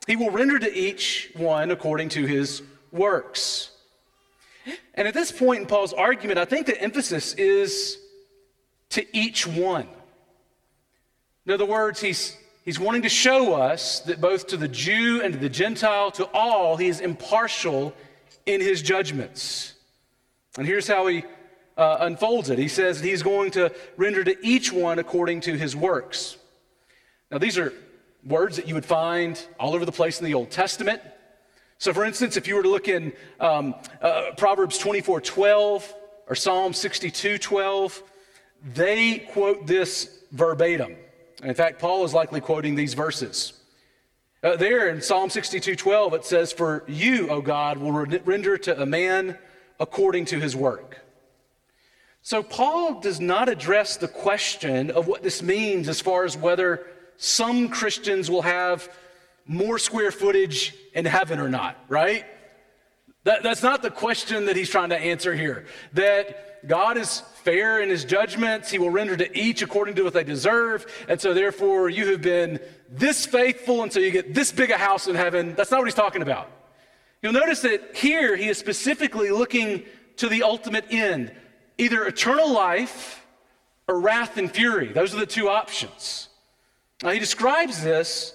He 0.08 0.18
will 0.18 0.32
render 0.32 0.60
to 0.60 0.78
each 0.78 1.32
one 1.38 1.72
according 1.72 2.10
to 2.10 2.26
his 2.26 2.64
works. 2.92 3.72
And 4.94 5.08
at 5.08 5.14
this 5.14 5.32
point 5.32 5.62
in 5.62 5.68
Paul's 5.68 5.94
argument, 5.94 6.40
I 6.40 6.46
think 6.46 6.66
the 6.66 6.80
emphasis 6.82 7.34
is 7.34 7.98
to 8.90 9.06
each 9.16 9.46
one. 9.46 9.88
In 11.46 11.54
other 11.54 11.66
words, 11.66 12.02
he's, 12.02 12.36
he's 12.66 12.80
wanting 12.80 13.04
to 13.04 13.10
show 13.10 13.54
us 13.54 14.02
that 14.02 14.20
both 14.20 14.48
to 14.48 14.58
the 14.58 14.68
Jew 14.68 15.22
and 15.24 15.34
to 15.34 15.40
the 15.40 15.50
Gentile, 15.50 16.12
to 16.12 16.26
all, 16.34 16.78
he 16.78 16.88
is 16.88 17.00
impartial 17.00 17.94
in 18.46 18.62
his 18.62 18.82
judgments. 18.82 19.74
And 20.58 20.66
here's 20.66 20.88
how 20.88 21.08
he 21.08 21.24
uh, 21.78 21.98
unfolds 22.02 22.50
it. 22.50 22.58
He 22.58 22.68
says 22.68 23.00
he's 23.00 23.24
going 23.24 23.52
to 23.52 23.74
render 23.96 24.24
to 24.24 24.36
each 24.46 24.74
one 24.74 25.00
according 25.00 25.42
to 25.42 25.58
his 25.58 25.76
works. 25.76 26.38
Now, 27.30 27.38
these 27.38 27.58
are 27.58 27.74
words 28.26 28.56
that 28.56 28.68
you 28.68 28.74
would 28.74 28.86
find 28.86 29.42
all 29.60 29.76
over 29.76 29.86
the 29.86 29.92
place 29.92 30.20
in 30.20 30.26
the 30.26 30.34
Old 30.34 30.50
Testament. 30.50 31.02
So, 31.80 31.94
for 31.94 32.06
instance, 32.06 32.38
if 32.38 32.48
you 32.48 32.56
were 32.56 32.64
to 32.64 32.70
look 32.70 32.88
in 32.88 33.14
um, 33.40 33.76
uh, 34.02 34.32
Proverbs 34.36 34.78
24 34.78 35.22
12 35.22 35.96
or 36.28 36.36
Psalm 36.36 36.74
62 36.74 37.38
12, 37.38 38.04
they 38.74 39.20
quote 39.20 39.68
this 39.68 40.20
verbatim. 40.32 40.96
In 41.44 41.54
fact, 41.54 41.80
Paul 41.80 42.04
is 42.04 42.14
likely 42.14 42.42
quoting 42.42 42.76
these 42.76 42.96
verses. 42.96 43.54
Uh, 44.44 44.56
there 44.56 44.90
in 44.90 45.02
Psalm 45.02 45.30
62 45.30 45.76
12, 45.76 46.14
it 46.16 46.26
says, 46.26 46.52
For 46.52 46.84
you, 46.88 47.30
O 47.30 47.42
God, 47.42 47.78
will 47.78 47.92
render 47.92 48.58
to 48.58 48.82
a 48.82 48.86
man 48.86 49.38
according 49.80 50.26
to 50.26 50.40
his 50.40 50.56
work. 50.56 51.04
So, 52.24 52.42
Paul 52.42 53.00
does 53.00 53.20
not 53.20 53.50
address 53.50 53.98
the 53.98 54.08
question 54.08 54.90
of 54.90 55.08
what 55.08 55.22
this 55.22 55.44
means 55.44 55.88
as 55.88 56.02
far 56.02 56.26
as 56.26 56.36
whether 56.36 56.88
some 57.18 57.70
Christians 57.70 58.30
will 58.30 58.42
have 58.42 58.90
more 59.48 59.80
square 59.80 60.12
footage 60.12 60.76
in 60.94 61.06
heaven 61.06 61.40
or 61.40 61.50
not, 61.50 61.78
right? 61.88 62.26
That, 63.24 63.44
that's 63.44 63.64
not 63.64 63.82
the 63.82 63.92
question 63.92 64.46
that 64.46 64.56
he's 64.56 64.70
trying 64.70 64.90
to 64.90 64.98
answer 64.98 65.34
here. 65.34 65.66
That 65.94 66.66
God 66.68 66.98
is 66.98 67.22
fair 67.44 67.82
in 67.82 67.90
his 67.90 68.06
judgments, 68.06 68.72
he 68.72 68.80
will 68.80 68.90
render 68.90 69.16
to 69.18 69.38
each 69.38 69.62
according 69.62 69.96
to 69.96 70.04
what 70.04 70.14
they 70.14 70.24
deserve. 70.24 70.86
And 71.08 71.20
so, 71.20 71.34
therefore, 71.34 71.90
you 71.90 72.12
have 72.12 72.22
been 72.22 72.60
this 72.90 73.26
faithful, 73.26 73.84
and 73.84 73.92
so 73.92 74.00
you 74.00 74.12
get 74.12 74.34
this 74.34 74.52
big 74.52 74.72
a 74.72 74.78
house 74.78 75.08
in 75.08 75.16
heaven. 75.16 75.56
That's 75.56 75.72
not 75.72 75.80
what 75.80 75.86
he's 75.86 75.94
talking 75.94 76.22
about. 76.22 76.50
You'll 77.22 77.34
notice 77.34 77.62
that 77.62 77.96
here 77.96 78.36
he 78.36 78.48
is 78.48 78.58
specifically 78.58 79.32
looking 79.32 79.84
to 80.18 80.30
the 80.30 80.44
ultimate 80.44 80.86
end 80.90 81.32
either 81.78 82.06
eternal 82.06 82.52
life 82.52 83.26
or 83.88 84.00
wrath 84.00 84.38
and 84.38 84.52
fury. 84.52 84.92
Those 84.92 85.14
are 85.14 85.20
the 85.20 85.26
two 85.26 85.48
options. 85.48 86.30
Now, 87.04 87.12
he 87.12 87.20
describes 87.20 87.84
this 87.84 88.34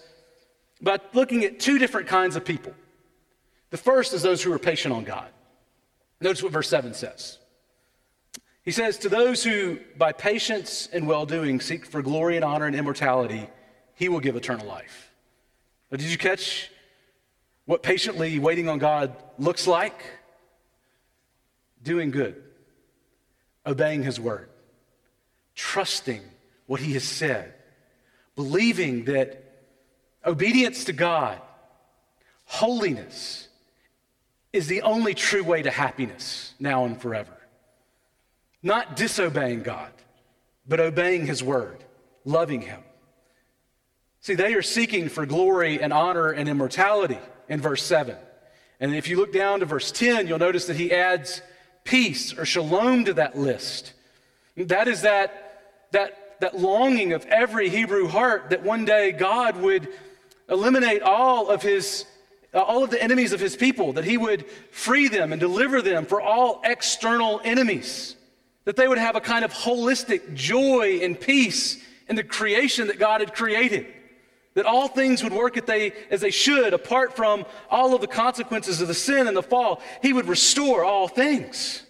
by 0.83 0.99
looking 1.13 1.45
at 1.45 1.61
two 1.61 1.79
different 1.79 2.09
kinds 2.09 2.35
of 2.37 2.45
people. 2.45 2.75
The 3.71 3.77
first 3.77 4.13
is 4.13 4.23
those 4.23 4.43
who 4.43 4.53
are 4.53 4.59
patient 4.59 4.93
on 4.93 5.05
God. 5.05 5.29
Notice 6.21 6.43
what 6.43 6.53
verse 6.53 6.69
7 6.69 6.93
says. 6.93 7.39
He 8.65 8.71
says, 8.71 8.99
To 8.99 9.09
those 9.09 9.43
who 9.43 9.79
by 9.97 10.13
patience 10.13 10.89
and 10.93 11.07
well 11.07 11.27
doing 11.27 11.61
seek 11.61 11.87
for 11.87 12.03
glory 12.03 12.37
and 12.37 12.45
honor 12.45 12.67
and 12.67 12.77
immortality, 12.77 13.49
he 13.95 14.09
will 14.09 14.21
give 14.21 14.37
eternal 14.37 14.67
life. 14.67 15.11
But 15.91 16.01
did 16.01 16.11
you 16.11 16.19
catch 16.19 16.71
what 17.65 17.83
patiently 17.83 18.39
waiting 18.39 18.69
on 18.69 18.79
God 18.79 19.17
looks 19.39 19.67
like? 19.67 20.01
Doing 21.83 22.11
good, 22.13 22.41
obeying 23.67 24.05
his 24.05 24.21
word, 24.21 24.49
trusting 25.57 26.23
what 26.67 26.81
he 26.81 26.93
has 26.93 27.05
said, 27.05 27.55
believing 28.37 29.07
that 29.07 29.42
obedience 30.25 30.85
to 30.85 30.93
God, 30.93 31.41
holiness, 32.45 33.49
is 34.53 34.67
the 34.67 34.83
only 34.83 35.15
true 35.15 35.43
way 35.43 35.63
to 35.63 35.71
happiness 35.71 36.55
now 36.61 36.85
and 36.85 37.01
forever. 37.01 37.37
Not 38.63 38.97
disobeying 38.97 39.63
God, 39.63 39.91
but 40.69 40.79
obeying 40.79 41.27
His 41.27 41.43
word, 41.43 41.83
loving 42.25 42.61
Him. 42.61 42.83
See, 44.21 44.35
they 44.35 44.55
are 44.55 44.63
seeking 44.63 45.09
for 45.09 45.27
glory 45.27 45.83
and 45.83 45.93
honor 45.93 46.31
and 46.31 46.49
immortality 46.49 47.19
in 47.49 47.61
verse 47.61 47.83
7. 47.83 48.17
And 48.79 48.95
if 48.95 49.09
you 49.09 49.17
look 49.17 49.33
down 49.33 49.61
to 49.61 49.67
verse 49.67 49.91
10, 49.91 50.27
you'll 50.27 50.39
notice 50.39 50.67
that 50.67 50.77
he 50.77 50.93
adds 50.93 51.43
peace 51.85 52.37
or 52.37 52.45
shalom 52.45 53.05
to 53.07 53.15
that 53.15 53.37
list. 53.37 53.93
That 54.57 54.87
is 54.87 55.03
that, 55.03 55.89
that, 55.91 56.37
that 56.41 56.59
longing 56.59 57.13
of 57.13 57.25
every 57.27 57.69
Hebrew 57.69 58.07
heart 58.07 58.51
that 58.51 58.63
one 58.63 58.85
day 58.85 59.13
God 59.13 59.57
would 59.57 59.89
eliminate 60.49 61.03
all 61.03 61.49
of 61.49 61.63
his 61.63 62.07
uh, 62.55 62.61
all 62.61 62.85
of 62.85 62.91
the 62.91 63.03
enemies 63.03 63.33
of 63.33 63.41
his 63.41 63.57
people, 63.57 63.95
that 63.95 64.05
he 64.05 64.19
would 64.19 64.45
free 64.71 65.09
them 65.09 65.33
and 65.33 65.41
deliver 65.41 65.81
them 65.81 66.05
for 66.05 66.21
all 66.21 66.61
external 66.65 67.41
enemies, 67.45 68.15
that 68.65 68.77
they 68.77 68.87
would 68.87 68.99
have 68.99 69.17
a 69.17 69.21
kind 69.21 69.45
of 69.45 69.53
holistic 69.53 70.35
joy 70.35 71.01
and 71.03 71.19
peace 71.19 71.83
in 72.09 72.17
the 72.17 72.23
creation 72.23 72.89
that 72.89 72.99
God 72.99 73.21
had 73.21 73.35
created, 73.35 73.87
that 74.55 74.67
all 74.67 74.87
things 74.87 75.23
would 75.23 75.33
work 75.33 75.57
as 75.57 75.65
they, 75.65 75.93
as 76.11 76.21
they 76.21 76.31
should, 76.31 76.75
apart 76.75 77.17
from 77.17 77.47
all 77.71 77.95
of 77.95 78.03
the 78.03 78.07
consequences 78.07 78.83
of 78.83 78.89
the 78.89 78.95
sin 78.95 79.27
and 79.27 79.37
the 79.37 79.43
fall. 79.43 79.81
He 80.03 80.13
would 80.13 80.29
restore 80.29 80.85
all 80.85 81.09
things. 81.09 81.83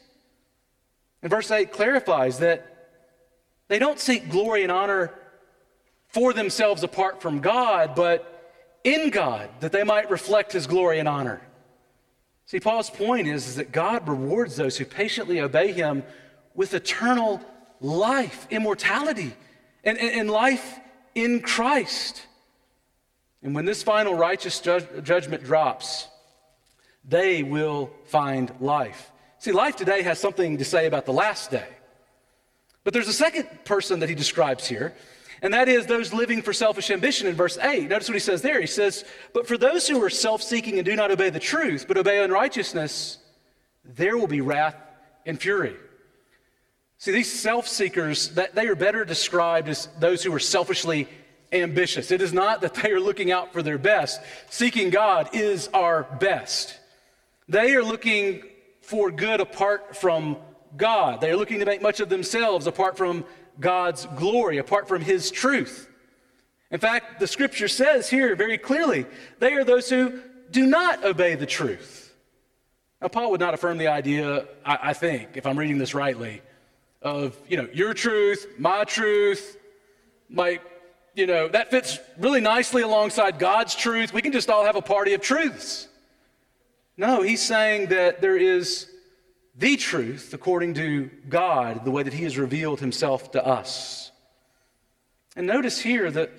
And 1.23 1.31
verse 1.31 1.51
8 1.51 1.73
clarifies 1.73 2.39
that 2.39 2.89
they 3.67 3.81
don't 3.81 3.99
seek 3.99 4.31
glory 4.31 4.63
and 4.63 4.71
honor 4.71 5.13
for 6.07 6.33
themselves 6.33 6.85
apart 6.85 7.21
from 7.21 7.41
God, 7.41 7.97
but 7.97 8.32
in 8.85 9.11
God 9.11 9.49
that 9.61 9.73
they 9.73 9.85
might 9.85 10.11
reflect 10.11 10.53
his 10.53 10.67
glory 10.67 10.99
and 10.99 11.09
honor. 11.09 11.41
See, 12.47 12.61
Paul's 12.61 12.91
point 12.91 13.29
is, 13.29 13.47
is 13.47 13.57
that 13.57 13.73
God 13.73 14.09
rewards 14.09 14.57
those 14.57 14.77
who 14.77 14.85
patiently 14.85 15.41
obey 15.41 15.73
him 15.73 16.03
with 16.55 16.75
eternal 16.75 17.41
life, 17.81 18.47
immortality, 18.51 19.35
and, 19.85 19.99
and, 19.99 20.11
and 20.11 20.31
life 20.31 20.79
in 21.15 21.41
Christ. 21.41 22.27
And 23.43 23.55
when 23.55 23.65
this 23.65 23.83
final 23.83 24.15
righteous 24.15 24.61
ju- 24.61 24.87
judgment 25.03 25.45
drops, 25.45 26.07
they 27.05 27.43
will 27.43 27.91
find 28.07 28.53
life. 28.61 29.11
See, 29.39 29.53
life 29.53 29.77
today 29.77 30.03
has 30.03 30.21
something 30.21 30.59
to 30.59 30.65
say 30.65 30.87
about 30.87 31.07
the 31.07 31.13
last 31.13 31.51
day. 31.51 31.69
But 32.85 32.93
there's 32.93 33.09
a 33.09 33.13
second 33.13 33.49
person 33.65 34.01
that 34.01 34.09
he 34.09 34.15
describes 34.15 34.67
here 34.67 34.95
and 35.43 35.53
that 35.53 35.69
is 35.69 35.87
those 35.87 36.13
living 36.13 36.41
for 36.41 36.53
selfish 36.53 36.91
ambition 36.91 37.27
in 37.27 37.35
verse 37.35 37.59
8. 37.59 37.89
Notice 37.89 38.09
what 38.09 38.15
he 38.15 38.21
says 38.21 38.43
there. 38.43 38.61
He 38.61 38.67
says, 38.69 39.05
But 39.35 39.49
for 39.49 39.59
those 39.59 39.89
who 39.89 40.03
are 40.03 40.11
self 40.11 40.41
seeking 40.41 40.79
and 40.79 40.87
do 40.87 40.95
not 40.95 41.11
obey 41.11 41.31
the 41.31 41.41
truth, 41.41 41.87
but 41.89 41.99
obey 41.99 42.23
unrighteousness, 42.23 43.19
there 43.85 44.17
will 44.17 44.29
be 44.29 44.41
wrath 44.41 44.77
and 45.27 45.41
fury. 45.41 45.75
See, 46.99 47.11
these 47.11 47.31
self 47.31 47.67
seekers, 47.67 48.29
they 48.29 48.69
are 48.69 48.77
better 48.77 49.05
described 49.05 49.69
as 49.69 49.89
those 49.99 50.23
who 50.23 50.33
are 50.33 50.39
selfishly 50.39 51.09
ambitious. 51.51 52.13
It 52.13 52.23
is 52.23 52.33
not 52.33 52.61
that 52.61 52.75
they 52.75 52.93
are 52.93 53.01
looking 53.01 53.33
out 53.33 53.53
for 53.53 53.63
their 53.63 53.79
best. 53.79 54.21
Seeking 54.49 54.91
God 54.91 55.29
is 55.33 55.69
our 55.75 56.05
best. 56.21 56.79
They 57.49 57.75
are 57.75 57.83
looking 57.83 58.45
for 58.81 59.11
good 59.11 59.41
apart 59.41 59.97
from 59.97 60.37
God. 60.77 61.21
They 61.21 61.31
are 61.31 61.37
looking 61.37 61.59
to 61.59 61.67
make 61.67 61.83
much 61.83 61.99
of 61.99 62.09
themselves 62.09 62.69
apart 62.69 62.97
from 62.97 63.25
God's 63.61 64.07
glory, 64.17 64.59
apart 64.59 64.89
from 64.89 65.03
His 65.03 65.31
truth. 65.31 65.89
In 66.71 66.81
fact, 66.81 67.21
the 67.21 67.27
scripture 67.27 67.69
says 67.69 68.09
here 68.09 68.35
very 68.35 68.59
clearly 68.59 69.07
they 69.39 69.55
are 69.55 69.65
those 69.65 69.91
who 69.91 70.21
do 70.51 70.67
not 70.67 71.05
obey 71.05 71.35
the 71.35 71.47
truth. 71.47 72.15
Now, 73.01 73.09
Paul 73.09 73.33
would 73.33 73.41
not 73.41 73.53
affirm 73.53 73.79
the 73.79 73.89
idea, 73.89 74.47
I, 74.65 74.79
I 74.83 74.93
think, 74.93 75.37
if 75.37 75.45
I'm 75.45 75.59
reading 75.59 75.79
this 75.79 75.95
rightly, 75.95 76.41
of, 77.03 77.37
you 77.49 77.57
know, 77.57 77.69
your 77.73 77.95
truth, 77.95 78.47
my 78.59 78.85
truth, 78.85 79.57
like, 80.31 80.63
you 81.15 81.27
know, 81.27 81.49
that 81.49 81.71
fits 81.71 81.99
really 82.17 82.41
nicely 82.41 82.83
alongside 82.83 83.39
God's 83.39 83.75
truth. 83.75 84.15
We 84.15 84.23
can 84.23 84.33
just 84.33 84.49
all 84.49 84.65
have 84.65 84.77
a 84.77 84.83
party 84.83 85.15
of 85.15 85.21
truths. 85.21 85.89
No, 86.97 87.23
he's 87.23 87.43
saying 87.43 87.89
that 87.89 88.21
there 88.21 88.37
is 88.37 88.89
the 89.55 89.77
truth 89.77 90.33
according 90.33 90.75
to 90.75 91.11
God, 91.29 91.85
the 91.85 91.91
way 91.91 92.03
that 92.03 92.13
He 92.13 92.25
has 92.25 92.39
revealed 92.39 92.81
Himself 92.81 93.33
to 93.33 93.47
us. 93.47 94.11
And 95.37 95.47
notice 95.47 95.79
here 95.81 96.11
that, 96.11 96.31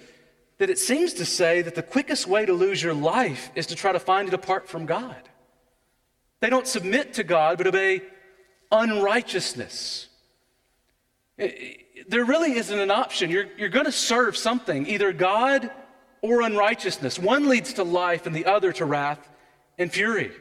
that 0.58 0.70
it 0.70 0.80
seems 0.80 1.14
to 1.14 1.26
say 1.26 1.62
that 1.62 1.76
the 1.76 1.84
quickest 1.84 2.28
way 2.28 2.46
to 2.46 2.54
lose 2.54 2.82
your 2.82 2.94
life 2.94 3.52
is 3.56 3.68
to 3.68 3.76
try 3.76 3.92
to 3.92 4.00
find 4.00 4.28
it 4.28 4.34
apart 4.34 4.68
from 4.68 4.86
God. 4.86 5.30
They 6.40 6.50
don't 6.50 6.68
submit 6.68 7.14
to 7.14 7.24
God, 7.24 7.58
but 7.58 7.68
obey 7.68 8.02
unrighteousness. 8.72 10.10
There 11.38 12.26
really 12.26 12.54
isn't 12.54 12.78
an 12.78 12.92
option. 12.92 13.30
You're, 13.30 13.48
you're 13.58 13.70
going 13.70 13.86
to 13.86 13.92
serve 13.92 14.36
something, 14.36 14.88
either 14.88 15.14
God 15.14 15.72
or 16.22 16.42
unrighteousness. 16.42 17.18
One 17.18 17.48
leads 17.48 17.74
to 17.74 17.84
life 17.84 18.26
and 18.26 18.36
the 18.36 18.46
other 18.46 18.72
to 18.74 18.86
wrath 18.86 19.30
and 19.78 19.92
fury. 19.92 20.32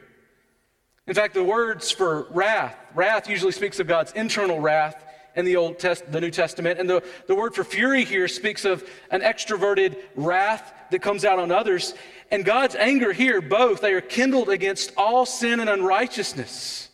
In 1.05 1.13
fact, 1.13 1.33
the 1.33 1.43
words 1.43 1.91
for 1.91 2.27
wrath, 2.31 2.77
wrath 2.95 3.29
usually 3.29 3.51
speaks 3.51 3.79
of 3.79 3.87
God's 3.87 4.13
internal 4.13 4.59
wrath 4.59 5.03
in 5.35 5.45
the 5.45 5.55
Old 5.55 5.79
Test, 5.79 6.09
the 6.11 6.21
New 6.21 6.31
Testament, 6.31 6.79
and 6.79 6.89
the, 6.89 7.03
the 7.27 7.35
word 7.35 7.55
for 7.55 7.63
fury 7.63 8.05
here 8.05 8.27
speaks 8.27 8.65
of 8.65 8.87
an 9.11 9.21
extroverted 9.21 9.97
wrath 10.15 10.73
that 10.91 11.01
comes 11.01 11.25
out 11.25 11.39
on 11.39 11.51
others. 11.51 11.93
And 12.31 12.45
God's 12.45 12.75
anger 12.75 13.11
here, 13.11 13.41
both, 13.41 13.81
they 13.81 13.93
are 13.93 14.01
kindled 14.01 14.49
against 14.49 14.93
all 14.95 15.25
sin 15.25 15.59
and 15.59 15.69
unrighteousness. 15.69 16.89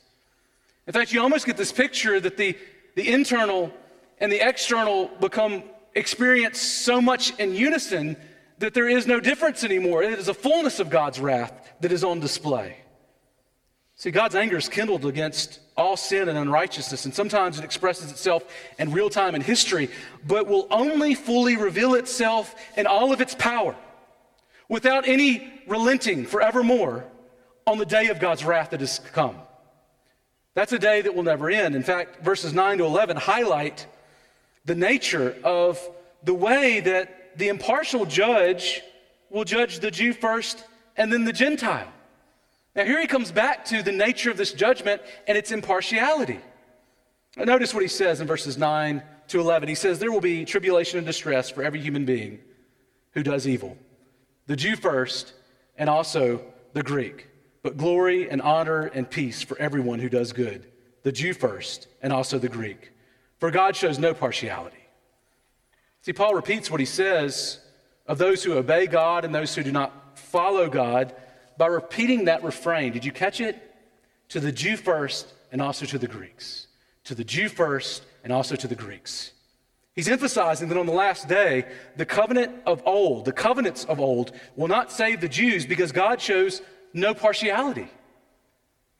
In 0.88 0.93
fact, 0.93 1.13
you 1.13 1.22
almost 1.22 1.45
get 1.45 1.58
this 1.58 1.72
picture 1.72 2.19
that 2.19 2.38
the, 2.38 2.58
the 2.95 3.12
internal 3.12 3.72
and 4.19 4.32
the 4.32 4.48
external 4.48 5.08
become 5.19 5.63
experience 5.93 6.60
so 6.60 7.00
much 7.02 7.38
in 7.39 7.54
unison 7.54 8.15
that 8.58 8.74
there 8.74 8.89
is 8.89 9.06
no 9.06 9.19
difference 9.19 9.63
anymore. 9.63 10.02
It 10.02 10.17
is 10.17 10.30
a 10.30 10.34
fullness 10.34 10.80
of 10.80 10.89
God's 10.89 11.19
wrath 11.19 11.74
that 11.82 11.91
is 11.91 12.04
on 12.04 12.19
display. 12.19 12.78
See, 14.00 14.12
God's 14.12 14.36
anger 14.36 14.56
is 14.56 14.70
kindled 14.70 15.06
against 15.06 15.60
all 15.76 15.98
sin 15.98 16.30
and 16.30 16.38
unrighteousness, 16.38 17.04
and 17.04 17.14
sometimes 17.14 17.60
it 17.60 17.66
expresses 17.66 18.10
itself 18.10 18.46
in 18.80 18.94
real 18.94 19.10
time 19.10 19.36
in 19.36 19.42
history, 19.42 19.90
but 20.26 20.48
will 20.48 20.68
only 20.72 21.16
fully 21.16 21.58
reveal 21.58 21.96
itself 21.96 22.56
in 22.78 22.88
all 22.88 23.12
of 23.12 23.20
its 23.20 23.36
power 23.36 23.76
without 24.70 25.06
any 25.06 25.52
relenting 25.68 26.26
forevermore 26.26 27.04
on 27.68 27.78
the 27.78 27.86
day 27.86 28.08
of 28.08 28.22
God's 28.22 28.46
wrath 28.46 28.70
that 28.70 28.80
to 28.80 29.02
come. 29.12 29.36
That's 30.54 30.72
a 30.72 30.80
day 30.80 31.02
that 31.02 31.14
will 31.14 31.24
never 31.24 31.50
end. 31.50 31.76
In 31.76 31.84
fact, 31.84 32.24
verses 32.24 32.54
9 32.54 32.78
to 32.78 32.86
11 32.86 33.18
highlight 33.18 33.86
the 34.64 34.76
nature 34.76 35.36
of 35.44 35.78
the 36.24 36.34
way 36.34 36.80
that 36.80 37.38
the 37.38 37.50
impartial 37.50 38.06
judge 38.06 38.82
will 39.30 39.44
judge 39.44 39.80
the 39.80 39.92
Jew 39.92 40.14
first 40.14 40.64
and 40.96 41.12
then 41.12 41.26
the 41.26 41.34
Gentile. 41.34 41.92
Now, 42.80 42.86
here 42.86 43.02
he 43.02 43.08
comes 43.08 43.30
back 43.30 43.65
to 43.65 43.84
the 43.84 43.92
nature 43.92 44.32
of 44.32 44.38
this 44.38 44.54
judgment 44.54 45.02
and 45.28 45.38
its 45.38 45.52
impartiality. 45.52 46.39
Notice 47.36 47.74
what 47.74 47.84
he 47.84 47.89
says 47.89 48.22
in 48.22 48.28
verses 48.28 48.58
9 48.58 49.04
to 49.28 49.42
11. 49.42 49.68
He 49.68 49.76
says, 49.76 50.00
There 50.00 50.13
will 50.13 50.22
be 50.22 50.46
tribulation 50.46 50.97
and 50.97 51.06
distress 51.06 51.49
for 51.49 51.62
every 51.62 51.82
human 51.82 52.06
being 52.06 52.39
who 53.12 53.22
does 53.22 53.49
evil, 53.49 53.78
the 54.47 54.56
Jew 54.56 54.78
first, 54.78 55.34
and 55.78 55.89
also 55.89 56.39
the 56.72 56.82
Greek, 56.82 57.28
but 57.64 57.76
glory 57.76 58.30
and 58.30 58.41
honor 58.41 58.84
and 58.84 59.10
peace 59.10 59.41
for 59.41 59.60
everyone 59.60 59.99
who 59.99 60.08
does 60.08 60.32
good, 60.32 60.66
the 61.03 61.12
Jew 61.12 61.34
first, 61.34 61.89
and 62.01 62.14
also 62.14 62.39
the 62.39 62.47
Greek. 62.47 62.93
For 63.39 63.51
God 63.51 63.76
shows 63.76 63.99
no 63.99 64.14
partiality. 64.14 64.88
See, 66.03 66.14
Paul 66.14 66.34
repeats 66.34 66.72
what 66.72 66.80
he 66.80 66.86
says 66.86 67.60
of 68.08 68.20
those 68.20 68.41
who 68.41 68.53
obey 68.53 68.88
God 68.88 69.26
and 69.26 69.36
those 69.36 69.53
who 69.53 69.64
do 69.64 69.72
not 69.74 70.18
follow 70.18 70.70
God 70.70 71.14
by 71.60 71.68
repeating 71.68 72.26
that 72.26 72.41
refrain. 72.41 72.93
Did 72.93 73.03
you 73.03 73.12
catch 73.12 73.41
it? 73.41 73.62
To 74.30 74.39
the 74.39 74.51
Jew 74.51 74.78
first 74.78 75.28
and 75.51 75.62
also 75.62 75.86
to 75.86 75.97
the 75.97 76.07
Greeks. 76.07 76.68
To 77.03 77.14
the 77.14 77.26
Jew 77.26 77.49
first 77.49 78.03
and 78.24 78.32
also 78.32 78.55
to 78.55 78.68
the 78.68 78.76
Greeks. 78.76 79.34
He's 79.93 80.07
emphasizing 80.07 80.70
that 80.70 80.78
on 80.78 80.86
the 80.86 80.93
last 80.93 81.28
day, 81.28 81.66
the 81.97 82.05
covenant 82.05 82.55
of 82.66 82.82
old, 82.86 83.26
the 83.26 83.34
covenants 83.34 83.84
of 83.84 83.99
old, 83.99 84.32
will 84.55 84.70
not 84.70 84.89
save 84.89 85.20
the 85.20 85.28
Jews 85.28 85.66
because 85.66 85.91
God 85.91 86.22
shows 86.22 86.62
no 86.93 87.14
partiality. 87.14 87.89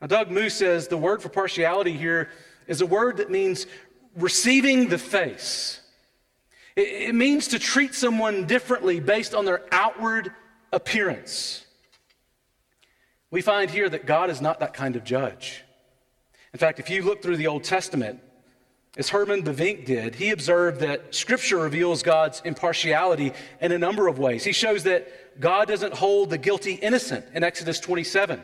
Now, 0.02 0.08
Doug 0.08 0.30
Moo 0.30 0.50
says 0.50 0.90
the 0.90 0.98
word 0.98 1.22
for 1.22 1.30
partiality 1.30 1.94
here 1.94 2.30
is 2.68 2.82
a 2.82 2.86
word 2.86 3.18
that 3.18 3.32
means 3.32 3.68
receiving 4.18 4.90
the 4.90 4.98
face. 4.98 5.80
It, 6.76 7.10
it 7.10 7.16
means 7.16 7.48
to 7.50 7.60
treat 7.60 7.96
someone 7.96 8.46
differently 8.48 9.00
based 9.00 9.34
on 9.34 9.46
their 9.46 9.64
outward 9.72 10.34
appearance. 10.74 11.66
We 13.32 13.42
find 13.42 13.70
here 13.70 13.90
that 13.90 14.06
God 14.06 14.30
is 14.30 14.42
not 14.42 14.60
that 14.60 14.74
kind 14.74 14.96
of 14.96 15.04
judge. 15.04 15.64
In 16.54 16.60
fact, 16.60 16.80
if 16.80 16.90
you 16.90 17.04
look 17.04 17.22
through 17.22 17.38
the 17.38 17.48
Old 17.48 17.64
Testament, 17.64 18.22
as 18.98 19.10
Herman 19.10 19.44
Bavinck 19.44 19.86
did, 19.86 20.16
he 20.16 20.32
observed 20.32 20.80
that 20.82 21.14
Scripture 21.14 21.58
reveals 21.58 22.02
God's 22.02 22.42
impartiality 22.44 23.34
in 23.62 23.72
a 23.72 23.78
number 23.78 24.08
of 24.08 24.18
ways. 24.18 24.44
He 24.44 24.52
shows 24.52 24.84
that 24.84 25.40
God 25.40 25.68
doesn't 25.68 25.94
hold 25.94 26.32
the 26.32 26.40
guilty 26.40 26.74
innocent 26.74 27.26
in 27.36 27.44
Exodus 27.44 27.80
27. 27.80 28.44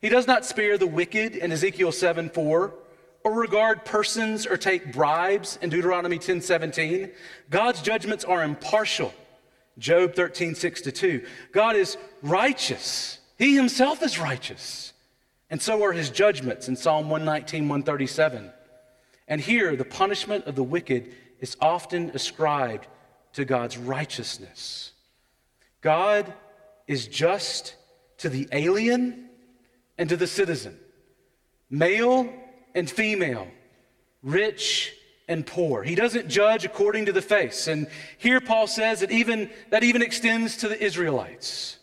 He 0.00 0.08
does 0.08 0.26
not 0.26 0.44
spare 0.44 0.76
the 0.76 0.88
wicked 0.88 1.36
in 1.36 1.52
Ezekiel 1.52 1.92
7 1.92 2.30
4, 2.30 2.74
or 3.22 3.32
regard 3.32 3.84
persons 3.84 4.46
or 4.46 4.56
take 4.56 4.92
bribes 4.92 5.58
in 5.62 5.70
Deuteronomy 5.70 6.18
10 6.18 6.40
17. 6.40 7.10
God's 7.48 7.80
judgments 7.80 8.24
are 8.24 8.42
impartial. 8.42 9.14
Job 9.78 10.14
13 10.14 10.56
6 10.56 10.82
2. 10.82 11.26
God 11.52 11.76
is 11.76 11.96
righteous. 12.22 13.19
He 13.40 13.56
himself 13.56 14.02
is 14.02 14.18
righteous. 14.18 14.92
And 15.48 15.62
so 15.62 15.82
are 15.82 15.92
his 15.92 16.10
judgments 16.10 16.68
in 16.68 16.76
Psalm 16.76 17.08
119 17.08 17.70
137. 17.70 18.52
And 19.26 19.40
here, 19.40 19.74
the 19.76 19.84
punishment 19.86 20.44
of 20.44 20.56
the 20.56 20.62
wicked 20.62 21.14
is 21.40 21.56
often 21.58 22.10
ascribed 22.10 22.86
to 23.32 23.46
God's 23.46 23.78
righteousness. 23.78 24.92
God 25.80 26.30
is 26.86 27.06
just 27.06 27.76
to 28.18 28.28
the 28.28 28.46
alien 28.52 29.30
and 29.96 30.10
to 30.10 30.18
the 30.18 30.26
citizen, 30.26 30.78
male 31.70 32.30
and 32.74 32.90
female, 32.90 33.48
rich 34.22 34.92
and 35.28 35.46
poor. 35.46 35.82
He 35.82 35.94
doesn't 35.94 36.28
judge 36.28 36.66
according 36.66 37.06
to 37.06 37.12
the 37.12 37.22
face. 37.22 37.68
And 37.68 37.86
here 38.18 38.42
Paul 38.42 38.66
says 38.66 39.00
that 39.00 39.10
even 39.10 39.48
that 39.70 39.82
even 39.82 40.02
extends 40.02 40.58
to 40.58 40.68
the 40.68 40.78
Israelites. 40.78 41.78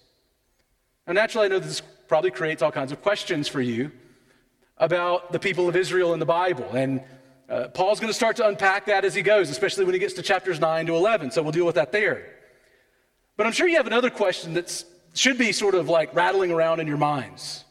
Now, 1.08 1.14
naturally, 1.14 1.46
I 1.46 1.48
know 1.48 1.60
this 1.60 1.82
probably 2.10 2.32
creates 2.32 2.62
all 2.62 2.72
kinds 2.72 2.92
of 2.92 3.02
questions 3.02 3.48
for 3.48 3.62
you 3.62 3.92
about 4.78 5.32
the 5.32 5.40
people 5.40 5.70
of 5.70 5.76
Israel 5.76 6.14
in 6.14 6.20
the 6.20 6.26
Bible. 6.26 6.70
And 6.74 7.02
uh, 7.50 7.70
Paul's 7.70 8.02
going 8.02 8.10
to 8.10 8.14
start 8.14 8.36
to 8.38 8.48
unpack 8.48 8.86
that 8.88 9.06
as 9.06 9.16
he 9.16 9.22
goes, 9.22 9.50
especially 9.50 9.86
when 9.86 9.94
he 9.94 10.00
gets 10.00 10.14
to 10.16 10.22
chapters 10.22 10.60
9 10.60 10.86
to 10.88 10.96
11. 10.96 11.32
So 11.32 11.42
we'll 11.42 11.54
deal 11.54 11.66
with 11.66 11.76
that 11.76 11.94
there. 11.94 12.34
But 13.38 13.46
I'm 13.46 13.54
sure 13.54 13.68
you 13.68 13.78
have 13.78 13.88
another 13.88 14.10
question 14.10 14.54
that 14.56 14.84
should 15.14 15.38
be 15.38 15.54
sort 15.54 15.76
of 15.76 15.88
like 15.88 16.14
rattling 16.14 16.52
around 16.52 16.82
in 16.82 16.88
your 16.88 16.98
minds. 16.98 17.64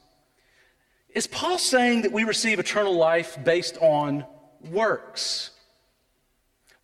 Is 1.10 1.26
Paul 1.26 1.58
saying 1.58 2.02
that 2.02 2.12
we 2.12 2.24
receive 2.24 2.58
eternal 2.58 2.94
life 2.94 3.36
based 3.44 3.76
on 3.78 4.24
works? 4.70 5.50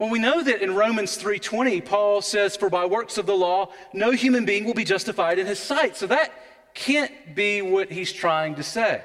Well, 0.02 0.10
we 0.10 0.18
know 0.18 0.42
that 0.42 0.62
in 0.62 0.74
Romans 0.74 1.16
3:20, 1.16 1.80
Paul 1.80 2.22
says, 2.22 2.56
"For 2.56 2.68
by 2.68 2.86
works 2.86 3.18
of 3.18 3.26
the 3.26 3.36
law, 3.36 3.68
no 3.92 4.10
human 4.10 4.44
being 4.44 4.64
will 4.64 4.74
be 4.74 4.82
justified 4.82 5.38
in 5.38 5.46
his 5.46 5.60
sight." 5.60 5.96
So 5.96 6.08
that 6.08 6.32
can't 6.74 7.36
be 7.36 7.62
what 7.62 7.88
he's 7.88 8.12
trying 8.12 8.56
to 8.56 8.64
say. 8.64 9.00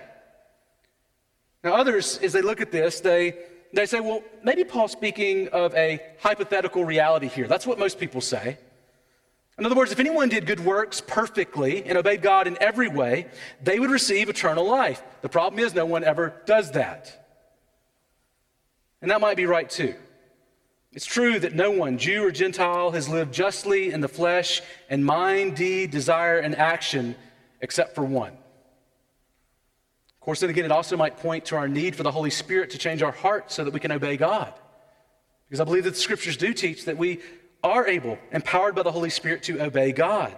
Now, 1.64 1.76
others, 1.76 2.18
as 2.24 2.34
they 2.34 2.41
look 2.41 2.62
at 2.62 2.72
this, 2.72 3.00
they 3.00 3.36
they 3.74 3.86
say, 3.86 4.00
well, 4.00 4.24
maybe 4.41 4.64
Paul's 4.64 4.91
speaking 4.91 5.50
of 5.50 5.76
a 5.76 6.02
hypothetical 6.20 6.84
reality 6.84 7.28
here. 7.28 7.48
That's 7.48 7.68
what 7.68 7.78
most 7.78 8.00
people 8.00 8.20
say. 8.20 8.58
In 9.60 9.68
other 9.68 9.76
words, 9.76 9.91
if 9.91 10.00
anyone 10.00 10.30
did 10.30 10.48
good 10.48 10.62
works 10.66 11.00
perfectly 11.00 11.84
and 11.84 11.95
obeyed 11.95 12.24
God 12.24 12.48
in 12.48 12.58
every 12.60 12.88
way, 12.88 13.28
they 13.62 13.78
would 13.78 13.91
receive 13.91 14.30
eternal 14.30 14.66
life. 14.66 15.04
The 15.22 15.30
problem 15.30 15.60
is, 15.64 15.76
no 15.76 15.86
one 15.86 16.04
ever 16.04 16.41
does 16.48 16.72
that. 16.72 17.28
And 19.00 19.12
that 19.12 19.22
might 19.22 19.38
be 19.38 19.45
right 19.45 19.70
too. 19.70 19.93
It's 20.98 21.06
true 21.06 21.39
that 21.41 21.54
no 21.54 21.70
one, 21.70 22.00
Jew 22.00 22.26
or 22.26 22.32
Gentile, 22.32 22.89
has 22.89 23.08
lived 23.08 23.32
justly 23.32 23.91
in 23.91 24.02
the 24.02 24.08
flesh 24.08 24.64
and 24.89 25.06
mind, 25.06 25.56
deed, 25.56 25.91
desire, 25.91 26.39
and 26.39 26.56
action 26.56 27.16
except 27.62 27.93
for 27.93 28.04
one 28.04 28.34
Of 28.34 30.20
course, 30.22 30.39
then 30.39 30.50
again, 30.50 30.66
it 30.66 30.72
also 30.72 30.98
might 30.98 31.18
point 31.18 31.45
to 31.45 31.56
our 31.56 31.68
need 31.68 31.95
for 31.95 32.02
the 32.02 32.10
Holy 32.10 32.32
Spirit 32.32 32.72
to 32.72 32.80
change 32.80 33.04
our 33.04 33.12
hearts 33.12 33.54
so 33.54 33.64
that 33.64 33.76
we 33.76 33.80
can 33.80 33.91
obey 33.91 34.18
God. 34.18 34.52
Because 35.48 35.60
I 35.60 35.66
believe 35.66 35.84
that 35.84 35.91
the 35.91 36.00
scriptures 36.00 36.36
do 36.36 36.52
teach 36.52 36.86
that 36.86 36.98
we 36.98 37.20
are 37.64 37.86
able, 37.86 38.18
empowered 38.32 38.74
by 38.74 38.82
the 38.82 38.91
Holy 38.91 39.12
Spirit, 39.12 39.43
to 39.43 39.62
obey 39.62 39.91
God. 39.91 40.36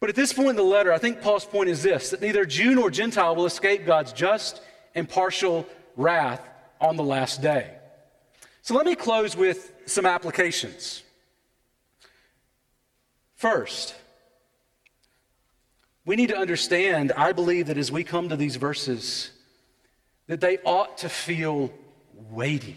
But 0.00 0.08
at 0.08 0.16
this 0.16 0.32
point 0.32 0.48
in 0.48 0.56
the 0.56 0.62
letter, 0.62 0.90
I 0.90 0.96
think 0.96 1.20
Paul's 1.20 1.44
point 1.44 1.68
is 1.68 1.82
this 1.82 2.08
that 2.12 2.22
neither 2.22 2.46
Jew 2.46 2.74
nor 2.74 2.90
Gentile 2.90 3.36
will 3.36 3.44
escape 3.44 3.84
God's 3.84 4.14
just, 4.14 4.62
impartial 4.94 5.66
wrath 5.98 6.40
on 6.80 6.96
the 6.96 7.04
last 7.04 7.42
day. 7.42 7.77
So 8.68 8.74
let 8.74 8.84
me 8.84 8.96
close 8.96 9.34
with 9.34 9.72
some 9.86 10.04
applications. 10.04 11.02
First, 13.34 13.94
we 16.04 16.16
need 16.16 16.28
to 16.28 16.36
understand, 16.36 17.12
I 17.12 17.32
believe 17.32 17.68
that 17.68 17.78
as 17.78 17.90
we 17.90 18.04
come 18.04 18.28
to 18.28 18.36
these 18.36 18.56
verses, 18.56 19.30
that 20.26 20.42
they 20.42 20.58
ought 20.66 20.98
to 20.98 21.08
feel 21.08 21.72
weighty, 22.12 22.76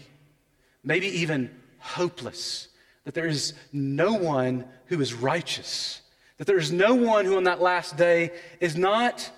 maybe 0.82 1.08
even 1.08 1.54
hopeless, 1.78 2.68
that 3.04 3.12
there 3.12 3.26
is 3.26 3.52
no 3.70 4.14
one 4.14 4.64
who 4.86 4.98
is 4.98 5.12
righteous, 5.12 6.00
that 6.38 6.46
there 6.46 6.56
is 6.56 6.72
no 6.72 6.94
one 6.94 7.26
who 7.26 7.36
on 7.36 7.44
that 7.44 7.60
last 7.60 7.98
day 7.98 8.30
is 8.60 8.76
not, 8.76 9.30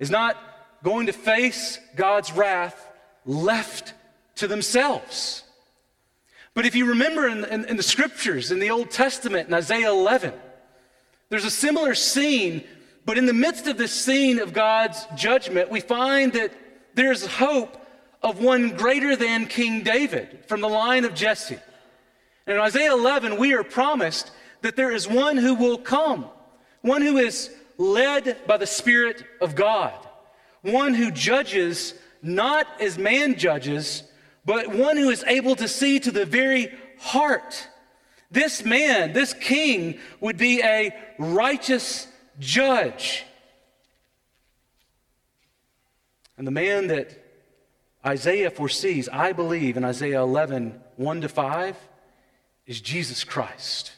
is 0.00 0.10
not 0.10 0.36
going 0.82 1.06
to 1.06 1.12
face 1.12 1.78
God's 1.94 2.32
wrath 2.32 2.90
left 3.24 3.94
to 4.34 4.48
themselves. 4.48 5.41
But 6.54 6.66
if 6.66 6.74
you 6.74 6.86
remember 6.86 7.28
in, 7.28 7.44
in, 7.44 7.64
in 7.64 7.76
the 7.76 7.82
scriptures, 7.82 8.50
in 8.50 8.58
the 8.58 8.70
Old 8.70 8.90
Testament, 8.90 9.48
in 9.48 9.54
Isaiah 9.54 9.90
11, 9.90 10.34
there's 11.30 11.44
a 11.44 11.50
similar 11.50 11.94
scene 11.94 12.64
but 13.04 13.18
in 13.18 13.26
the 13.26 13.32
midst 13.32 13.66
of 13.66 13.78
this 13.78 13.92
scene 13.92 14.38
of 14.38 14.52
God's 14.52 15.06
judgment, 15.16 15.70
we 15.70 15.80
find 15.80 16.32
that 16.34 16.52
there's 16.94 17.26
hope 17.26 17.76
of 18.22 18.40
one 18.40 18.70
greater 18.76 19.16
than 19.16 19.46
King 19.46 19.82
David 19.82 20.44
from 20.46 20.60
the 20.60 20.68
line 20.68 21.04
of 21.04 21.14
Jesse. 21.14 21.58
And 22.46 22.56
in 22.56 22.62
Isaiah 22.62 22.92
11, 22.92 23.38
we 23.38 23.54
are 23.54 23.64
promised 23.64 24.30
that 24.62 24.76
there 24.76 24.92
is 24.92 25.08
one 25.08 25.36
who 25.36 25.54
will 25.54 25.78
come, 25.78 26.26
one 26.82 27.02
who 27.02 27.18
is 27.18 27.50
led 27.76 28.46
by 28.46 28.56
the 28.56 28.66
Spirit 28.66 29.24
of 29.40 29.56
God, 29.56 29.94
one 30.60 30.94
who 30.94 31.10
judges 31.10 31.94
not 32.22 32.68
as 32.80 32.98
man 32.98 33.36
judges, 33.36 34.04
but 34.44 34.74
one 34.74 34.96
who 34.96 35.10
is 35.10 35.24
able 35.26 35.56
to 35.56 35.68
see 35.68 36.00
to 36.00 36.10
the 36.10 36.26
very 36.26 36.72
heart. 36.98 37.68
This 38.30 38.64
man, 38.64 39.12
this 39.12 39.34
king, 39.34 39.98
would 40.20 40.36
be 40.36 40.62
a 40.62 40.94
righteous 41.18 42.08
judge. 42.38 43.24
And 46.36 46.46
the 46.46 46.52
man 46.52 46.88
that 46.88 47.22
Isaiah 48.04 48.50
foresees, 48.50 49.08
I 49.12 49.32
believe, 49.32 49.76
in 49.76 49.84
Isaiah 49.84 50.22
11, 50.22 50.80
1 50.96 51.20
to 51.20 51.28
5, 51.28 51.76
is 52.66 52.80
Jesus 52.80 53.22
Christ. 53.22 53.92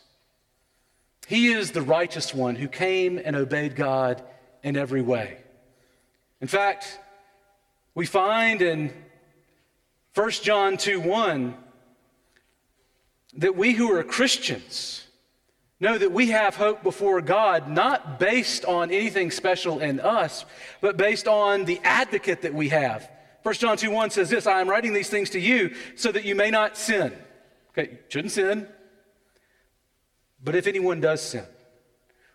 He 1.26 1.52
is 1.52 1.70
the 1.70 1.80
righteous 1.82 2.34
one 2.34 2.56
who 2.56 2.68
came 2.68 3.20
and 3.22 3.34
obeyed 3.34 3.76
God 3.76 4.22
in 4.62 4.76
every 4.76 5.00
way. 5.00 5.38
In 6.40 6.48
fact, 6.48 6.98
we 7.94 8.04
find 8.04 8.60
in 8.60 8.92
1 10.14 10.30
John 10.30 10.76
2 10.76 11.00
1 11.00 11.54
that 13.36 13.56
we 13.56 13.72
who 13.72 13.92
are 13.92 14.04
Christians, 14.04 15.04
Know 15.80 15.98
that 15.98 16.12
we 16.12 16.30
have 16.30 16.54
hope 16.54 16.82
before 16.82 17.20
God, 17.20 17.68
not 17.68 18.18
based 18.18 18.64
on 18.64 18.90
anything 18.90 19.30
special 19.30 19.80
in 19.80 19.98
us, 20.00 20.44
but 20.80 20.96
based 20.96 21.26
on 21.26 21.64
the 21.64 21.80
advocate 21.82 22.42
that 22.42 22.54
we 22.54 22.68
have. 22.68 23.10
1 23.42 23.54
John 23.56 23.76
2 23.76 23.90
1 23.90 24.10
says 24.10 24.30
this 24.30 24.46
I 24.46 24.60
am 24.60 24.70
writing 24.70 24.94
these 24.94 25.10
things 25.10 25.30
to 25.30 25.40
you 25.40 25.74
so 25.96 26.12
that 26.12 26.24
you 26.24 26.34
may 26.34 26.50
not 26.50 26.78
sin. 26.78 27.12
Okay, 27.70 27.98
shouldn't 28.08 28.32
sin. 28.32 28.68
But 30.42 30.54
if 30.54 30.66
anyone 30.66 31.00
does 31.00 31.20
sin, 31.20 31.44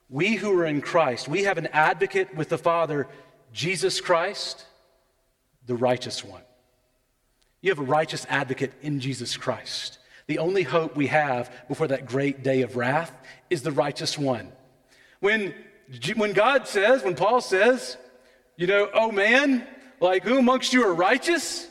we 0.09 0.35
who 0.35 0.59
are 0.59 0.65
in 0.65 0.81
Christ, 0.81 1.27
we 1.27 1.43
have 1.43 1.57
an 1.57 1.67
advocate 1.67 2.35
with 2.35 2.49
the 2.49 2.57
Father, 2.57 3.07
Jesus 3.53 4.01
Christ, 4.01 4.65
the 5.65 5.75
righteous 5.75 6.23
one. 6.23 6.43
You 7.61 7.71
have 7.71 7.79
a 7.79 7.83
righteous 7.83 8.25
advocate 8.29 8.73
in 8.81 8.99
Jesus 8.99 9.35
Christ. 9.35 9.99
The 10.27 10.37
only 10.37 10.63
hope 10.63 10.95
we 10.95 11.07
have 11.07 11.51
before 11.67 11.87
that 11.87 12.05
great 12.05 12.43
day 12.43 12.61
of 12.61 12.75
wrath 12.75 13.11
is 13.49 13.63
the 13.63 13.71
righteous 13.71 14.17
one. 14.17 14.51
When, 15.19 15.53
when 16.15 16.33
God 16.33 16.67
says, 16.67 17.03
when 17.03 17.15
Paul 17.15 17.41
says, 17.41 17.97
you 18.55 18.67
know, 18.67 18.89
oh 18.93 19.11
man, 19.11 19.67
like 19.99 20.23
who 20.23 20.37
amongst 20.37 20.71
you 20.71 20.85
are 20.85 20.93
righteous? 20.93 21.67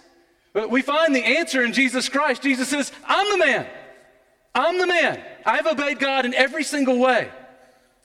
But 0.52 0.70
we 0.70 0.82
find 0.82 1.14
the 1.14 1.24
answer 1.24 1.62
in 1.62 1.72
Jesus 1.72 2.08
Christ. 2.08 2.42
Jesus 2.42 2.68
says, 2.68 2.92
I'm 3.04 3.30
the 3.30 3.46
man. 3.46 3.66
I'm 4.54 4.78
the 4.78 4.86
man. 4.86 5.22
I've 5.46 5.66
obeyed 5.66 5.98
God 5.98 6.24
in 6.24 6.34
every 6.34 6.64
single 6.64 6.98
way. 6.98 7.30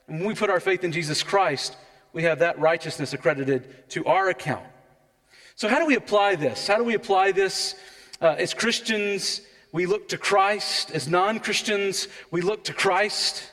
And 0.08 0.20
when 0.20 0.28
we 0.28 0.36
put 0.36 0.50
our 0.50 0.60
faith 0.60 0.84
in 0.84 0.92
Jesus 0.92 1.24
Christ, 1.24 1.76
we 2.12 2.24
have 2.24 2.40
that 2.40 2.60
righteousness 2.60 3.14
accredited 3.14 3.90
to 3.90 4.06
our 4.06 4.30
account. 4.30 4.66
So, 5.56 5.68
how 5.68 5.80
do 5.80 5.86
we 5.86 5.96
apply 5.96 6.36
this? 6.36 6.68
How 6.68 6.78
do 6.78 6.84
we 6.84 6.96
apply 6.96 7.32
this 7.32 7.76
uh, 8.22 8.36
as 8.38 8.54
Christians? 8.54 9.42
We 9.72 9.86
look 9.86 10.10
to 10.10 10.18
Christ. 10.18 10.92
As 10.92 11.08
non 11.08 11.40
Christians, 11.40 12.08
we 12.32 12.42
look 12.42 12.64
to 12.66 12.74
Christ. 12.74 13.52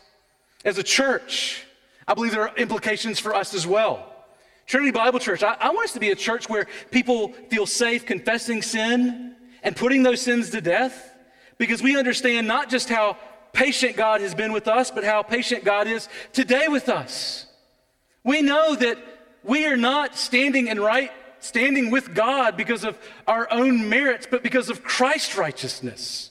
As 0.64 0.78
a 0.78 0.82
church, 0.82 1.64
I 2.07 2.14
believe 2.14 2.32
there 2.32 2.48
are 2.48 2.57
implications 2.57 3.18
for 3.18 3.34
us 3.34 3.55
as 3.55 3.66
well. 3.66 4.07
Trinity 4.66 4.92
Bible 4.92 5.18
Church, 5.18 5.42
I, 5.42 5.57
I 5.59 5.70
want 5.70 5.86
us 5.86 5.92
to 5.94 6.01
be 6.01 6.11
a 6.11 6.14
church 6.14 6.48
where 6.48 6.66
people 6.90 7.32
feel 7.48 7.66
safe 7.66 8.07
confessing 8.07 8.62
sin 8.62 9.34
and 9.62 9.74
putting 9.74 10.03
those 10.03 10.20
sins 10.20 10.51
to 10.51 10.61
death 10.61 11.14
because 11.59 11.82
we 11.82 11.98
understand 11.98 12.46
not 12.46 12.70
just 12.70 12.88
how 12.88 13.16
patient 13.53 13.96
God 13.96 14.20
has 14.20 14.34
been 14.34 14.53
with 14.53 14.68
us, 14.68 14.90
but 14.90 15.05
how 15.05 15.22
patient 15.22 15.64
God 15.64 15.86
is 15.86 16.09
today 16.32 16.68
with 16.68 16.88
us. 16.88 17.46
We 18.22 18.42
know 18.42 18.74
that 18.76 18.98
we 19.42 19.66
are 19.66 19.76
not 19.76 20.16
standing 20.16 20.68
in 20.68 20.78
right 20.78 21.11
standing 21.41 21.91
with 21.91 22.14
God 22.14 22.57
because 22.57 22.84
of 22.84 22.99
our 23.26 23.51
own 23.51 23.88
merits, 23.88 24.26
but 24.30 24.43
because 24.43 24.70
of 24.70 24.82
Christ's 24.82 25.36
righteousness. 25.36 26.30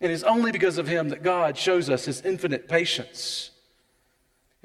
It 0.00 0.10
is 0.10 0.24
only 0.24 0.50
because 0.50 0.78
of 0.78 0.88
him 0.88 1.10
that 1.10 1.22
God 1.22 1.56
shows 1.56 1.88
us 1.88 2.04
his 2.04 2.22
infinite 2.22 2.68
patience. 2.68 3.50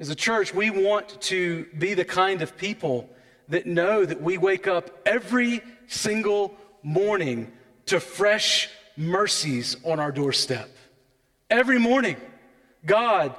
As 0.00 0.10
a 0.10 0.14
church, 0.14 0.52
we 0.52 0.70
want 0.70 1.20
to 1.22 1.66
be 1.76 1.94
the 1.94 2.04
kind 2.04 2.42
of 2.42 2.56
people 2.56 3.08
that 3.48 3.66
know 3.66 4.04
that 4.04 4.20
we 4.20 4.38
wake 4.38 4.66
up 4.66 4.90
every 5.06 5.62
single 5.86 6.56
morning 6.82 7.52
to 7.86 8.00
fresh 8.00 8.68
mercies 8.96 9.76
on 9.84 10.00
our 10.00 10.12
doorstep. 10.12 10.68
Every 11.50 11.78
morning, 11.78 12.16
God 12.84 13.34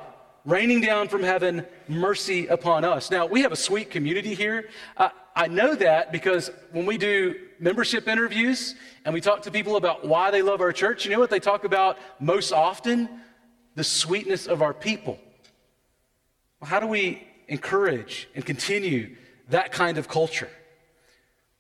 raining 0.45 0.81
down 0.81 1.07
from 1.07 1.21
heaven 1.21 1.65
mercy 1.87 2.47
upon 2.47 2.83
us. 2.83 3.11
Now, 3.11 3.25
we 3.25 3.41
have 3.41 3.51
a 3.51 3.57
sweet 3.57 3.91
community 3.91 4.33
here. 4.33 4.69
Uh, 4.97 5.09
I 5.35 5.47
know 5.47 5.75
that 5.75 6.11
because 6.11 6.51
when 6.71 6.85
we 6.85 6.97
do 6.97 7.35
membership 7.59 8.07
interviews 8.07 8.75
and 9.05 9.13
we 9.13 9.21
talk 9.21 9.43
to 9.43 9.51
people 9.51 9.75
about 9.75 10.05
why 10.05 10.31
they 10.31 10.41
love 10.41 10.61
our 10.61 10.71
church, 10.71 11.05
you 11.05 11.11
know 11.11 11.19
what 11.19 11.29
they 11.29 11.39
talk 11.39 11.63
about 11.63 11.97
most 12.19 12.51
often? 12.51 13.09
The 13.75 13.83
sweetness 13.83 14.47
of 14.47 14.61
our 14.61 14.73
people. 14.73 15.19
Well, 16.59 16.69
how 16.69 16.79
do 16.79 16.87
we 16.87 17.25
encourage 17.47 18.27
and 18.35 18.45
continue 18.45 19.15
that 19.49 19.71
kind 19.71 19.97
of 19.97 20.07
culture? 20.07 20.49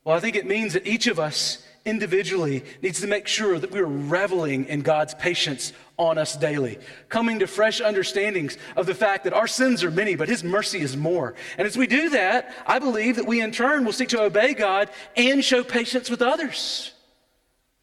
Well, 0.03 0.15
I 0.15 0.19
think 0.19 0.35
it 0.35 0.45
means 0.45 0.73
that 0.73 0.87
each 0.87 1.07
of 1.07 1.19
us 1.19 1.65
individually 1.89 2.63
needs 2.81 3.01
to 3.01 3.07
make 3.07 3.27
sure 3.27 3.59
that 3.59 3.71
we're 3.71 3.85
reveling 3.85 4.65
in 4.65 4.81
God's 4.81 5.13
patience 5.15 5.73
on 5.97 6.17
us 6.17 6.37
daily, 6.37 6.79
coming 7.09 7.39
to 7.39 7.47
fresh 7.47 7.81
understandings 7.81 8.57
of 8.77 8.85
the 8.85 8.95
fact 8.95 9.25
that 9.25 9.33
our 9.33 9.47
sins 9.47 9.83
are 9.83 9.91
many, 9.91 10.15
but 10.15 10.29
His 10.29 10.43
mercy 10.43 10.79
is 10.79 10.95
more. 10.95 11.35
And 11.57 11.67
as 11.67 11.77
we 11.77 11.87
do 11.87 12.09
that, 12.11 12.53
I 12.65 12.79
believe 12.79 13.17
that 13.17 13.27
we 13.27 13.41
in 13.41 13.51
turn 13.51 13.83
will 13.83 13.91
seek 13.91 14.09
to 14.09 14.21
obey 14.21 14.53
God 14.53 14.89
and 15.17 15.43
show 15.43 15.63
patience 15.63 16.09
with 16.09 16.21
others. 16.21 16.93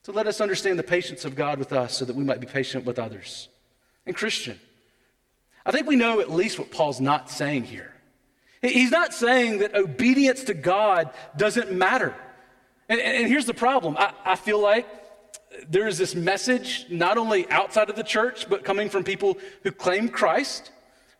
So 0.03 0.13
let 0.13 0.27
us 0.27 0.41
understand 0.41 0.79
the 0.79 0.85
patience 0.85 1.25
of 1.25 1.35
God 1.35 1.59
with 1.59 1.73
us 1.73 1.97
so 1.97 2.05
that 2.05 2.17
we 2.17 2.25
might 2.25 2.41
be 2.41 2.47
patient 2.47 2.85
with 2.85 2.99
others. 2.99 3.49
And 4.07 4.15
Christian, 4.15 4.59
I 5.67 5.73
think 5.73 5.87
we 5.87 5.97
know 5.97 6.21
at 6.21 6.31
least 6.31 6.59
what 6.59 6.71
Paul's 6.71 7.01
not 7.01 7.29
saying 7.29 7.65
here. 7.65 7.93
He's 8.63 8.91
not 8.91 9.13
saying 9.13 9.59
that 9.59 9.75
obedience 9.75 10.45
to 10.45 10.55
God 10.55 11.11
doesn't 11.37 11.73
matter. 11.73 12.15
And, 12.89 13.01
and 13.01 13.27
here's 13.29 13.47
the 13.47 13.55
problem 13.55 13.97
I, 13.99 14.13
I 14.25 14.37
feel 14.37 14.61
like 14.61 14.87
there 15.69 15.87
is 15.87 15.99
this 15.99 16.15
message, 16.15 16.87
not 16.91 17.19
only 17.19 17.49
outside 17.51 17.91
of 17.91 17.97
the 17.97 18.03
church, 18.03 18.49
but 18.49 18.65
coming 18.65 18.91
from 18.91 19.05
people 19.05 19.39
who 19.63 19.71
claim 19.71 20.09
Christ, 20.09 20.71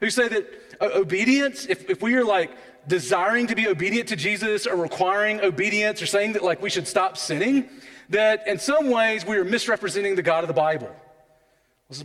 who 0.01 0.11
say 0.11 0.29
that 0.29 0.49
uh, 0.81 0.91
obedience, 0.95 1.67
if, 1.67 1.89
if 1.89 2.03
we 2.03 2.15
are 2.15 2.25
like 2.25 2.51
desiring 2.87 3.47
to 3.49 3.55
be 3.55 3.67
obedient 3.67 4.09
to 4.09 4.17
Jesus 4.17 4.67
or 4.67 4.77
requiring 4.77 5.41
obedience 5.41 6.03
or 6.03 6.07
saying 6.07 6.35
that 6.35 6.43
like 6.43 6.63
we 6.63 6.71
should 6.71 6.87
stop 6.87 7.17
sinning, 7.17 7.69
that 8.11 8.47
in 8.47 8.59
some 8.59 8.91
ways 8.91 9.27
we 9.27 9.37
are 9.37 9.45
misrepresenting 9.45 10.15
the 10.15 10.23
God 10.23 10.45
of 10.45 10.49
the 10.49 10.55
Bible. 10.55 10.95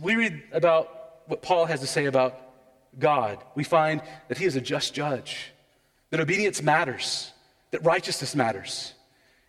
We 0.00 0.14
read 0.14 0.42
about 0.52 1.20
what 1.26 1.42
Paul 1.42 1.66
has 1.66 1.80
to 1.80 1.86
say 1.86 2.06
about 2.06 2.38
God, 2.98 3.38
we 3.54 3.64
find 3.64 4.02
that 4.28 4.38
he 4.38 4.44
is 4.44 4.56
a 4.56 4.60
just 4.60 4.92
judge, 4.92 5.52
that 6.10 6.20
obedience 6.20 6.62
matters, 6.62 7.32
that 7.70 7.82
righteousness 7.84 8.34
matters. 8.34 8.92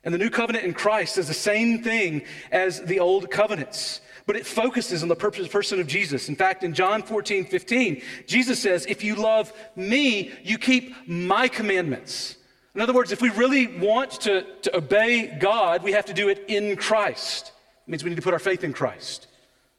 And 0.03 0.13
the 0.13 0.17
new 0.17 0.29
covenant 0.29 0.65
in 0.65 0.73
Christ 0.73 1.17
is 1.17 1.27
the 1.27 1.33
same 1.33 1.81
thing 1.81 2.23
as 2.51 2.81
the 2.81 2.99
old 2.99 3.31
covenants, 3.31 4.01
but 4.25 4.35
it 4.35 4.45
focuses 4.45 5.01
on 5.01 5.09
the 5.09 5.15
person 5.15 5.79
of 5.79 5.87
Jesus. 5.87 6.27
In 6.27 6.35
fact, 6.35 6.63
in 6.63 6.73
John 6.73 7.03
14, 7.03 7.45
15, 7.45 8.01
Jesus 8.27 8.59
says, 8.59 8.85
If 8.85 9.03
you 9.03 9.15
love 9.15 9.53
me, 9.75 10.31
you 10.43 10.57
keep 10.57 10.93
my 11.07 11.47
commandments. 11.47 12.37
In 12.75 12.81
other 12.81 12.93
words, 12.93 13.11
if 13.11 13.21
we 13.21 13.29
really 13.29 13.67
want 13.67 14.11
to, 14.21 14.45
to 14.63 14.77
obey 14.77 15.37
God, 15.39 15.83
we 15.83 15.91
have 15.91 16.05
to 16.05 16.13
do 16.13 16.29
it 16.29 16.45
in 16.47 16.75
Christ. 16.75 17.51
It 17.87 17.91
means 17.91 18.03
we 18.03 18.09
need 18.09 18.15
to 18.15 18.21
put 18.21 18.33
our 18.33 18.39
faith 18.39 18.63
in 18.63 18.73
Christ. 18.73 19.27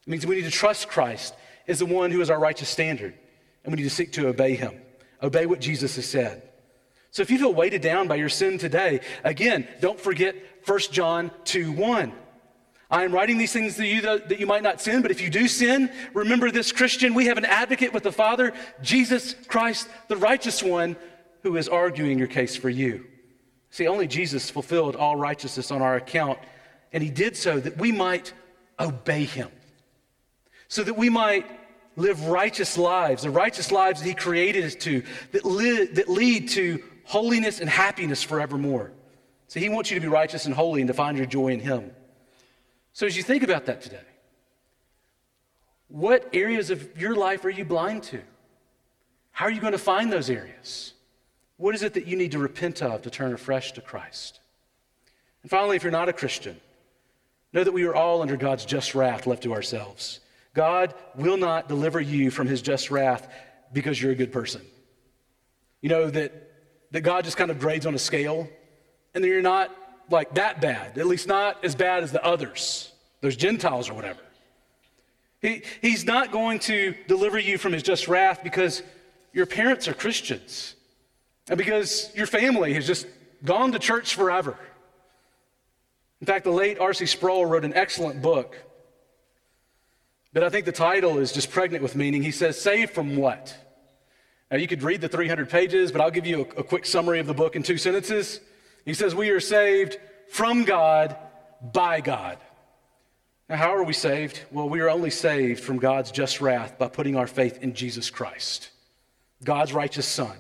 It 0.07 0.11
means 0.11 0.27
we 0.27 0.37
need 0.37 0.45
to 0.45 0.51
trust 0.51 0.89
Christ 0.89 1.35
as 1.67 1.81
the 1.81 1.87
one 1.87 2.11
who 2.11 2.21
is 2.21 2.31
our 2.31 2.39
righteous 2.39 2.69
standard, 2.69 3.15
and 3.65 3.73
we 3.73 3.79
need 3.79 3.89
to 3.89 3.95
seek 3.95 4.13
to 4.13 4.29
obey 4.29 4.55
him, 4.55 4.81
obey 5.23 5.47
what 5.47 5.61
Jesus 5.61 5.97
has 5.97 6.07
said. 6.07 6.43
So 7.15 7.23
if 7.23 7.31
you 7.31 7.39
feel 7.39 7.55
weighted 7.55 7.81
down 7.81 8.09
by 8.09 8.17
your 8.17 8.29
sin 8.29 8.59
today, 8.59 8.99
again, 9.23 9.69
don't 9.81 10.01
forget 10.01 10.35
1 10.67 10.79
John 10.91 11.31
2 11.45 11.71
1. 11.71 12.13
I 12.91 13.05
am 13.05 13.13
writing 13.13 13.39
these 13.39 13.53
things 13.53 13.77
to 13.77 13.87
you 13.87 14.01
that, 14.01 14.41
you 14.41 14.49
might 14.49 14.65
not 14.65 14.81
sin, 14.81 15.01
but 15.01 15.13
if 15.13 15.21
you 15.21 15.31
do 15.31 15.47
sin, 15.47 15.93
remember 16.13 16.51
this, 16.51 16.73
Christian, 16.73 17.15
we 17.15 17.27
have 17.27 17.39
an 17.39 17.45
advocate 17.45 17.93
with 17.93 18.03
the 18.03 18.11
Father, 18.11 18.53
Jesus 18.83 19.37
Christ, 19.47 19.89
the 20.09 20.17
righteous 20.17 20.61
one, 20.61 20.97
who 21.45 21.57
is 21.57 21.69
arguing 21.69 22.19
your 22.19 22.27
case 22.27 22.57
for 22.57 22.69
you. 22.69 23.07
See, 23.71 23.87
only 23.87 24.09
Jesus 24.09 24.51
fulfilled 24.51 24.97
all 24.97 25.15
righteousness 25.15 25.71
on 25.71 25.83
our 25.83 25.95
account, 25.95 26.41
and 26.93 27.01
he 27.01 27.11
did 27.11 27.37
so 27.37 27.61
that 27.61 27.79
we 27.79 27.93
might 27.93 28.33
obey 28.81 29.23
him, 29.23 29.51
so 30.67 30.83
that 30.83 30.95
we 30.97 31.11
might 31.11 31.47
live 31.95 32.25
righteous 32.25 32.77
lives, 32.77 33.23
the 33.23 33.31
righteous 33.31 33.71
lives 33.71 34.01
that 34.01 34.09
he 34.09 34.15
created 34.15 34.65
us 34.65 34.75
to, 34.75 35.05
that, 35.31 35.45
li- 35.45 35.87
that 35.87 36.09
lead 36.09 36.49
to 36.49 36.83
holiness 37.05 37.61
and 37.61 37.69
happiness 37.69 38.23
forevermore. 38.23 38.93
So 39.49 39.61
he 39.61 39.69
wants 39.69 39.91
you 39.91 39.95
to 39.95 40.01
be 40.01 40.09
righteous 40.09 40.47
and 40.47 40.55
holy 40.55 40.81
and 40.81 40.89
to 40.89 40.95
find 40.95 41.17
your 41.17 41.27
joy 41.27 41.49
in 41.49 41.61
him. 41.61 41.91
So 42.93 43.07
as 43.07 43.17
you 43.17 43.23
think 43.23 43.43
about 43.43 43.67
that 43.67 43.83
today, 43.83 43.99
what 45.89 46.29
areas 46.33 46.71
of 46.71 47.01
your 47.01 47.15
life 47.15 47.45
are 47.45 47.51
you 47.51 47.65
blind 47.65 48.03
to? 48.05 48.21
How 49.31 49.47
are 49.47 49.51
you 49.51 49.61
going 49.61 49.73
to 49.73 49.79
find 49.79 50.13
those 50.13 50.31
areas? 50.31 50.95
What 51.57 51.75
is 51.75 51.83
it 51.83 51.95
that 51.95 52.07
you 52.07 52.17
need 52.17 52.33
to 52.33 52.39
repent 52.39 52.83
of 52.83 53.03
to 53.03 53.11
turn 53.11 53.33
afresh 53.33 53.73
to 53.73 53.81
Christ? 53.81 54.41
And 55.43 55.51
finally, 55.51 55.77
if 55.77 55.83
you're 55.83 55.93
not 55.93 56.09
a 56.09 56.13
Christian, 56.13 56.59
know 57.53 57.63
that 57.63 57.73
we 57.73 57.85
are 57.85 57.95
all 57.95 58.23
under 58.23 58.37
God's 58.37 58.65
just 58.65 58.95
wrath 58.95 59.27
left 59.27 59.43
to 59.45 59.53
ourselves. 59.53 60.21
God 60.55 60.95
will 61.15 61.37
not 61.37 61.69
deliver 61.69 62.01
you 62.01 62.31
from 62.31 62.47
his 62.47 62.63
just 62.63 62.91
wrath 62.91 63.29
because 63.73 64.01
you're 64.01 64.13
a 64.13 64.17
good 64.17 64.33
person. 64.33 64.63
You 65.81 65.89
know 65.89 66.11
that 66.11 66.44
that 66.95 67.01
God 67.01 67.25
just 67.25 67.37
kind 67.37 67.51
of 67.51 67.59
grades 67.59 67.87
on 67.87 67.95
a 67.97 67.99
scale, 67.99 68.49
and 69.15 69.25
that 69.25 69.27
you're 69.27 69.43
not 69.43 69.77
like 70.11 70.33
that 70.35 70.61
bad, 70.61 70.97
at 70.97 71.09
least 71.09 71.27
not 71.27 71.65
as 71.65 71.75
bad 71.75 72.05
as 72.05 72.13
the 72.13 72.25
others, 72.25 72.93
those 73.21 73.35
Gentiles 73.35 73.91
or 73.91 73.95
whatever. 73.95 74.21
He, 75.43 75.63
he's 75.83 76.05
not 76.05 76.31
going 76.31 76.61
to 76.61 76.95
deliver 77.09 77.37
you 77.37 77.59
from 77.59 77.73
his 77.73 77.83
just 77.83 78.07
wrath 78.07 78.45
because 78.45 78.81
your 79.33 79.45
parents 79.45 79.89
are 79.89 79.93
Christians 79.93 80.77
and 81.49 81.59
because 81.59 82.13
your 82.15 82.29
family 82.29 82.75
has 82.75 82.87
just 82.87 83.09
gone 83.45 83.73
to 83.73 83.81
church 83.81 84.15
forever. 84.15 84.57
In 86.21 86.29
fact, 86.29 86.45
the 86.45 86.53
late 86.53 86.79
R.C. 86.79 87.07
Sproul 87.07 87.45
wrote 87.45 87.65
an 87.65 87.75
excellent 87.75 88.23
book, 88.23 88.57
but 90.33 90.45
I 90.45 90.49
think 90.49 90.65
the 90.65 90.71
title 90.71 91.19
is 91.19 91.33
just 91.33 91.51
pregnant 91.51 91.83
with 91.83 91.97
meaning. 91.97 92.23
He 92.23 92.31
says, 92.31 92.61
Saved 92.61 92.93
from 92.93 93.17
what? 93.17 93.64
Now, 94.51 94.59
you 94.59 94.67
could 94.67 94.83
read 94.83 95.01
the 95.01 95.09
300 95.09 95.49
pages, 95.49 95.91
but 95.91 96.01
I'll 96.01 96.11
give 96.11 96.27
you 96.27 96.49
a, 96.57 96.61
a 96.61 96.65
quick 96.65 96.87
summary 96.87 97.19
of 97.19 97.27
the 97.27 97.35
book 97.35 97.57
in 97.57 97.63
two 97.63 97.79
sentences. 97.79 98.41
He 98.85 98.95
says, 98.95 99.15
We 99.15 99.31
are 99.31 99.41
saved 99.41 99.99
from 100.29 100.65
God 100.65 101.17
by 101.73 102.01
God. 102.01 102.39
Now, 103.49 103.57
how 103.57 103.75
are 103.75 103.83
we 103.83 103.93
saved? 103.93 104.41
Well, 104.51 104.69
we 104.69 104.81
are 104.81 104.91
only 104.91 105.11
saved 105.11 105.61
from 105.63 105.79
God's 105.79 106.11
just 106.11 106.41
wrath 106.41 106.79
by 106.79 106.89
putting 106.89 107.17
our 107.17 107.27
faith 107.27 107.59
in 107.63 107.75
Jesus 107.75 108.11
Christ, 108.11 108.71
God's 109.43 109.73
righteous 109.73 110.07
Son, 110.07 110.37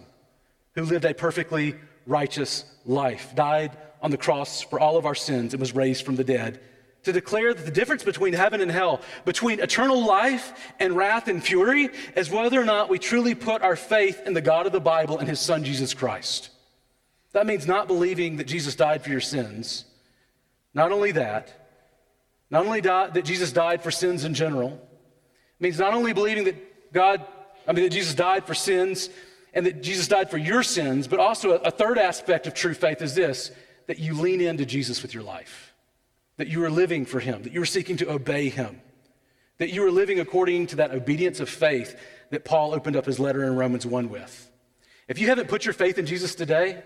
who 0.74 0.84
lived 0.84 1.04
a 1.04 1.14
perfectly 1.14 1.74
righteous 2.06 2.64
life, 2.86 3.34
died 3.34 3.76
on 4.00 4.10
the 4.10 4.16
cross 4.16 4.62
for 4.62 4.80
all 4.80 4.96
of 4.96 5.06
our 5.06 5.14
sins, 5.14 5.54
and 5.54 5.60
was 5.60 5.74
raised 5.74 6.04
from 6.04 6.16
the 6.16 6.24
dead 6.24 6.60
to 7.04 7.12
declare 7.12 7.54
that 7.54 7.64
the 7.64 7.70
difference 7.70 8.02
between 8.02 8.32
heaven 8.32 8.60
and 8.60 8.70
hell, 8.70 9.00
between 9.24 9.60
eternal 9.60 10.04
life 10.04 10.72
and 10.80 10.96
wrath 10.96 11.28
and 11.28 11.42
fury, 11.42 11.90
is 12.16 12.30
whether 12.30 12.60
or 12.60 12.64
not 12.64 12.88
we 12.88 12.98
truly 12.98 13.34
put 13.34 13.62
our 13.62 13.76
faith 13.76 14.22
in 14.26 14.34
the 14.34 14.40
God 14.40 14.66
of 14.66 14.72
the 14.72 14.80
Bible 14.80 15.18
and 15.18 15.28
his 15.28 15.40
Son, 15.40 15.64
Jesus 15.64 15.94
Christ. 15.94 16.50
That 17.32 17.46
means 17.46 17.66
not 17.66 17.88
believing 17.88 18.36
that 18.36 18.46
Jesus 18.46 18.74
died 18.74 19.02
for 19.02 19.10
your 19.10 19.20
sins. 19.20 19.84
Not 20.72 20.92
only 20.92 21.12
that, 21.12 21.52
not 22.50 22.66
only 22.66 22.80
that 22.80 23.24
Jesus 23.24 23.52
died 23.52 23.82
for 23.82 23.90
sins 23.90 24.24
in 24.24 24.34
general, 24.34 24.70
it 24.70 25.62
means 25.62 25.78
not 25.78 25.94
only 25.94 26.12
believing 26.12 26.44
that 26.44 26.92
God, 26.92 27.24
I 27.66 27.72
mean, 27.72 27.84
that 27.84 27.90
Jesus 27.90 28.14
died 28.14 28.46
for 28.46 28.54
sins 28.54 29.10
and 29.52 29.66
that 29.66 29.82
Jesus 29.82 30.08
died 30.08 30.30
for 30.30 30.38
your 30.38 30.62
sins, 30.62 31.06
but 31.06 31.20
also 31.20 31.52
a, 31.52 31.56
a 31.56 31.70
third 31.70 31.98
aspect 31.98 32.46
of 32.46 32.54
true 32.54 32.74
faith 32.74 33.02
is 33.02 33.14
this 33.14 33.50
that 33.86 33.98
you 33.98 34.14
lean 34.14 34.40
into 34.40 34.64
Jesus 34.64 35.02
with 35.02 35.12
your 35.12 35.22
life, 35.22 35.73
that 36.36 36.48
you 36.48 36.62
are 36.64 36.70
living 36.70 37.04
for 37.04 37.20
him, 37.20 37.42
that 37.42 37.52
you 37.52 37.62
are 37.62 37.66
seeking 37.66 37.96
to 37.98 38.10
obey 38.10 38.48
him, 38.48 38.80
that 39.58 39.70
you 39.70 39.84
are 39.86 39.90
living 39.90 40.20
according 40.20 40.66
to 40.68 40.76
that 40.76 40.90
obedience 40.90 41.40
of 41.40 41.48
faith 41.48 41.98
that 42.30 42.44
Paul 42.44 42.74
opened 42.74 42.96
up 42.96 43.06
his 43.06 43.20
letter 43.20 43.44
in 43.44 43.56
Romans 43.56 43.86
1 43.86 44.08
with. 44.08 44.50
If 45.06 45.18
you 45.18 45.28
haven't 45.28 45.48
put 45.48 45.64
your 45.64 45.74
faith 45.74 45.98
in 45.98 46.06
Jesus 46.06 46.34
today, 46.34 46.82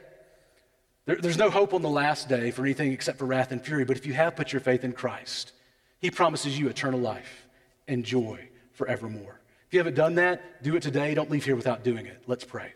there, 1.07 1.17
there's 1.17 1.39
no 1.39 1.51
hope 1.51 1.73
on 1.73 1.83
the 1.83 1.89
last 1.89 2.29
day 2.29 2.51
for 2.51 2.63
anything 2.63 2.93
except 2.93 3.19
for 3.19 3.25
wrath 3.25 3.53
and 3.53 3.65
fury. 3.65 3.85
But 3.85 3.97
if 3.97 4.05
you 4.05 4.13
have 4.13 4.37
put 4.37 4.53
your 4.53 4.61
faith 4.61 4.85
in 4.85 4.93
Christ, 4.93 5.53
he 6.01 6.11
promises 6.11 6.59
you 6.59 6.69
eternal 6.69 7.01
life 7.01 7.47
and 7.87 8.05
joy 8.05 8.49
forevermore. 8.73 9.41
If 9.69 9.75
you 9.75 9.81
haven't 9.81 9.95
done 9.95 10.17
that, 10.17 10.63
do 10.63 10.77
it 10.77 10.83
today. 10.83 11.15
Don't 11.15 11.31
leave 11.31 11.45
here 11.45 11.57
without 11.57 11.85
doing 11.85 12.07
it. 12.07 12.23
Let's 12.27 12.45
pray. 12.45 12.67